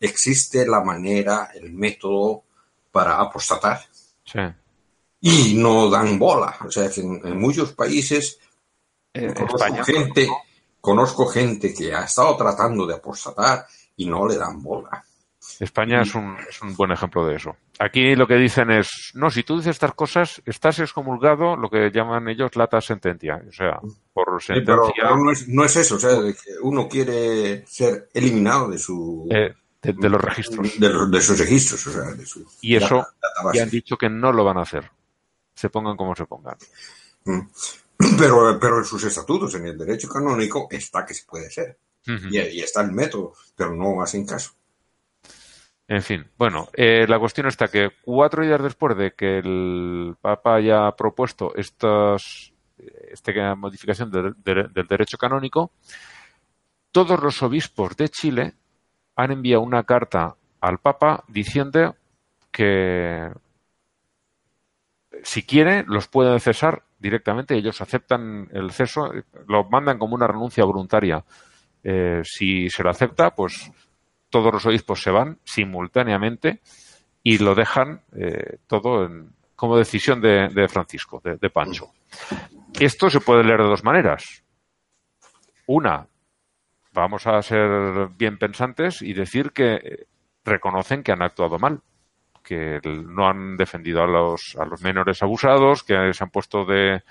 [0.00, 2.42] existe la manera, el método
[2.90, 3.80] para apostatar
[4.24, 4.40] sí.
[5.20, 6.56] y no dan bola.
[6.66, 8.38] O sea, que en, en muchos países
[9.14, 9.84] Eh, conozco España.
[9.84, 10.28] gente,
[10.80, 13.66] conozco gente que ha estado tratando de apostatar
[13.96, 15.04] y no le dan bola.
[15.60, 17.56] España es un, es un buen ejemplo de eso.
[17.78, 21.90] Aquí lo que dicen es, no, si tú dices estas cosas, estás excomulgado, lo que
[21.92, 23.42] llaman ellos lata sentencia.
[23.48, 23.80] O sea,
[24.12, 26.10] por Sí, pero, sentencia pero no, es, no es eso, o sea,
[26.62, 29.52] uno quiere ser eliminado de su eh,
[29.82, 30.78] de, de los registros.
[30.78, 33.96] de, los- de sus registros, o sea, de su Y eso data- ya han dicho
[33.96, 34.90] que no lo van a hacer.
[35.54, 36.56] Se pongan como se pongan.
[38.18, 41.46] Pero, pero en sus estatutos, en el derecho canónico, está que se puede.
[42.06, 42.28] Ujú.
[42.30, 44.52] Y, y está el método, pero no hacen caso.
[45.88, 50.54] En fin, bueno, eh, la cuestión está que cuatro días después de que el Papa
[50.54, 52.52] haya propuesto estas,
[53.10, 55.72] esta modificación de- de- del derecho canónico,
[56.92, 58.54] todos los obispos de Chile
[59.16, 61.96] han enviado una carta al Papa diciendo
[62.50, 63.30] que
[65.22, 67.54] si quiere los pueden cesar directamente.
[67.56, 69.10] Ellos aceptan el ceso,
[69.48, 71.24] lo mandan como una renuncia voluntaria.
[71.84, 73.70] Eh, si se lo acepta, pues
[74.30, 76.60] todos los obispos se van simultáneamente
[77.22, 81.92] y lo dejan eh, todo en- como decisión de, Francisco, de, de Pancho.
[82.80, 84.42] Esto se puede leer de dos maneras.
[85.66, 86.06] Una,
[86.92, 90.06] vamos a ser bien pensantes y decir que eh,
[90.44, 91.80] reconocen que han actuado mal,
[92.42, 97.02] que no han defendido a los, a los menores abusados, que se han puesto de,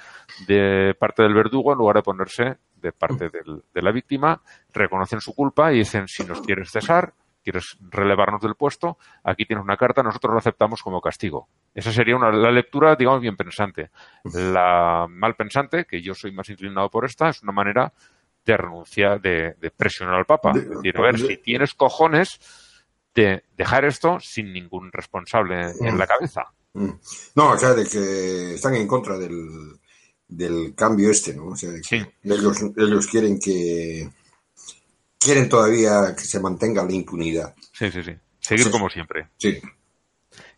[0.47, 4.41] de parte del verdugo en lugar de ponerse de parte del- de la víctima,
[4.73, 7.13] reconocen su culpa y dicen, si nos quieres cesar,
[7.43, 11.47] quieres relevarnos del puesto, aquí tienes una carta, nosotros lo aceptamos como castigo.
[11.73, 13.89] Esa sería una, la lectura, digamos, bien pensante.
[14.33, 17.93] La mal pensante, que yo soy más inclinado por esta, es una manera
[18.45, 20.53] de renunciar, de, de presionar al Papa.
[20.55, 22.39] Es decir, a ver, si tienes cojones
[23.13, 25.97] de dejar esto sin ningún responsable en Mm.
[25.97, 26.43] la cabeza.
[26.73, 26.89] Mm.
[27.35, 29.49] No, o sea, de que están en contra del,
[30.27, 31.47] del cambio este, ¿no?
[31.47, 32.05] O sea, de que Sí.
[32.23, 34.09] ellos, ellos quieren que
[35.19, 37.53] quieren todavía que se mantenga la impunidad.
[37.73, 38.15] Sí, sí, sí.
[38.39, 38.71] Seguir Sí.
[38.71, 39.27] como siempre.
[39.37, 39.59] Sí.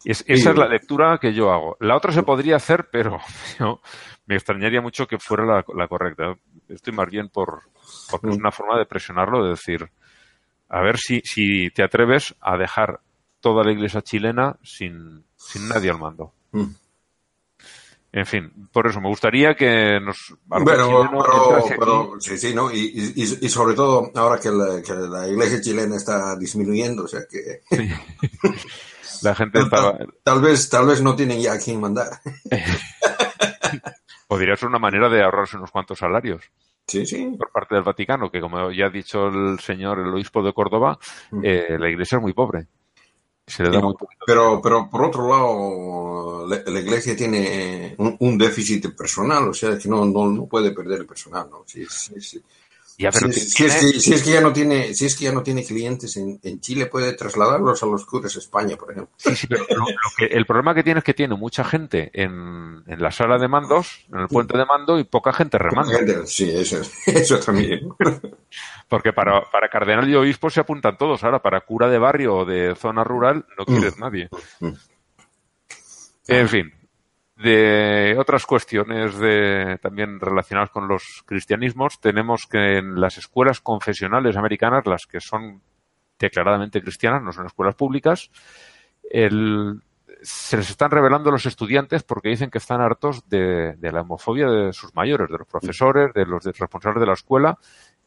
[0.06, 1.76] Y es- esa es la lectura que yo hago.
[1.80, 3.20] La otra se podría hacer, pero
[3.60, 3.82] yo
[4.26, 6.36] me extrañaría mucho que fuera la, la correcta.
[6.70, 7.64] Estoy más bien por
[8.10, 9.90] porque es una forma de presionarlo, de decir,
[10.74, 13.00] a ver si, si te atreves a dejar
[13.40, 16.34] toda la iglesia chilena sin, sin nadie al mando.
[16.52, 16.66] Mm.
[18.12, 22.72] En fin, por eso me gustaría que nos Bueno, pero, pero- sí, sí, ¿no?
[22.72, 27.22] Y, y, sobre todo ahora que la, que la iglesia chilena está disminuyendo, o sea
[27.30, 27.62] que
[29.22, 32.20] la gente estaba, tal, tal vez tal vez no tienen ya a quién mandar.
[34.28, 36.44] podría ser una manera de ahorrarse unos cuantos salarios.
[36.88, 37.36] Sí, sí.
[37.38, 40.98] por parte del Vaticano, que como ya ha dicho el señor, el obispo de Córdoba,
[41.42, 42.68] eh, la iglesia es muy pobre.
[43.46, 44.24] Se le da Sí, muy poquito.
[44.26, 49.78] Pero, pero por otro lado, la, la iglesia tiene un, un déficit personal, o sea
[49.78, 51.64] que no, no, no puede perder el personal, ¿no?
[51.66, 52.42] Sí, sí, sí.
[53.04, 55.34] Ya, pero si, es que, si es que ya no tiene, si es que ya
[55.34, 59.14] no tiene clientes en, en Chile, puede trasladarlos a los clubes España, por ejemplo.
[59.18, 62.12] Sí, sí, pero lo- lo que- el problema que tiene es que tiene mucha gente
[62.14, 65.92] en, en la sala de mandos, en el puente de mando, y poca gente remando.
[66.26, 67.90] Sí, eso, eso también.
[68.88, 71.24] Porque para, para cardenal y obispo se apuntan todos.
[71.26, 74.30] Ahora, para cura de barrio o de zona rural, no quieres nadie.
[74.62, 74.70] Mm.
[76.28, 76.74] En fin,
[77.36, 84.38] de otras cuestiones de, también relacionadas con los cristianismos, tenemos que en las escuelas confesionales
[84.38, 85.62] americanas, las que son
[86.20, 88.30] declaradamente cristianas, no son escuelas públicas,
[89.10, 89.82] el-
[90.22, 94.48] se les están revelando los estudiantes porque dicen que están hartos de, de la homofobia
[94.48, 97.58] de sus mayores, de los profesores, de los responsables de la escuela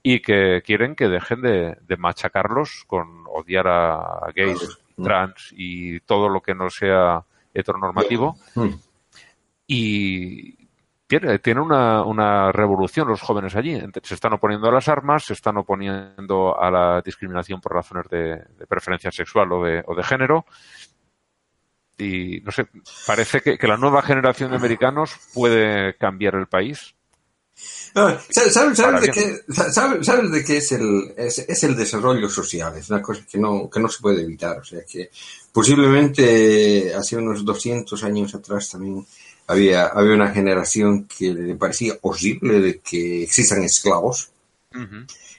[0.03, 6.31] y que quieren que dejen de, de machacarlos con odiar a gays, trans y todo
[6.31, 7.23] lo que no sea
[7.53, 8.37] heteronormativo.
[8.55, 8.69] Mm.
[9.67, 10.69] Y
[11.07, 13.81] tiene, tiene una, una revolución los jóvenes allí.
[14.03, 18.43] Se están oponiendo a las armas, se están oponiendo a la discriminación por razones de,
[18.59, 20.47] de preferencia sexual o de, o de género.
[21.99, 22.67] Y no sé,
[23.07, 26.95] parece que, que la nueva generación de americanos puede cambiar el país.
[27.95, 32.29] Ah, ¿Sabes, sabes, de qué, sabes, sabes de qué es el, es, es el desarrollo
[32.29, 32.77] social?
[32.77, 34.59] Es una cosa que no, que no se puede evitar.
[34.59, 35.11] O sea que
[35.53, 39.07] posiblemente hace unos 200 años atrás también
[39.47, 44.31] había, había una generación que le parecía horrible de que existan esclavos,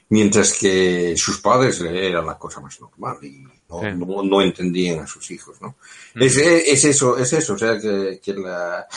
[0.09, 3.39] mientras que sus padres era la cosa más normal y
[3.69, 3.88] no, Sí.
[3.97, 5.57] no, no entendían a sus hijos.
[5.61, 5.75] ¿no?
[6.15, 8.88] es, es eso, es eso, o sea que, que la,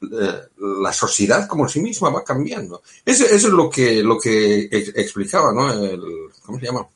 [0.00, 2.82] la, la sociedad como sí misma va cambiando.
[3.04, 5.72] Eso, eso es lo que, lo que ex- explicaba, ¿no?
[5.72, 6.00] El,
[6.44, 6.86] ¿Cómo se llama?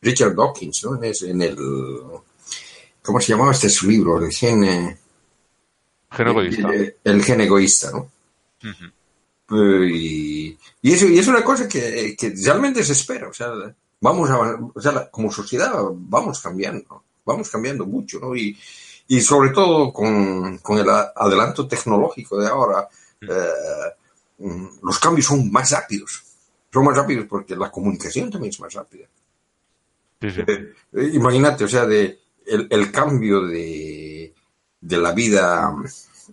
[0.00, 0.98] Richard Dawkins, ¿no?
[1.02, 1.56] En, el...
[3.02, 4.18] ¿Cómo se llamaba este su libro?
[4.30, 4.64] Gen...
[4.64, 4.98] eh,
[6.10, 6.72] Gen egoísta.
[6.74, 8.10] El, el gen egoísta, ¿no?
[9.52, 13.28] Eh, Y, y eso y es una cosa que, que realmente se espera.
[13.28, 13.52] O sea,
[14.00, 14.38] vamos a,
[14.74, 18.34] o sea, como sociedad vamos cambiando, vamos cambiando mucho, ¿no?
[18.36, 18.56] Y,
[19.08, 22.88] y sobre todo con, con el adelanto tecnológico de ahora,
[23.20, 23.94] eh,
[24.38, 26.22] mm, los cambios son más rápidos.
[26.72, 29.06] Son más rápidos porque la comunicación también es más rápida.
[30.20, 30.40] Sí, sí.
[30.46, 34.19] Eh, eh, imagínate, o sea, de el, el cambio de,
[34.80, 35.74] de la vida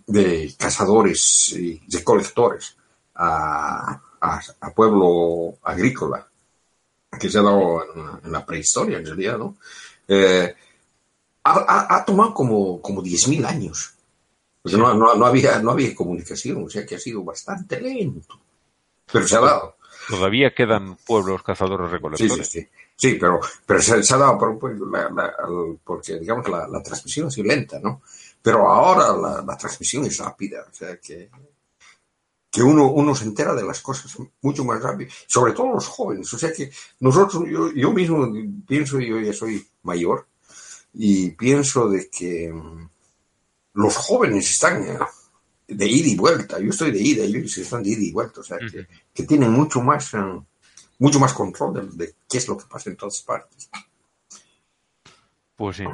[0.06, 2.76] de cazadores y recolectores
[3.14, 6.26] a, a, a pueblo agrícola,
[7.18, 9.56] que se ha dado en, en la prehistoria, en realidad, ¿no?
[10.06, 10.54] Eh,
[11.44, 13.94] ha, tomado como, como 10.000 años.
[14.64, 18.38] No, no, no había, no había comunicación, o sea que ha sido bastante lento.
[19.10, 19.76] Pero se ha dado.
[20.08, 22.48] Todavía quedan pueblos cazadores Sí, recolectores.
[22.48, 22.68] sí, sí.
[22.96, 25.34] Sí, pero, pero se, se ha dado por- por la- la-
[25.84, 28.02] porque, digamos, que la, la transmisión ha sido lenta, ¿no?
[28.42, 31.30] Pero ahora la, la transmisión es rápida, o sea que,
[32.50, 36.32] que uno, uno se entera de las cosas mucho más rápido, sobre todo los jóvenes,
[36.32, 36.70] o sea que
[37.00, 38.32] nosotros, yo, yo mismo
[38.66, 40.26] pienso, yo ya soy mayor,
[40.94, 42.88] y pienso de que mm,
[43.74, 44.98] los jóvenes están eh,
[45.68, 48.44] de ida y vuelta, yo estoy de ida, ellos están de ida y vuelta, o
[48.44, 50.14] sea que, que tienen mucho más...
[50.14, 50.40] eh,
[51.00, 53.70] mucho más control de, de qué es lo que pasa en todas partes.
[55.56, 55.84] Pues sí.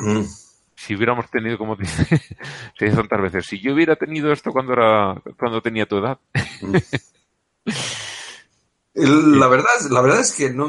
[0.00, 0.24] Mm.
[0.80, 2.04] Si hubiéramos tenido, como dice,
[2.78, 6.18] se dice tantas veces, si yo hubiera tenido esto cuando era, cuando tenía tu edad.
[8.94, 10.66] La verdad, la verdad es que no,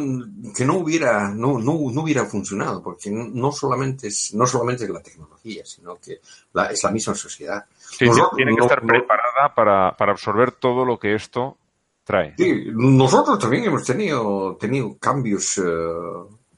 [0.55, 4.89] que no hubiera, no, no, no hubiera funcionado, porque no- solamente es, no solamente es
[4.91, 6.19] la tecnología, sino que
[6.53, 7.65] la- es la misma sociedad.
[7.77, 11.57] Sí, Nosotros- tiene que no- estar preparada para, para absorber todo lo que esto
[12.03, 12.35] trae.
[12.37, 15.61] Sí, nosotros también hemos tenido, tenido cambios eh,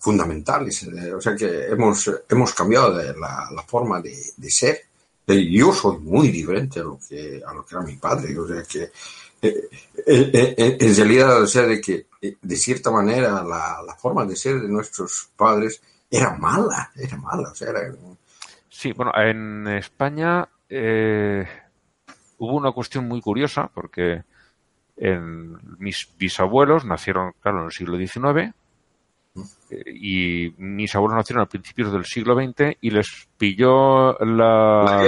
[0.02, 4.82] fundamentales, eh, o sea que hemos, hemos cambiado de la, forma de, ser.
[5.28, 8.48] Eh, Yo soy muy diferente a lo que, a lo que era mi padre, o
[8.48, 8.92] sea que
[9.44, 12.08] eh, en realidad, o sea, de que
[12.42, 17.54] de cierta manera la, forma de ser de nuestros padres era mala, era mala,
[18.70, 20.50] Sí, bueno, en España
[22.38, 24.24] hubo una cuestión muy curiosa porque
[24.98, 28.56] en, mis bisabuelos nacieron, claro, en el siglo XIX
[29.94, 35.08] y mis abuelos nacieron a principios del siglo XX y les pilló la,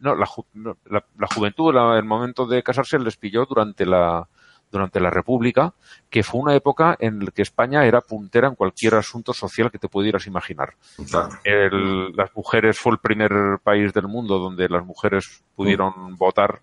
[0.00, 4.26] no, la, ju- no, la- la juventud, el momento de casarse les pilló durante la
[4.72, 5.72] durante la República,
[6.10, 9.78] que fue una época en la que España era puntera en cualquier asunto social que
[9.78, 10.74] te pudieras imaginar.
[11.44, 13.30] El- las mujeres fue el primer
[13.62, 16.60] país del mundo donde las mujeres pudieron votar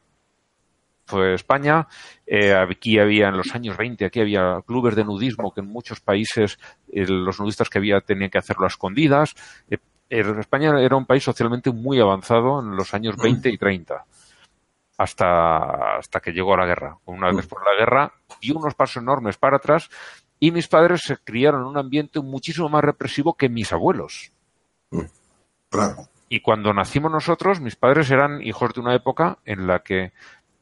[1.33, 1.87] España.
[2.25, 5.99] Eh, aquí había en los años 20, aquí había clubes de nudismo que en muchos
[5.99, 6.59] países
[6.91, 9.35] eh, los nudistas que había tenían que hacerlo a escondidas.
[9.69, 9.77] Eh,
[10.11, 14.05] eh, España era un país socialmente muy avanzado en los años 20 y 30
[14.97, 16.97] hasta, hasta que llegó la guerra.
[17.05, 19.89] Una vez después de la guerra dio unos pasos enormes para atrás
[20.37, 24.33] y mis padres se criaron en un ambiente muchísimo más represivo que mis abuelos.
[25.69, 26.09] Claro.
[26.27, 30.11] Y cuando nacimos nosotros, mis padres eran hijos de una época en la que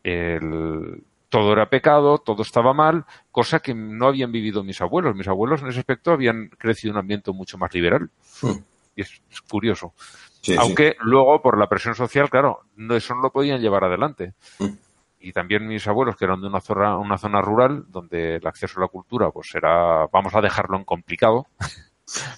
[0.04, 5.16] el, todo era pecado, todo estaba mal, cosa que no habían vivido mis abuelos.
[5.16, 8.10] Mis abuelos en ese aspecto habían crecido en un ambiente mucho más liberal.
[8.42, 8.58] Mm.
[8.96, 9.94] Y es, es curioso.
[10.42, 14.34] Sí, Aunque luego, por la presión social, claro, no, eso no lo podían llevar adelante.
[14.60, 14.70] Mm.
[15.22, 18.80] Y también mis abuelos, que eran de una zona, una zona rural, donde el acceso
[18.80, 21.48] a la cultura, pues era, vamos a dejarlo en complicado.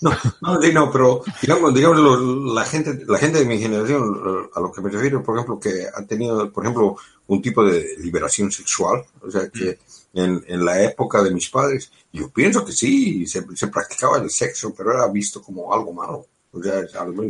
[0.01, 0.11] No,
[0.41, 4.81] no, no, pero digamos, digamos la gente, la gente de mi generación, a lo que
[4.81, 9.31] me refiero, por ejemplo, que ha tenido, por ejemplo, un tipo de liberación sexual, o
[9.31, 9.79] sea, que
[10.13, 14.29] en, en la época de mis padres, yo pienso que sí, se, se practicaba el
[14.29, 16.81] sexo, pero era visto como algo malo, o sea,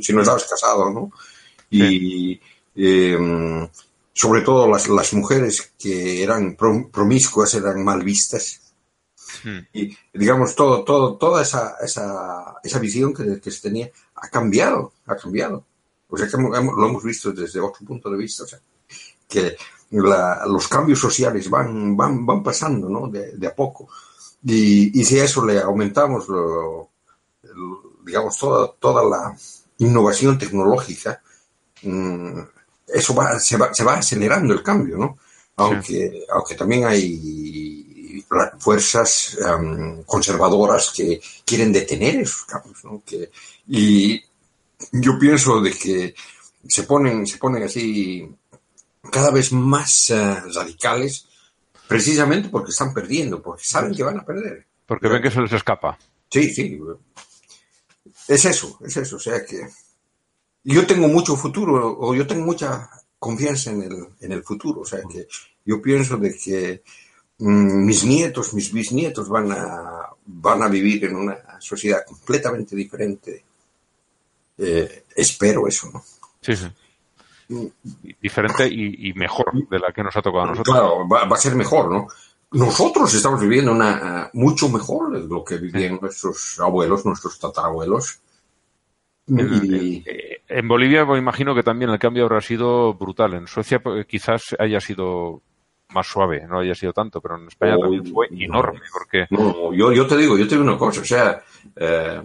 [0.02, 1.12] si no estabas casado, ¿no?
[1.70, 2.40] Y
[2.76, 3.18] eh,
[4.14, 8.71] sobre todo las, las mujeres que eran prom- promiscuas eran mal vistas
[9.74, 14.94] y digamos todo todo toda esa esa, esa visión que, que se tenía ha cambiado
[15.06, 15.64] ha cambiado.
[16.10, 18.60] O sea que hemos- lo hemos visto desde otro punto de vista o sea
[19.28, 19.56] que
[19.92, 23.88] la- los cambios sociales van van van pasando no de, de a poco.
[24.44, 26.90] Y, y si a eso le aumentamos lo-
[27.44, 29.36] el- digamos toda toda la
[29.78, 31.22] innovación tecnológica
[31.84, 32.40] mm,
[32.88, 35.18] eso va se va se va acelerando el cambio no
[35.56, 37.91] aunque aunque también hay
[38.60, 43.04] fuerzas em, conservadoras que quieren detener esos cambios, ¿no?
[43.06, 43.32] Que,
[43.68, 44.22] y
[44.92, 46.16] yo pienso de que
[46.68, 48.28] se ponen, se ponen así
[49.12, 51.28] cada vez más eh, radicales
[51.88, 54.66] precisamente porque están perdiendo, porque saben que van a perder.
[54.86, 55.98] Porque ven que se les escapa.
[56.30, 56.80] Sí, sí.
[58.28, 59.18] Es eso, es eso.
[59.18, 59.68] O sea que
[60.64, 62.90] yo tengo mucho futuro, o yo tengo mucha
[63.20, 64.82] confianza en el, en el futuro.
[64.82, 65.28] O sea que
[65.66, 66.84] yo pienso de que
[67.42, 73.44] mis nietos, mis bisnietos van a, van a vivir en una sociedad completamente diferente.
[74.58, 76.04] Eh, espero eso, ¿no?
[76.42, 76.68] Sí, sí.
[78.22, 80.74] Diferente y, y mejor de la que nos ha tocado a nosotros.
[80.74, 82.08] Claro, va, va a ser mejor, ¿no?
[82.52, 88.20] Nosotros estamos viviendo una mucho mejor de lo que vivían nuestros abuelos, nuestros tatarabuelos.
[89.28, 93.34] Eh, En Bolivia me imagino que también el cambio habrá sido brutal.
[93.34, 95.42] En Suecia pues, quizás haya sido
[95.94, 98.38] más suave, no haya sido tanto, pero en España Oh, también fue no.
[98.44, 101.42] enorme, porque no, yo, yo te digo, yo te digo una cosa, o sea,
[101.76, 102.22] eh,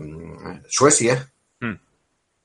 [0.68, 1.30] Suecia,
[1.60, 1.72] Mm.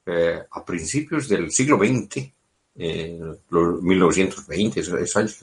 [0.05, 2.31] eh, a principios del siglo XX,
[2.75, 5.37] en los 1920, esos años,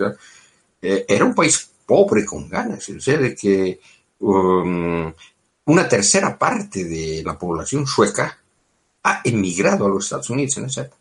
[0.80, 3.78] eh, era un país pobre con ganas, o sea, de que
[4.20, 5.12] um,
[5.66, 8.38] una tercera parte de la población sueca
[9.04, 10.98] ha emigrado a los Estados Unidos en esa época.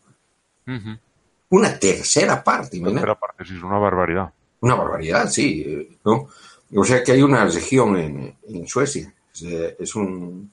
[1.50, 3.06] Una tercera parte, imagínate.
[3.06, 4.32] tercera parte, sí, es una barbaridad.
[4.60, 6.28] Una barbaridad, sí, ¿no?
[6.74, 10.50] O sea que hay una región en, en Suecia, es, eh, es un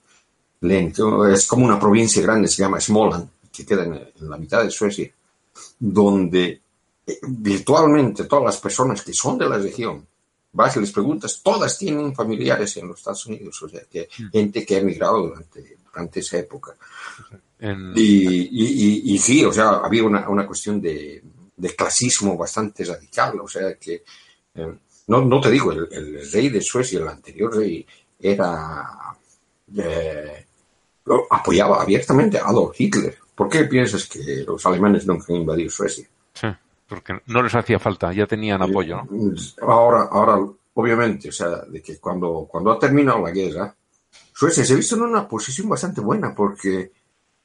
[0.62, 4.72] es como una provincia grande, se llama Småland, que queda en, en la mitad de
[4.72, 5.12] Suecia,
[5.80, 6.62] donde
[7.06, 10.06] eh, virtualmente todas las personas que son de la región,
[10.54, 14.66] vas y les preguntas, todas tienen familiares en los Estados Unidos, o sea que gente
[14.66, 16.76] que ha emigrado durante, durante esa época.
[17.60, 21.22] En- Y, y- y- y sí, o sea, había una, una cuestión de,
[21.58, 24.04] de clasismo bastante radical, o sea que,
[24.56, 24.74] eh,
[25.08, 27.86] no, no te digo, el, el rey de Suecia, el anterior rey,
[28.20, 29.16] era,
[29.78, 30.46] eh,
[31.06, 33.18] lo- apoyaba abiertamente a Adolf Hitler.
[33.36, 36.08] ¿Por qué piensas que los alemanes nunca han invadido Suecia?
[36.34, 36.48] sí,
[36.88, 39.34] porque no les hacía falta, ya tenían apoyo, ¿no?
[39.62, 40.38] Ahora, ahora,
[40.76, 43.76] obviamente, o sea, de que cuando, cuando ha terminado la guerra,
[44.34, 46.92] Suecia se ha visto en una posición bastante buena porque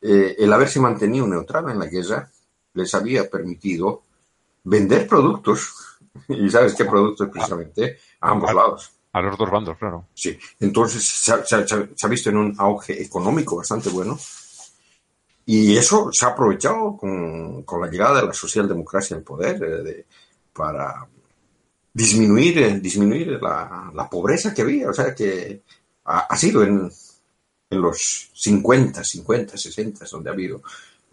[0.03, 2.31] eh, el haberse mantenido neutral en la guerra
[2.75, 4.03] les había permitido
[4.65, 5.73] vender productos,
[6.29, 8.91] y sabes qué productos precisamente, a ambos lados.
[9.13, 10.07] A los dos bandos, claro.
[10.15, 14.17] Sí, entonces se ha, se ha- se ha visto en un auge económico bastante bueno
[15.47, 19.83] y eso se ha aprovechado con, con la llegada de la socialdemocracia al poder eh,
[19.83, 20.07] de-
[20.53, 21.07] para
[21.93, 24.89] disminuir, eh, disminuir la, la pobreza que había.
[24.91, 25.63] O sea que
[26.05, 26.89] ha, ha sido en,
[27.71, 30.63] en los 50, 50, 60 donde ha habido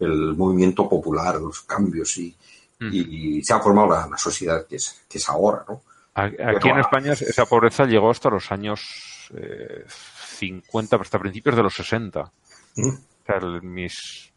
[0.00, 2.34] el movimiento popular, los cambios y,
[2.80, 5.82] y se ha formado la, la sociedad que es, que es ahora, ¿no?
[6.14, 11.74] Aquí en España esa pobreza llegó hasta los años eh, 50, hasta principios de los
[11.74, 12.32] 60.
[12.76, 12.88] Mm.
[12.88, 14.32] O sea, mis,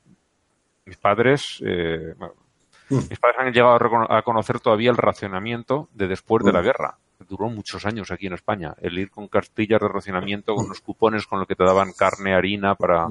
[0.86, 2.36] mis padres, eh, bueno,
[2.90, 3.08] Mm.
[3.10, 3.72] mis padres han llegado
[4.10, 6.64] a, a conocer todavía el racionamiento de después de la Mm.
[6.66, 6.98] guerra.
[7.30, 8.74] Duró muchos años aquí en España.
[8.82, 12.34] El ir con cartillas de racionamiento, con los cupones con los que te daban carne,
[12.36, 13.08] harina para...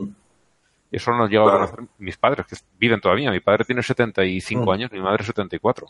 [0.91, 0.97] Mm.
[0.97, 3.31] Eso no llegado a conocer mis padres, que viven todavía.
[3.31, 4.71] Mi padre tiene 75 Mm.
[4.71, 5.87] años, mi madre 74.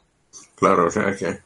[0.56, 1.39] Claro, o sea que...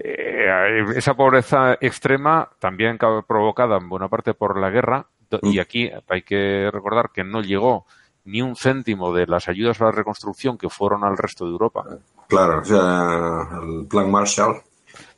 [0.00, 5.06] Eh, esa pobreza extrema, también provocada en buena parte por la guerra,
[5.42, 7.84] y aquí hay que recordar que no llegó
[8.24, 11.84] ni un céntimo de las ayudas a la reconstrucción que fueron al resto de Europa.
[12.28, 14.62] Claro, o sea, el plan Marshall.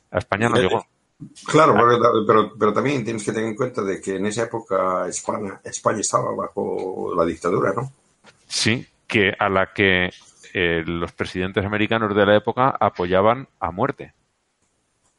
[0.09, 0.85] A España no llegó.
[1.45, 1.75] Claro,
[2.25, 5.99] pero, pero, también tienes que tener en cuenta de que en esa época España, España
[5.99, 7.91] estaba bajo la dictadura, ¿no?
[8.47, 10.09] Sí, que a la que
[10.53, 14.13] eh, los presidentes americanos de la época apoyaban a muerte.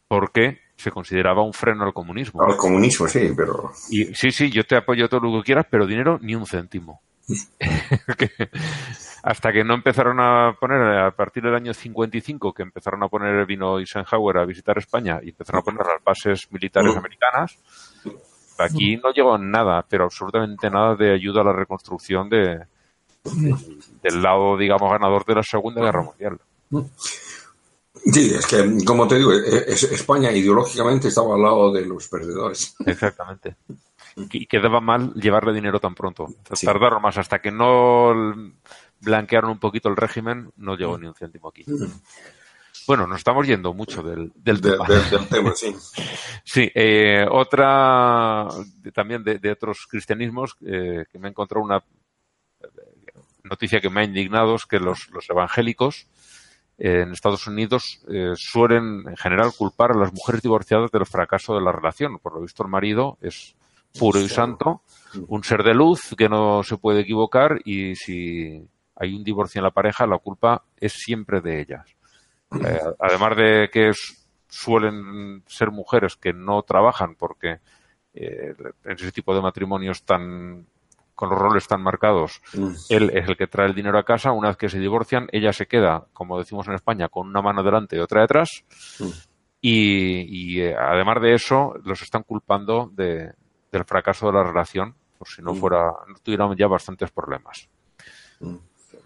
[0.09, 2.43] Porque se consideraba un freno al comunismo.
[2.43, 3.73] Al comunismo, sí, pero.
[3.89, 7.01] Y, sí, sí, yo te apoyo todo lo que quieras, pero dinero ni un céntimo.
[9.23, 13.47] hasta que no empezaron a poner, a partir del año 55, que empezaron a poner,
[13.47, 17.57] vino Eisenhower a visitar España y empezaron a poner las bases militares americanas,
[18.59, 22.67] aquí no llegó nada, pero absolutamente nada de ayuda a la reconstrucción de,
[24.03, 26.41] del lado, digamos, ganador de la Segunda Guerra Mundial.
[28.05, 32.75] Sí, es que, como te digo, e-, España ideológicamente estaba al lado de los perdedores.
[32.85, 33.55] Exactamente
[34.17, 36.29] y quedaba mal llevarle dinero tan pronto.
[36.63, 38.13] Tardaron más hasta que no
[39.03, 41.65] blanquearon un poquito el régimen, no llegó ni un céntimo aquí.
[42.87, 44.87] Bueno, nos estamos yendo mucho del, del tema.
[45.55, 45.75] sí.
[46.45, 48.49] sí, eh, otra
[48.93, 51.83] también de, otros cristianismos eh, que me ha encontrado una
[53.45, 56.07] noticia que me ha indignado es que los, los evangélicos
[56.79, 58.01] eh, en Estados Unidos
[58.35, 62.19] suelen en general culpar a las mujeres divorciadas del fracaso de la relación.
[62.19, 63.55] Por lo visto el marido es
[63.99, 64.83] puro y santo,
[65.29, 68.67] un ser de luz que no se puede equivocar y si
[69.03, 71.97] hay un divorcio en la pareja, la culpa es siempre de ellas.
[72.65, 73.91] Eh, además de que
[74.49, 77.61] suelen ser mujeres que no trabajan porque
[78.15, 78.55] eh,
[78.85, 80.67] en ese tipo de matrimonios tan
[81.15, 82.73] con los roles tan marcados, mm.
[82.89, 85.53] él es el que trae el dinero a casa, una vez que se divorcian, ella
[85.53, 88.65] se queda, como decimos en España, con una mano delante y otra detrás,
[88.99, 89.09] mm.
[89.61, 93.35] y, eh, además de eso, los están culpando de,
[93.71, 95.57] del fracaso de la relación, por si no mm.
[95.57, 97.69] fuera, no tuviéramos ya bastantes problemas.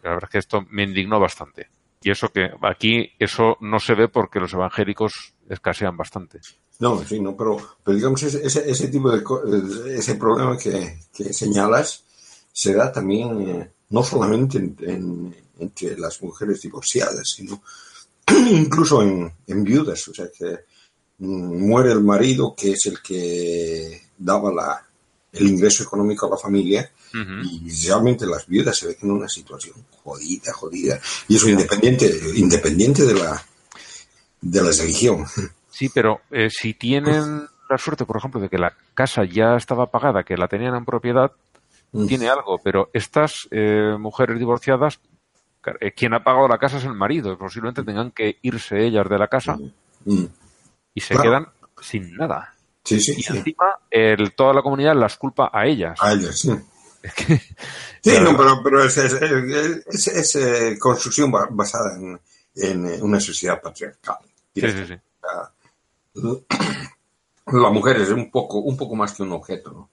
[0.06, 1.68] La verdad es que esto me indignó bastante.
[2.00, 6.40] Y eso que aquí eso no se ve porque los evangélicos escasean bastante.
[6.78, 10.98] No, sí, no, pero, pero digamos ese, ese, tipo de ese problema que,
[11.32, 12.04] señalas
[12.52, 17.60] se da también eh, no solamente entre las mujeres divorciadas, sino
[18.52, 20.06] incluso en, en viudas.
[20.06, 20.60] O sea que
[21.18, 24.86] mm, muere el marido que es el que daba la,
[25.32, 29.74] el ingreso económico a la familia y realmente las viudas se ven en una situación
[30.02, 31.00] jodida, jodida.
[31.28, 33.42] Y eso independiente, independiente de la,
[34.40, 35.24] de la religión.
[35.70, 39.90] Sí, pero eh, si tienen la suerte, por ejemplo, de que la casa ya estaba
[39.90, 41.32] pagada, que la tenían en propiedad,
[41.92, 42.06] mm.
[42.06, 45.00] tiene algo, pero estas eh, mujeres divorciadas,
[45.80, 49.18] eh, quien ha pagado la casa es el marido, posiblemente tengan que irse ellas de
[49.18, 50.12] la casa mm.
[50.12, 50.28] Mm.
[50.94, 51.48] y se quedan
[51.80, 52.55] sin nada.
[52.86, 55.98] Sí, sí, y encima el, toda la comunidad las culpa a ellas.
[56.00, 56.50] A ellas, sí.
[58.00, 62.20] sí, no, pero, pero es, es, es, eh, construcción basada en,
[62.54, 64.18] en, una sociedad patriarcal.
[64.54, 64.94] Sí, sí, sí.
[67.52, 69.90] La mujer es un poco, un poco más que un objeto, ¿no?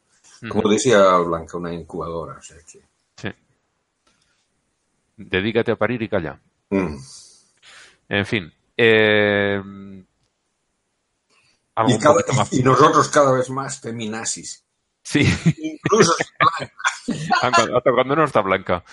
[0.50, 2.38] Como decía Blanca, una incubadora.
[2.38, 2.80] O sea que...
[3.16, 3.30] Sí.
[5.18, 6.40] Dedícate a parir y calla.
[6.70, 6.98] Mm.
[8.10, 8.54] En fin.
[8.78, 9.62] Eh,
[12.52, 14.64] y, nosotros cada vez más feminazis.
[15.02, 15.28] Sí.
[15.58, 16.14] Incluso
[17.42, 18.84] hasta cuando no está blanca.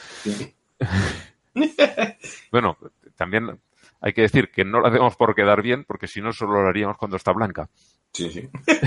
[2.50, 2.76] bueno,
[3.16, 3.60] también
[4.00, 6.68] hay que decir que no lo hacemos por quedar bien, porque si no, solo lo
[6.68, 7.68] haríamos cuando está blanca.
[8.12, 8.48] Sí, sí.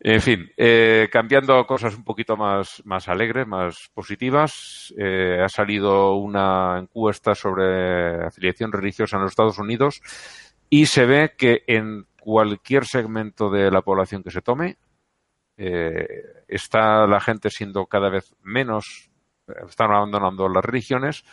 [0.00, 5.48] en fin, eh, cambiando a cosas un poquito más, más alegres, más positivas, eh, ha
[5.48, 10.02] salido una encuesta sobre afiliación religiosa en los Estados Unidos
[10.68, 14.76] y se ve que en cualquier segmento de la población que se tome,
[15.56, 19.10] eh, está la gente siendo cada vez menos,
[19.68, 21.24] están abandonando las religiones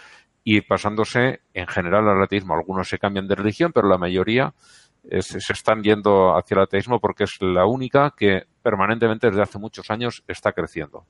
[0.44, 2.54] y pasándose en general al ateísmo.
[2.54, 4.54] Algunos se cambian de religión, pero la mayoría
[5.20, 9.90] se están yendo hacia el ateísmo porque es la única que permanentemente desde hace muchos
[9.92, 11.06] años está creciendo.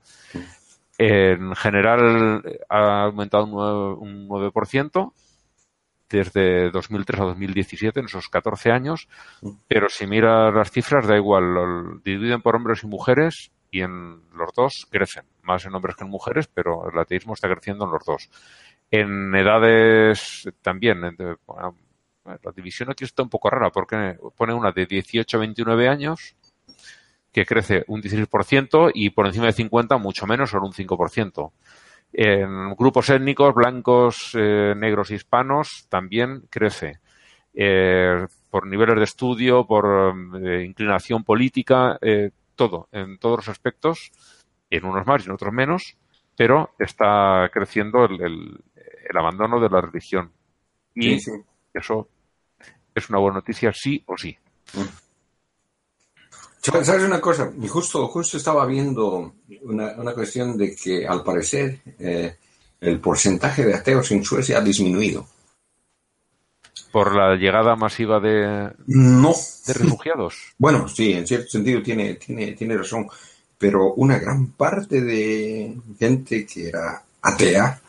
[0.98, 5.14] En general ha aumentado un 9%, un 9%
[6.10, 9.08] desde 2003 a 2017, en esos 14 años,
[9.68, 14.22] pero si miras las cifras, da igual, lo dividen por hombres y mujeres y en
[14.34, 17.92] los dos crecen, más en hombres que en mujeres, pero el ateísmo está creciendo en
[17.92, 18.30] los dos.
[18.92, 25.38] En edades también, la división aquí está un poco rara porque pone una de 18
[25.38, 26.36] a 29 años
[27.32, 31.52] que crece un 16% y por encima de 50 mucho menos, solo un 5%.
[32.18, 37.00] En grupos étnicos, blancos, eh, negros, hispanos, también crece.
[37.54, 44.12] Eh, por niveles de estudio, por eh, inclinación política, eh, todo, en todos los aspectos,
[44.70, 45.98] en unos más y en otros menos,
[46.38, 48.62] pero está creciendo el, el-
[49.10, 50.32] el abandono de la religión.
[50.96, 51.32] Y Sí, sí.
[51.74, 52.08] eso
[52.96, 54.38] es una buena noticia, sí o sí.
[54.64, 55.05] ¿Sabes
[56.72, 57.52] sabes una cosa?
[57.62, 59.34] Y justo, justo estaba viendo
[59.64, 62.38] una, una cuestión de que al parecer eh,
[62.80, 65.28] el porcentaje de ateos en Suecia ha disminuido.
[66.92, 69.34] Por la llegada masiva de, No.
[69.68, 70.36] de refugiados.
[70.58, 73.08] Bueno, sí, en cierto sentido tiene, tiene, tiene razón,
[73.58, 77.82] pero una gran parte de gente que era atea,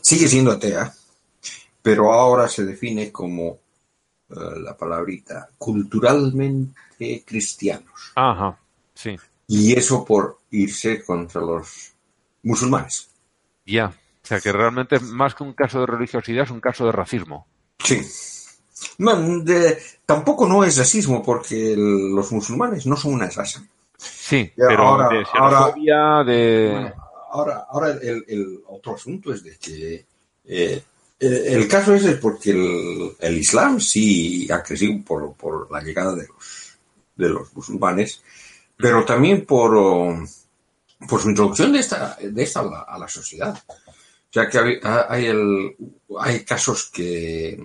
[0.00, 0.92] sigue siendo atea,
[1.82, 3.58] pero ahora se define como
[4.30, 6.78] eh, la palabrita culturalmente
[7.26, 8.12] cristianos.
[8.14, 8.58] Ajá,
[8.94, 9.16] sí,
[9.46, 11.92] Y eso por irse contra los
[12.42, 13.08] musulmanes.
[13.66, 13.92] ya.
[14.20, 17.46] O sea que realmente más que un caso de religiosidad es un caso de racismo.
[17.82, 17.98] Sí.
[18.98, 23.62] No, de- tampoco no es racismo porque el- los musulmanes no son una raza.
[23.96, 26.70] Sí, Ya, pero ahora- de xenofobia, de...
[26.72, 26.94] Bueno,
[27.30, 30.04] ahora, ahora el, el otro asunto es de que
[30.44, 30.82] eh,
[31.20, 36.14] el, el caso es porque el, el Islam sí ha crecido por, por la llegada
[36.14, 36.26] de
[37.18, 38.22] de los musulmanes,
[38.76, 40.24] pero también por, oh,
[41.08, 43.62] por su introducción de esta, de esta a, la, sociedad.
[43.68, 44.58] O sea que
[45.08, 45.76] hay, el-
[46.20, 47.60] hay casos que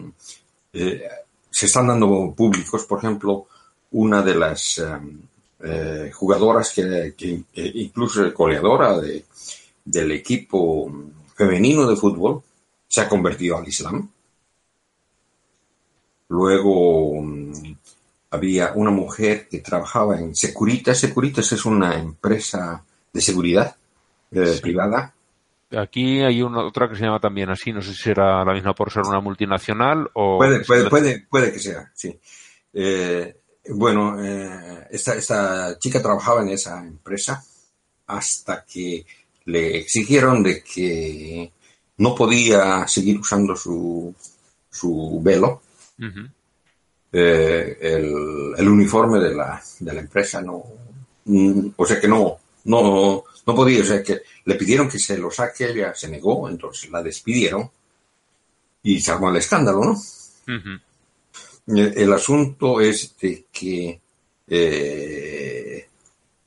[0.74, 1.04] eh,
[1.50, 3.48] se están dando públicos, por ejemplo,
[3.92, 5.22] una de las em,
[5.64, 9.26] eh, jugadoras que, que- que incluso es goleadora de,
[9.86, 10.92] del equipo
[11.36, 12.42] femenino de fútbol
[12.88, 14.10] se ha convertido al Islam.
[16.30, 17.73] Luego mm,
[18.34, 20.98] había una mujer que trabajaba en Securitas.
[20.98, 23.76] Securitas es una empresa de seguridad
[24.32, 24.62] eh, Sí.
[24.62, 25.14] privada.
[25.76, 28.76] Aquí hay una, otra que se llama también así, no sé si será la misma
[28.76, 30.38] por ser una multinacional o...
[30.38, 32.16] Puede, puede, puede, puede que sea, sí.
[32.74, 33.36] Eh,
[33.70, 37.44] bueno, eh, esta, esta chica trabajaba en esa empresa
[38.08, 39.06] hasta que
[39.46, 41.52] le exigieron de que
[41.98, 44.14] no podía seguir usando su,
[44.70, 45.62] su velo.
[46.00, 46.28] Ujú.
[47.16, 50.64] Eh, el, el uniforme de la, de la empresa no,
[51.26, 55.18] mm, o sea que no, no, no podía, o sea que le pidieron que se
[55.20, 57.70] lo saque, ella se negó, entonces la despidieron
[58.82, 60.02] y se armó el escándalo, ¿no?
[61.68, 64.02] El, el asunto es de que
[64.48, 65.88] eh,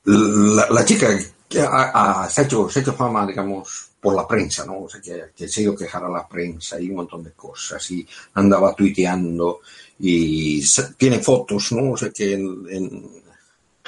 [0.03, 1.17] la, la chica
[1.49, 1.91] que ha-
[2.23, 4.83] ha- se, ha hecho, se ha hecho fama, digamos, por la prensa, ¿no?
[4.83, 7.31] O sea, que, que se ido a quejar a la prensa y un montón de
[7.31, 9.61] cosas, y andaba tuiteando
[9.99, 10.63] y
[10.97, 11.93] tiene fotos, ¿no?
[11.93, 12.37] O sea, que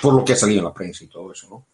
[0.02, 1.66] por lo que ha salido en la prensa y todo eso, ¿no?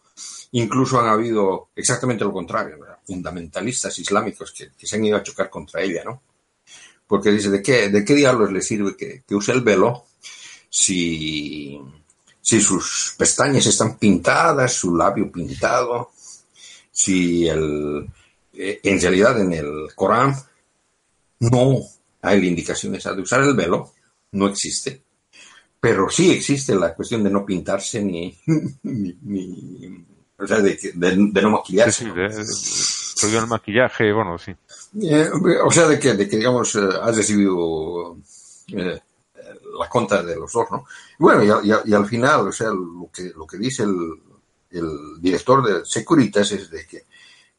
[0.52, 2.96] Incluso han habido exactamente lo contrario, ¿verdad?
[3.06, 6.22] fundamentalistas islámicos que, que se han ido a chocar contra ella, ¿no?
[7.06, 10.06] Porque dice, ¿de qué, de qué diablos le sirve que, que use el velo
[10.68, 11.80] si,
[12.40, 16.10] si sus pestañas están pintadas, su labio pintado,
[16.90, 18.08] si el,
[18.56, 20.34] eh, en realidad en el Corán
[21.40, 21.78] no
[22.22, 23.92] hay la indicación esa de usar el velo,
[24.32, 25.02] no existe,
[25.80, 28.36] pero sí existe la cuestión de no pintarse ni,
[28.82, 30.04] ni, ni-
[30.38, 32.04] o sea, de, de- de no Sí, maquillarse.
[32.04, 32.14] sí, ¿no?
[32.14, 34.52] de- el maquillaje, bueno, sí.
[35.02, 35.28] Eh,
[35.64, 38.16] o sea, de que, de que digamos, eh, has recibido
[38.68, 39.00] eh,
[39.78, 40.84] la contra de los dos, ¿no?
[41.18, 43.96] Bueno, y, y y al final, o sea, lo que, lo que dice el,
[44.70, 47.06] el director de Securitas es de que,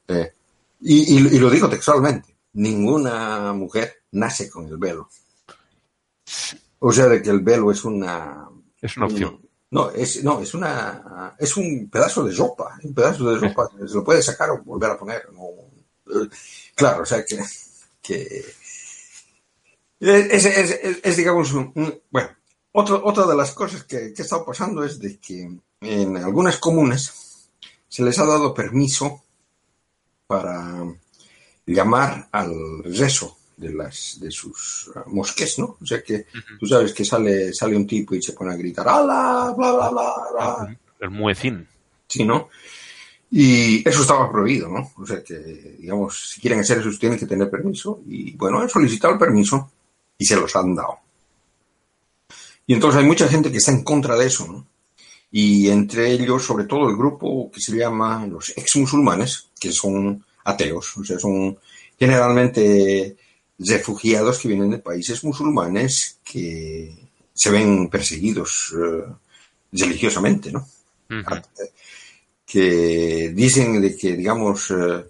[0.10, 0.34] eh,
[0.82, 5.10] y, y- y lo digo textualmente, ninguna mujer nace con el velo.
[6.80, 8.50] O sea, de que el velo es una...
[8.82, 9.42] Es una opción.
[9.72, 13.94] No, es, no, es una, es un pedazo de ropa, un pedazo de ropa, se
[13.96, 15.50] lo puede sacar o volver a poner, no,
[16.74, 17.38] claro, o sea que,
[18.02, 18.46] que
[20.00, 22.30] es, es- es- es, digamos, un- un- bueno,
[22.72, 25.50] otro, otra de las cosas que, que ha estado pasando es de que
[25.82, 27.50] en algunas comunas
[27.90, 29.24] se les ha dado permiso
[30.28, 30.86] para
[31.66, 35.78] llamar al rezo de las de sus uh, mosques, ¿no?
[35.82, 36.28] O sea que
[36.60, 39.54] tú sabes que sale sale un tipo y se pone a gritar ¡Ala!
[39.58, 40.78] bla bla bla bla.
[41.00, 41.68] El muecín.
[42.08, 42.50] Sí, ¿no?
[43.30, 44.92] Y eso estaba prohibido, ¿no?
[44.96, 45.36] O sea que,
[45.80, 48.02] digamos, si quieren hacer eso tienen que tener permiso.
[48.08, 49.72] Y bueno, han solicitado el permiso
[50.18, 51.00] y se los han dado.
[52.66, 54.66] Y entonces hay mucha gente que está en contra de eso, ¿no?
[55.32, 60.24] Y entre ellos, sobre todo el grupo que se llama los ex musulmanes, que son
[60.44, 61.58] ateos, o sea, son
[62.00, 63.16] generalmente
[63.60, 66.96] refugiados que vienen de países musulmanes que
[67.34, 69.04] se ven perseguidos eh,
[69.72, 70.68] religiosamente, ¿no?
[71.10, 71.24] Ujú.
[72.46, 75.06] que dicen de que, digamos, eh,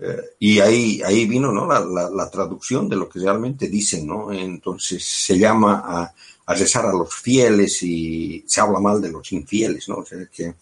[0.00, 1.66] eh, y ahí, ahí vino ¿no?
[1.66, 4.30] la, la- la traducción de lo que realmente dicen, ¿no?
[4.32, 6.14] Entonces se llama a,
[6.46, 9.96] a rezar a los fieles y se habla mal de los infieles, ¿no?
[9.98, 10.54] O sea, que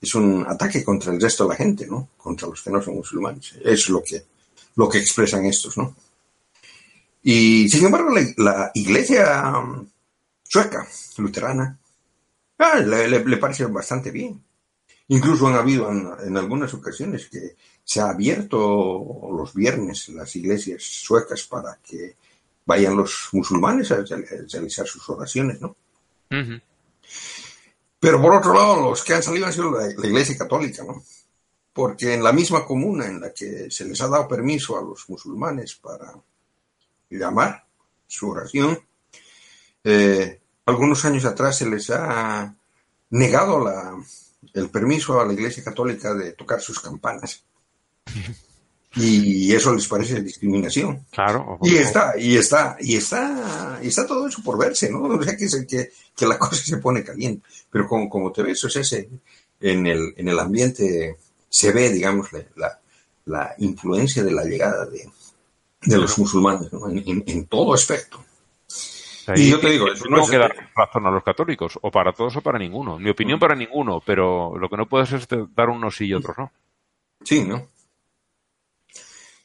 [0.00, 2.10] es un ataque contra el resto de la gente, ¿no?
[2.16, 3.54] Contra los que no son musulmanes.
[3.62, 4.24] Es lo que,
[4.76, 5.94] lo que expresan estos, ¿no?
[7.22, 9.84] Y sin embargo, la, iglesia um,
[10.44, 10.86] sueca,
[11.18, 11.76] luterana,
[12.58, 14.40] ah, le, parece bastante bien.
[15.08, 21.44] Incluso han habido en, algunas ocasiones que se ha abierto los viernes las iglesias suecas
[21.44, 22.16] para que
[22.64, 25.76] vayan los musulmanes a real- realizar sus oraciones, ¿no?
[27.98, 31.02] Pero por otro lado, los que han salido han sido la, Iglesia Católica, ¿no?
[31.72, 35.08] Porque en la misma comuna en la que se les ha dado permiso a los
[35.08, 36.14] musulmanes para
[37.10, 37.66] llamar
[38.06, 38.78] su oración,
[39.84, 42.54] eh, algunos años atrás se les ha
[43.10, 43.64] negado
[44.52, 47.44] el permiso a la Iglesia Católica de tocar sus campanas.
[48.96, 51.04] Y eso les parece discriminación.
[51.10, 51.58] Claro.
[51.62, 55.02] Y está, y está, y está, y está todo eso por verse, ¿no?
[55.02, 57.46] O sea que, que, que la cosa se pone caliente.
[57.70, 59.08] Pero como, como te ves, o sea, se-
[59.60, 61.16] en el, en el ambiente
[61.48, 62.80] se ve, digamos, la, la,
[63.26, 65.08] la influencia de la llegada de,
[65.82, 66.88] de los musulmanes, ¿no?
[66.88, 68.24] En, en- en todo aspecto.
[69.34, 71.90] Y yo te digo, eso no tengo es- que dar razón a los católicos, o
[71.90, 72.98] para todos o para ninguno.
[72.98, 76.38] Mi opinión para ninguno, pero lo que no puedes es dar unos sí y otros
[76.38, 76.52] no.
[77.24, 77.66] Sí, ¿no?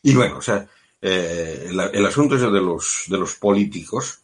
[0.04, 0.68] Y bueno, o sea,
[1.02, 4.20] eh, el, el asunto ese de los, de los políticos,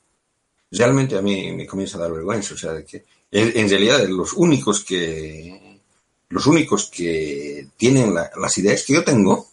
[0.72, 4.08] realmente a mí me comienza a dar vergüenza, o sea, de que en, en realidad
[4.10, 5.82] los únicos que,
[6.30, 9.48] los únicos que tienen la- las ideas que yo tengo,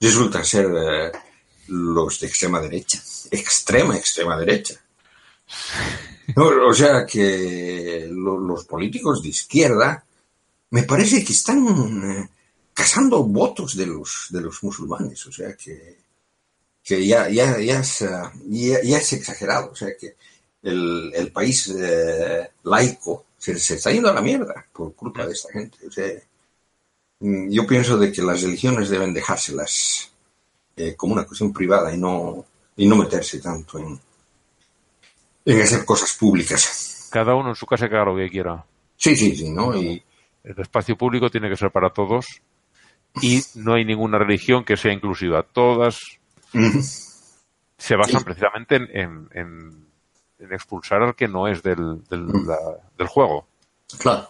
[0.00, 1.12] resultan ser eh,
[1.68, 4.76] los de extrema derecha, extrema, extrema derecha.
[6.36, 10.04] No, o sea que lo- los políticos de izquierda
[10.70, 11.60] me parece que están
[12.04, 12.28] eh,
[12.74, 15.98] cazando votos de los de los musulmanes, o sea que
[16.82, 18.08] que ya ya ya es, eh,
[18.46, 20.16] ya, ya es exagerado, o sea que
[20.62, 25.32] el, el país eh, laico se, se está yendo a la mierda por culpa de
[25.32, 26.12] esta gente, o sea
[27.20, 30.10] mm, yo pienso de que las religiones deben dejárselas
[30.76, 32.44] eh, como una cuestión privada y no
[32.76, 33.98] y no meterse tanto en
[35.46, 37.08] en hacer cosas públicas.
[37.10, 38.64] Cada uno en su casa que haga lo que quiera.
[38.96, 39.76] Sí, sí, sí, ¿no?
[39.76, 40.02] Y,
[40.42, 42.40] El espacio público tiene que ser para todos
[43.22, 45.42] y no hay ninguna religión que sea inclusiva.
[45.42, 46.00] Todas
[47.78, 48.24] se basan Sí.
[48.24, 49.84] precisamente en, en- en-
[50.38, 53.46] en expulsar al que no es del, del, la- del juego.
[53.98, 54.28] Claro.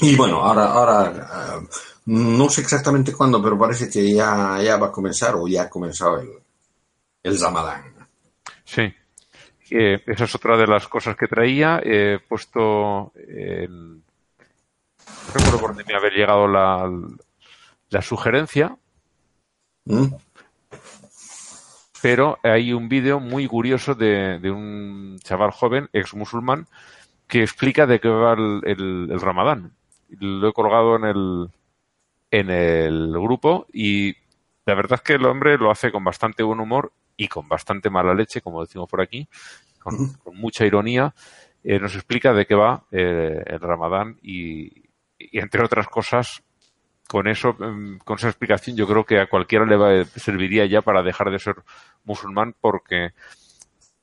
[0.00, 1.60] Y bueno, ahora, ahora ah,
[2.06, 5.68] no sé exactamente cuándo, pero parece que ya, ya va a comenzar o ya ha
[5.70, 6.30] comenzado el,
[7.22, 7.94] el Ramadán.
[8.64, 8.92] Sí.
[9.70, 11.80] Eh, esa es otra de las cosas que traía.
[11.82, 13.96] He puesto en...
[13.96, 14.04] No
[15.34, 16.90] recuerdo por dónde me había llegado la,
[17.90, 18.76] la sugerencia,
[19.84, 20.14] ¿Mm?
[22.02, 26.66] pero hay un vídeo muy curioso de, de un chaval joven, ex musulmán,
[27.26, 29.72] que explica de qué va el, el- el ramadán.
[30.20, 31.48] Lo he colgado en el,
[32.30, 34.14] en el grupo y
[34.64, 37.90] la verdad es que el hombre lo hace con bastante buen humor y con bastante
[37.90, 39.28] mala leche, como decimos por aquí,
[39.80, 41.14] con, con mucha ironía.
[41.64, 44.66] Eh, nos explica de qué va eh, el ramadán y,
[45.18, 46.42] y, entre otras cosas,
[47.08, 50.82] con eso, em, con esa explicación, yo creo que a cualquiera le va- serviría ya
[50.82, 51.56] para dejar de ser
[52.04, 53.12] musulmán porque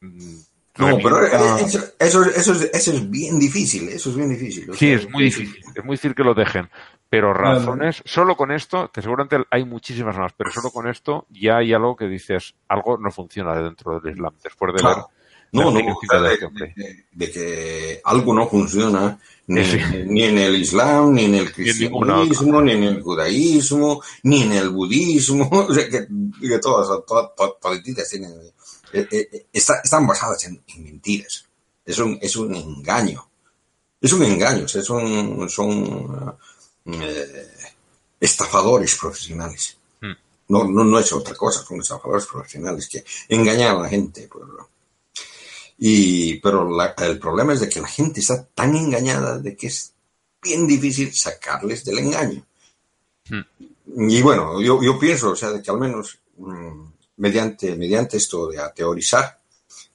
[0.02, 0.36] mm,
[0.78, 4.30] No, pero revienta- eh, eso, eso, eso es, eso es bien difícil, eso es bien
[4.30, 4.70] difícil.
[4.70, 6.70] o Sí, sea, es muy difícil, es muy difícil que lo dejen.
[7.08, 11.58] Pero razones, solo con esto, que seguramente hay muchísimas más, pero solo con esto ya
[11.58, 14.96] hay algo que dices, algo no funciona dentro del Islam, después de Claro.
[14.96, 15.06] ver
[15.56, 15.98] No, no,
[17.12, 19.78] de que algo no funciona ni, Sí.
[20.08, 24.70] ni en el Islam, ni en el cristianismo, ni en el judaísmo, ni en el
[24.70, 26.08] budismo, o sea que,
[26.42, 28.32] que todas, todas, todas, tienen,
[28.94, 31.46] eh, eh, está- están basadas en, en mentiras.
[31.86, 33.28] Es un, es un engaño.
[34.02, 36.36] Es un engaño, o sea, son, son
[36.86, 37.48] eh,
[38.20, 39.78] estafadores profesionales.
[40.02, 40.12] Mm.
[40.50, 44.28] No, no, no es otra cosa, son estafadores profesionales que engañan a la gente.
[44.34, 44.70] ¿no?
[45.78, 49.68] Y, pero la- el problema es de que la gente está tan engañada de que
[49.68, 49.94] es
[50.42, 52.46] bien difícil sacarles del engaño.
[53.98, 56.84] Y bueno, yo, yo pienso, o sea, de que al menos mm,
[57.18, 59.40] mediante, mediante esto de a teorizar,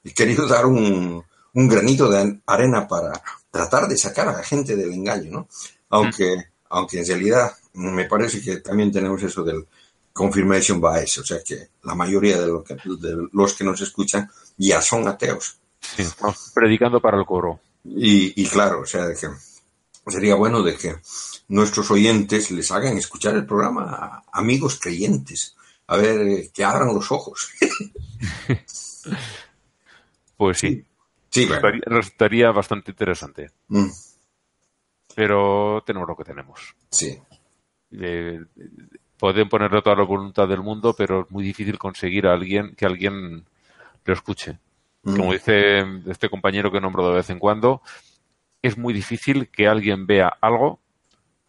[0.03, 3.11] he querido dar un, un granito de arena para
[3.49, 5.47] tratar de sacar a la gente del engaño, ¿no?
[5.89, 6.35] Aunque,
[6.69, 9.65] aunque en realidad me parece que también tenemos eso del
[10.13, 14.29] confirmation bias, o sea que la mayoría de, lo que- de los que nos escuchan
[14.57, 15.57] ya son ateos.
[15.81, 17.59] Sí, vamos predicando para el coro.
[17.83, 19.27] Y, y claro, o sea, de que
[20.07, 20.95] sería bueno de que
[21.49, 25.55] nuestros oyentes les hagan escuchar el programa a amigos creyentes,
[25.87, 27.49] a ver, eh, que abran los ojos.
[30.37, 30.83] Pues sí.
[31.29, 31.79] Sí, bueno.
[31.85, 33.51] resultaría bastante interesante.
[33.67, 33.89] Mm,
[35.15, 36.75] Pero tenemos lo que tenemos.
[36.89, 37.17] sí.
[37.93, 38.39] Eh,
[39.17, 42.85] pueden ponerle toda la voluntad del mundo, pero es muy difícil conseguir a alguien que
[42.85, 43.45] alguien
[44.05, 44.57] lo escuche.
[45.03, 45.17] Mm.
[45.17, 47.81] Como dice este compañero que nombro de vez en cuando,
[48.61, 50.79] es muy difícil que alguien vea algo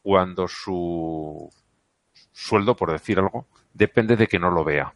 [0.03, 1.51] cuando su
[2.33, 4.93] sueldo, por decir algo, depende de que no lo vea.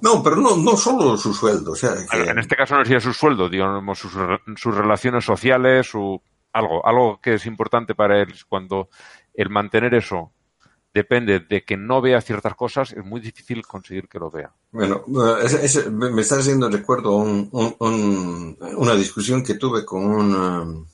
[0.00, 1.72] No, pero no, no solo su sueldo.
[1.72, 4.12] O sea, que- En este caso no sería su sueldo, digamos, sus,
[4.56, 6.20] sus relaciones sociales, su
[6.52, 8.88] algo, algo que es importante para él cuando
[9.34, 10.32] el mantener eso
[10.94, 14.52] depende de que no vea ciertas cosas, es muy difícil conseguir que lo vea.
[14.72, 15.04] Bueno,
[15.42, 20.86] eh, me está haciendo recuerdo un- un- un- una discusión que tuve con un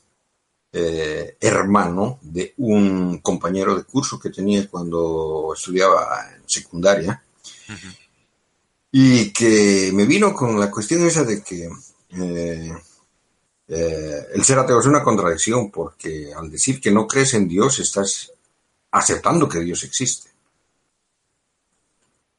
[0.71, 7.23] eh, hermano de un compañero de curso que tenía cuando estudiaba en secundaria
[8.93, 11.69] y que me vino con la cuestión esa de que
[12.11, 12.73] eh,
[13.69, 17.79] eh, el ser ateo es una contradicción porque al decir que no crees en Dios
[17.79, 18.33] estás
[18.91, 20.31] aceptando que Dios existe.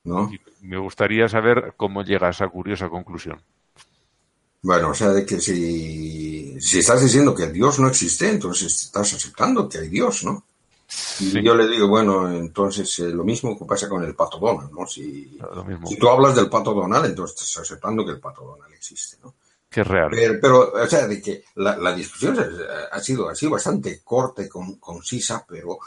[0.03, 0.31] ¿No?
[0.61, 3.41] Me gustaría saber cómo llega a esa curiosa conclusión.
[4.61, 9.13] Bueno, o sea, de que si, si estás diciendo que Dios no existe, entonces estás
[9.13, 10.43] aceptando que hay Dios, ¿no?
[11.19, 11.43] Y Sí.
[11.43, 14.87] yo le digo, bueno, entonces eh, lo mismo que pasa con el pato Donald, ¿no?
[14.87, 18.73] Si, mismo, si tú hablas del pato Donald, entonces estás aceptando que el pato Donald
[18.73, 19.35] existe, ¿no?
[19.69, 20.07] que es real.
[20.09, 24.41] Pero, pero, o sea, de que la, la discusión ha- ha sido así bastante corta
[24.43, 25.77] y con- concisa, pero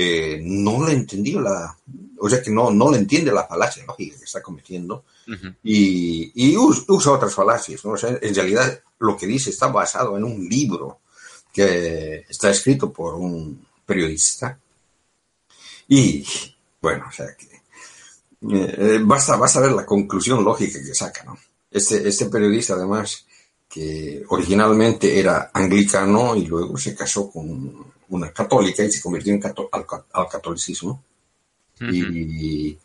[0.00, 1.76] eh, no le entendió la,
[2.20, 5.04] o sea, que no, no le entiende la falacia lógica que está cometiendo
[5.62, 7.92] y, y us- usa otras falacias, ¿no?
[7.92, 11.00] O sea, en realidad lo que dice está basado en un libro
[11.52, 14.58] que está escrito por un periodista
[15.88, 16.24] y,
[16.80, 21.36] bueno, o sea, que eh, eh, basta, basta ver la conclusión lógica que saca, ¿no?
[21.70, 23.26] Este, este periodista, además,
[23.68, 29.40] que originalmente era anglicano y luego se casó con una católica y se convirtió en
[29.40, 31.02] cato- al, ca- al catolicismo.
[31.80, 32.76] Y,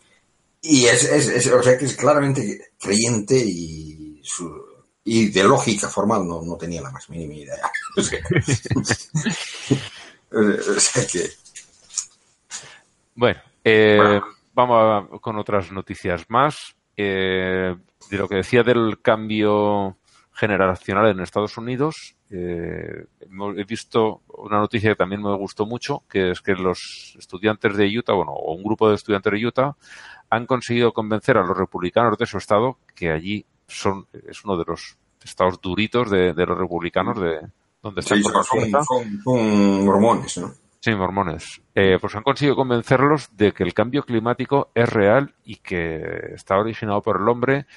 [0.61, 4.61] y es, es- es- o sea que es claramente creyente y, su,
[5.03, 7.71] y de lógica formal no, no tenía la más mínima idea.
[7.97, 8.19] O sea,
[10.31, 11.29] o sea que,
[13.15, 14.19] Bueno, eh,
[14.53, 14.77] vamos
[15.13, 16.75] a- con otras noticias más.
[16.95, 17.75] Eh,
[18.09, 19.97] de lo que decía del cambio
[20.33, 23.05] generacional en Estados Unidos, eh,
[23.57, 27.87] he visto una noticia que también me gustó mucho, que es que los estudiantes de
[27.97, 29.75] Utah, bueno, o un grupo de estudiantes de Utah,
[30.29, 34.65] han conseguido convencer a los republicanos de su estado, que allí son, es uno de
[34.67, 37.39] los estados duritos de, de los republicanos, de
[37.81, 40.51] donde están sí, la son- son mormones, ¿no?
[40.79, 41.61] Sí, mormones.
[41.75, 46.01] Eh, pues han conseguido convencerlos de que el cambio climático es real y que
[46.33, 47.67] está originado por el hombre,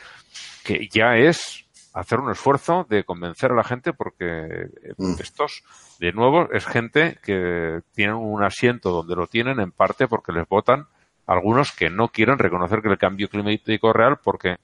[0.65, 1.66] que ya es
[1.97, 5.15] hacer un esfuerzo de convencer a la gente porque eh, Mm.
[5.21, 5.63] estos,
[5.99, 10.47] de nuevo, es gente que tienen un asiento donde lo tienen en parte porque les
[10.49, 10.87] votan
[11.27, 14.57] algunos que no quieren reconocer que el cambio climático es real porque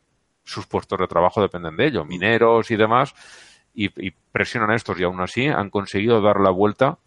[0.44, 3.14] sus puestos de trabajo dependen de ello, mineros y demás,
[3.74, 6.98] y, y presionan a estos y aún así han conseguido dar la vuelta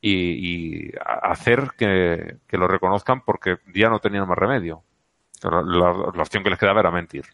[0.00, 0.92] y,
[1.22, 4.82] hacer que, que lo reconozcan porque ya no tenían más remedio.
[5.42, 7.24] La, la- la opción que les quedaba era mentir.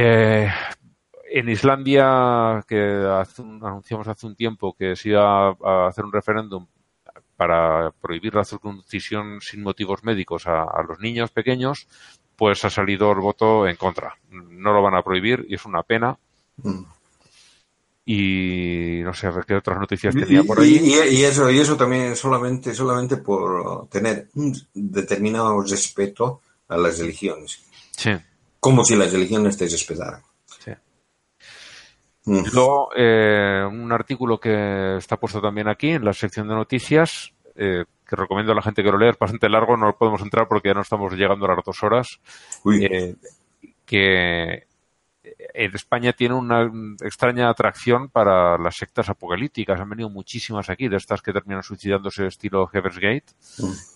[0.00, 0.48] Eh,
[1.32, 6.12] en Islandia, que hace un- anunciamos hace un tiempo que se iba a, hacer un
[6.12, 6.66] referéndum
[7.36, 11.88] para prohibir la circuncisión sin motivos médicos a, a los niños pequeños,
[12.36, 14.14] pues ha salido el voto en contra.
[14.30, 16.16] No lo van a prohibir y es una pena.
[16.58, 16.82] Mm.
[18.06, 20.80] Y no sé qué otras noticias Y, tenía por ahí.
[20.82, 26.98] y- y eso, y eso también solamente, solamente por tener un determinado respeto a las
[27.00, 27.64] religiones.
[27.90, 28.12] Sí.
[28.60, 30.22] Como si las religiones te respetaran.
[30.58, 30.72] Sí.
[32.24, 32.44] Mm.
[32.52, 37.84] Luego, eh, un artículo que está puesto también aquí en la sección de noticias, eh,
[38.06, 40.68] que recomiendo a la gente que lo lea, es bastante largo, no podemos entrar porque
[40.68, 42.20] ya no estamos llegando a las dos horas,
[42.66, 43.14] eh,
[43.84, 44.68] que
[45.54, 46.70] en España tiene una
[47.02, 49.80] extraña atracción para las sectas apocalípticas.
[49.80, 53.32] Han venido muchísimas aquí, de estas que terminan suicidándose estilo Heaven's Gate.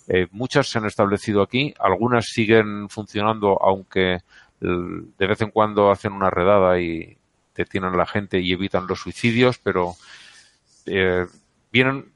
[0.09, 4.19] Eh, muchas se han establecido aquí, algunas siguen funcionando, aunque
[4.63, 7.17] de vez en cuando hacen una redada y
[7.55, 9.95] detienen a la gente y evitan los suicidios, pero
[10.87, 11.27] eh,
[11.73, 12.13] vienen,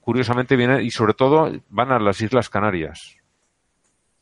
[0.00, 3.16] curiosamente vienen, y sobre todo van a las Islas Canarias.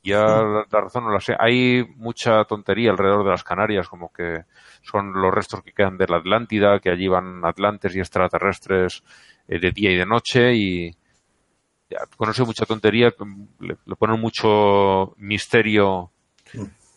[0.02, 1.34] Ya la, la razón no la sé.
[1.36, 4.44] Hay mucha tontería alrededor de las Canarias, como que
[4.82, 9.02] son los restos que quedan de la Atlántida, que allí van atlantes y extraterrestres
[9.48, 10.92] eh, de día y de noche y
[11.90, 13.12] ya, conoce mucha tontería,
[13.58, 16.12] le, le ponen mucho misterio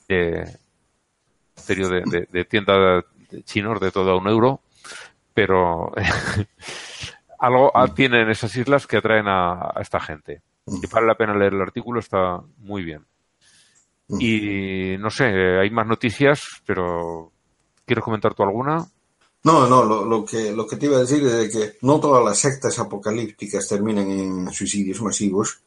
[0.09, 0.57] de,
[1.55, 3.05] misterio de, de- de tienda
[3.43, 4.61] chinos de todo un euro,
[5.33, 5.91] pero
[7.39, 10.41] algo tienen esas islas que atraen a, a esta gente.
[10.65, 13.05] Y vale la pena leer el artículo, está muy bien.
[14.19, 15.25] Y no sé,
[15.59, 17.31] hay más noticias, pero
[17.85, 18.83] ¿quieres comentar tú alguna?
[19.43, 21.99] No, no, lo, lo, que, lo que te iba a decir es de que no
[21.99, 25.61] todas las sectas apocalípticas terminan en suicidios masivos.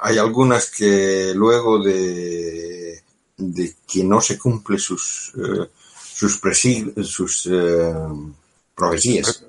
[0.00, 3.02] Hay algunas que luego de,
[3.36, 5.68] de que no se cumple sus, eh,
[6.14, 7.94] sus, presi- sus eh,
[8.74, 9.44] profecías,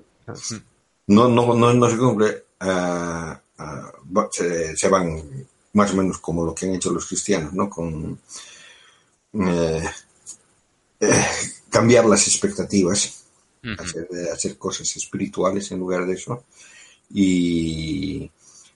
[1.07, 5.22] no, no, no, no se cumple, va- se, se van
[5.73, 7.69] más o menos como lo que han hecho los cristianos, ¿no?
[7.69, 8.19] Con
[9.34, 9.84] eh,
[10.99, 11.26] eh,
[11.69, 13.23] cambiar las expectativas,
[13.80, 16.43] hacer, hacer cosas espirituales en lugar de eso.
[17.14, 18.30] Y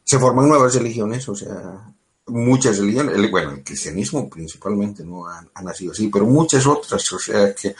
[0.07, 1.83] se forman nuevas religiones, o sea,
[2.27, 7.11] muchas religiones, el- bueno, el cristianismo principalmente no ha, ha nacido así, pero muchas otras,
[7.13, 7.75] o sea que,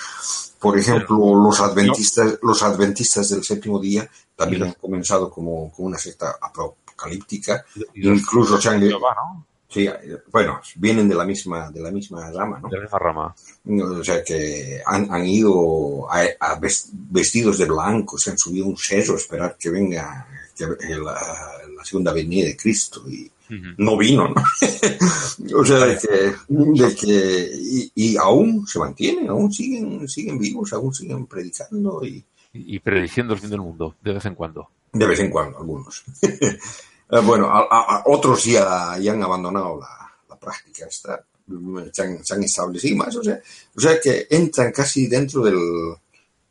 [0.60, 5.98] por ejemplo, los adventistas, los adventistas del séptimo día también han comenzado como, como una
[5.98, 7.64] secta apocalíptica,
[7.94, 8.82] Y incluso se han,
[9.70, 9.88] sí,
[10.32, 12.70] bueno, vienen de la misma, de la misma rama, ¿no?
[12.70, 13.36] De la misma rama.
[14.00, 18.66] O sea que han, han ido a, a ves- vestidos de blanco, se han subido
[18.66, 21.20] un cerro a esperar que venga que, la,
[21.78, 23.32] la segunda venida de Cristo y
[23.78, 24.36] no vino, ¿no?
[25.60, 30.74] o sea, de que, de que y, y aún se mantienen, aún siguen, siguen vivos,
[30.74, 32.24] aún siguen predicando y
[32.54, 34.68] Y, prediciendo el fin del mundo, de vez en cuando.
[34.92, 36.04] de vez en cuando algunos.
[37.10, 41.80] Eh, bueno, a, a- a otros ya, ya han abandonado la, la práctica esta, mm,
[41.94, 43.40] se han, se han establecido más, o sea,
[43.74, 45.56] o sea que entran casi dentro del,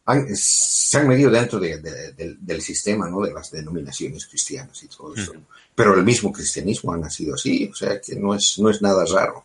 [0.06, 3.20] han- se han metido dentro de- de- del, del sistema, ¿no?
[3.22, 5.32] De las denominaciones cristianas y todo eso.
[5.74, 9.04] Pero el mismo cristianismo ha nacido así, o sea que no es, no es nada
[9.04, 9.44] raro.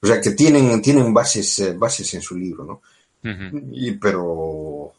[0.00, 2.82] O sea que tienen, tienen bases, eh, bases en su libro, ¿no?
[3.72, 4.92] Y, pero,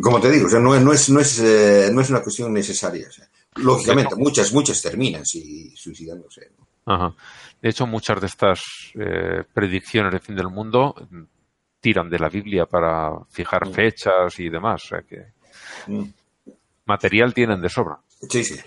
[0.00, 2.22] como te digo, o sea, no, es- no, es, no, es, eh, no es una
[2.22, 3.08] cuestión necesaria.
[3.08, 6.50] o sea, lógicamente, muchas, muchas terminan sí, suicidándose.
[6.58, 6.92] ¿no?
[6.94, 7.14] Ajá.
[7.62, 8.60] De hecho, muchas de estas
[8.94, 10.94] eh, predicciones del fin del mundo
[11.86, 14.84] tiran de la Biblia para fijar fechas y demás.
[14.84, 15.26] O sea que
[15.86, 16.02] Mm.
[16.86, 17.98] material tienen de sobra.
[18.28, 18.58] Sí, sí.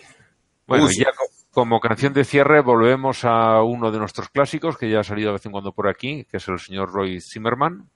[0.65, 1.01] Bueno, Uy, sí.
[1.01, 5.03] ya co- como canción de cierre volvemos a uno de nuestros clásicos que ya ha
[5.03, 7.89] salido de vez en cuando por aquí, que es el señor Roy Zimmerman.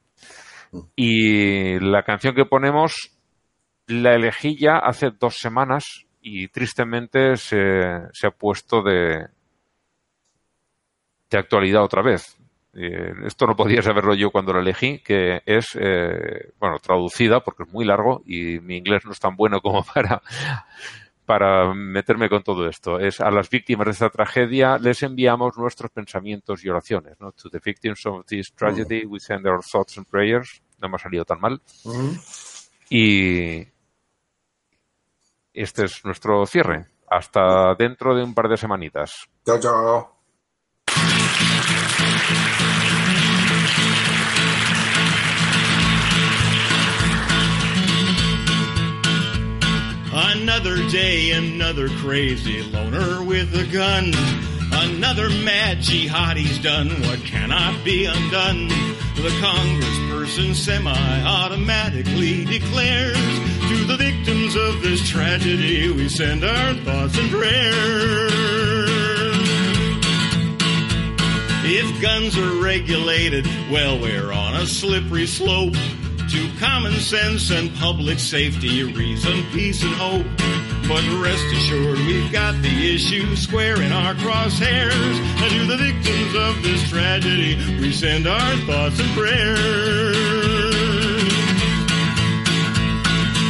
[0.95, 2.93] Y la canción que ponemos
[3.87, 5.83] la elegí ya hace dos semanas
[6.21, 7.81] y tristemente se,
[8.11, 9.27] se ha puesto de,
[11.29, 12.37] de actualidad otra vez.
[12.75, 17.63] Eh, esto no podía saberlo yo cuando lo elegí, que es, eh, bueno, traducida porque
[17.63, 20.21] es muy largo y mi inglés no es tan bueno como para,
[21.25, 22.99] para meterme con todo esto.
[22.99, 27.19] Es a las víctimas de esta tragedia les enviamos nuestros pensamientos y oraciones.
[27.19, 27.31] ¿no?
[27.33, 30.61] To the victims of this tragedy we send our thoughts and prayers.
[30.79, 31.61] No me ha salido tan mal.
[32.89, 33.67] Y
[35.53, 36.87] este es nuestro cierre.
[37.07, 39.29] Hasta dentro de un par de semanitas.
[39.45, 40.12] Chao, chao.
[50.65, 54.13] Another day, another crazy loner with a gun.
[54.71, 58.69] Another mad jihadi's done what cannot be undone.
[58.69, 67.29] The congressperson semi-automatically declares to the victims of this tragedy we send our thoughts and
[67.29, 68.31] prayers.
[71.65, 75.75] If guns are regulated, well, we're on a slippery slope
[76.33, 80.25] to common sense and public safety, reason, peace, and hope.
[80.87, 85.15] But rest assured, we've got the issue square in our crosshairs.
[85.43, 90.15] And to the victims of this tragedy, we send our thoughts and prayers.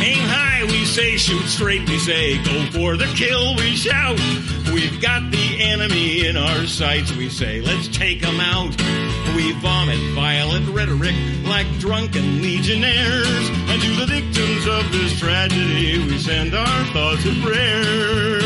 [0.03, 4.19] Aim high, we say, shoot straight, we say, go for the kill, we shout.
[4.73, 8.75] We've got the enemy in our sights, we say, let's take 'em out.
[9.35, 13.49] We vomit violent rhetoric like drunken legionnaires.
[13.69, 18.43] And to the victims of this tragedy, we send our thoughts and prayers.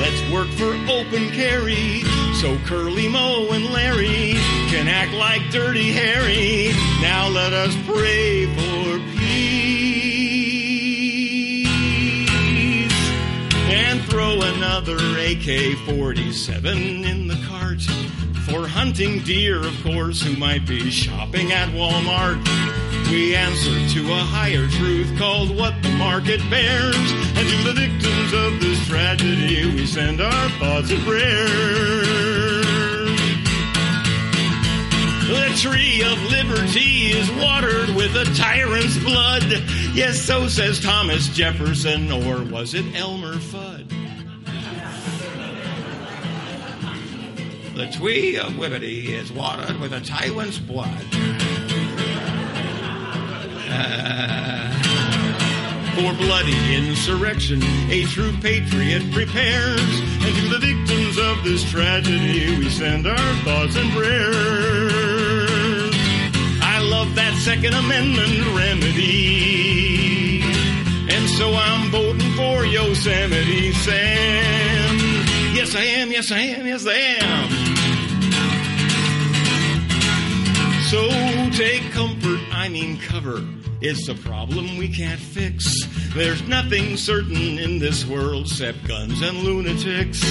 [0.00, 2.04] Let's work for open carry
[2.40, 4.32] so Curly Moe and Larry
[4.70, 6.72] can act like Dirty Harry.
[7.02, 9.19] Now let us pray for peace
[14.30, 17.80] throw another AK 47 in the cart
[18.46, 22.38] for hunting deer, of course, who might be shopping at Walmart.
[23.10, 26.94] We answer to a higher truth called what the market bears.
[26.94, 32.56] And to the victims of this tragedy, we send our thoughts and prayers.
[35.26, 39.42] The tree of liberty is watered with a tyrant's blood.
[39.92, 44.09] Yes, so says Thomas Jefferson, or was it Elmer Fudd?
[47.80, 51.02] The tree of liberty is watered with a tyrant's blood.
[53.70, 54.70] Uh,
[55.94, 59.80] for bloody insurrection, a true patriot prepares.
[59.80, 65.94] And to the victims of this tragedy, we send our thoughts and prayers.
[66.60, 70.42] I love that Second Amendment remedy.
[71.08, 74.89] And so I'm voting for Yosemite Sam.
[75.52, 77.50] Yes, I am, yes, I am, yes, I am.
[80.90, 81.08] So
[81.56, 83.44] take comfort, I mean cover.
[83.80, 85.86] It's a problem we can't fix.
[86.14, 90.22] There's nothing certain in this world except guns and lunatics.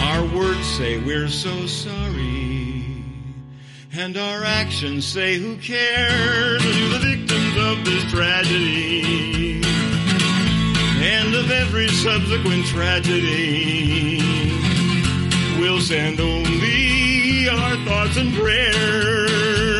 [0.00, 3.04] Our words say we're so sorry.
[3.92, 9.47] And our actions say who cares to the victims of this tragedy.
[11.48, 14.18] Of every subsequent tragedy.
[15.58, 19.77] We'll send only our thoughts and prayers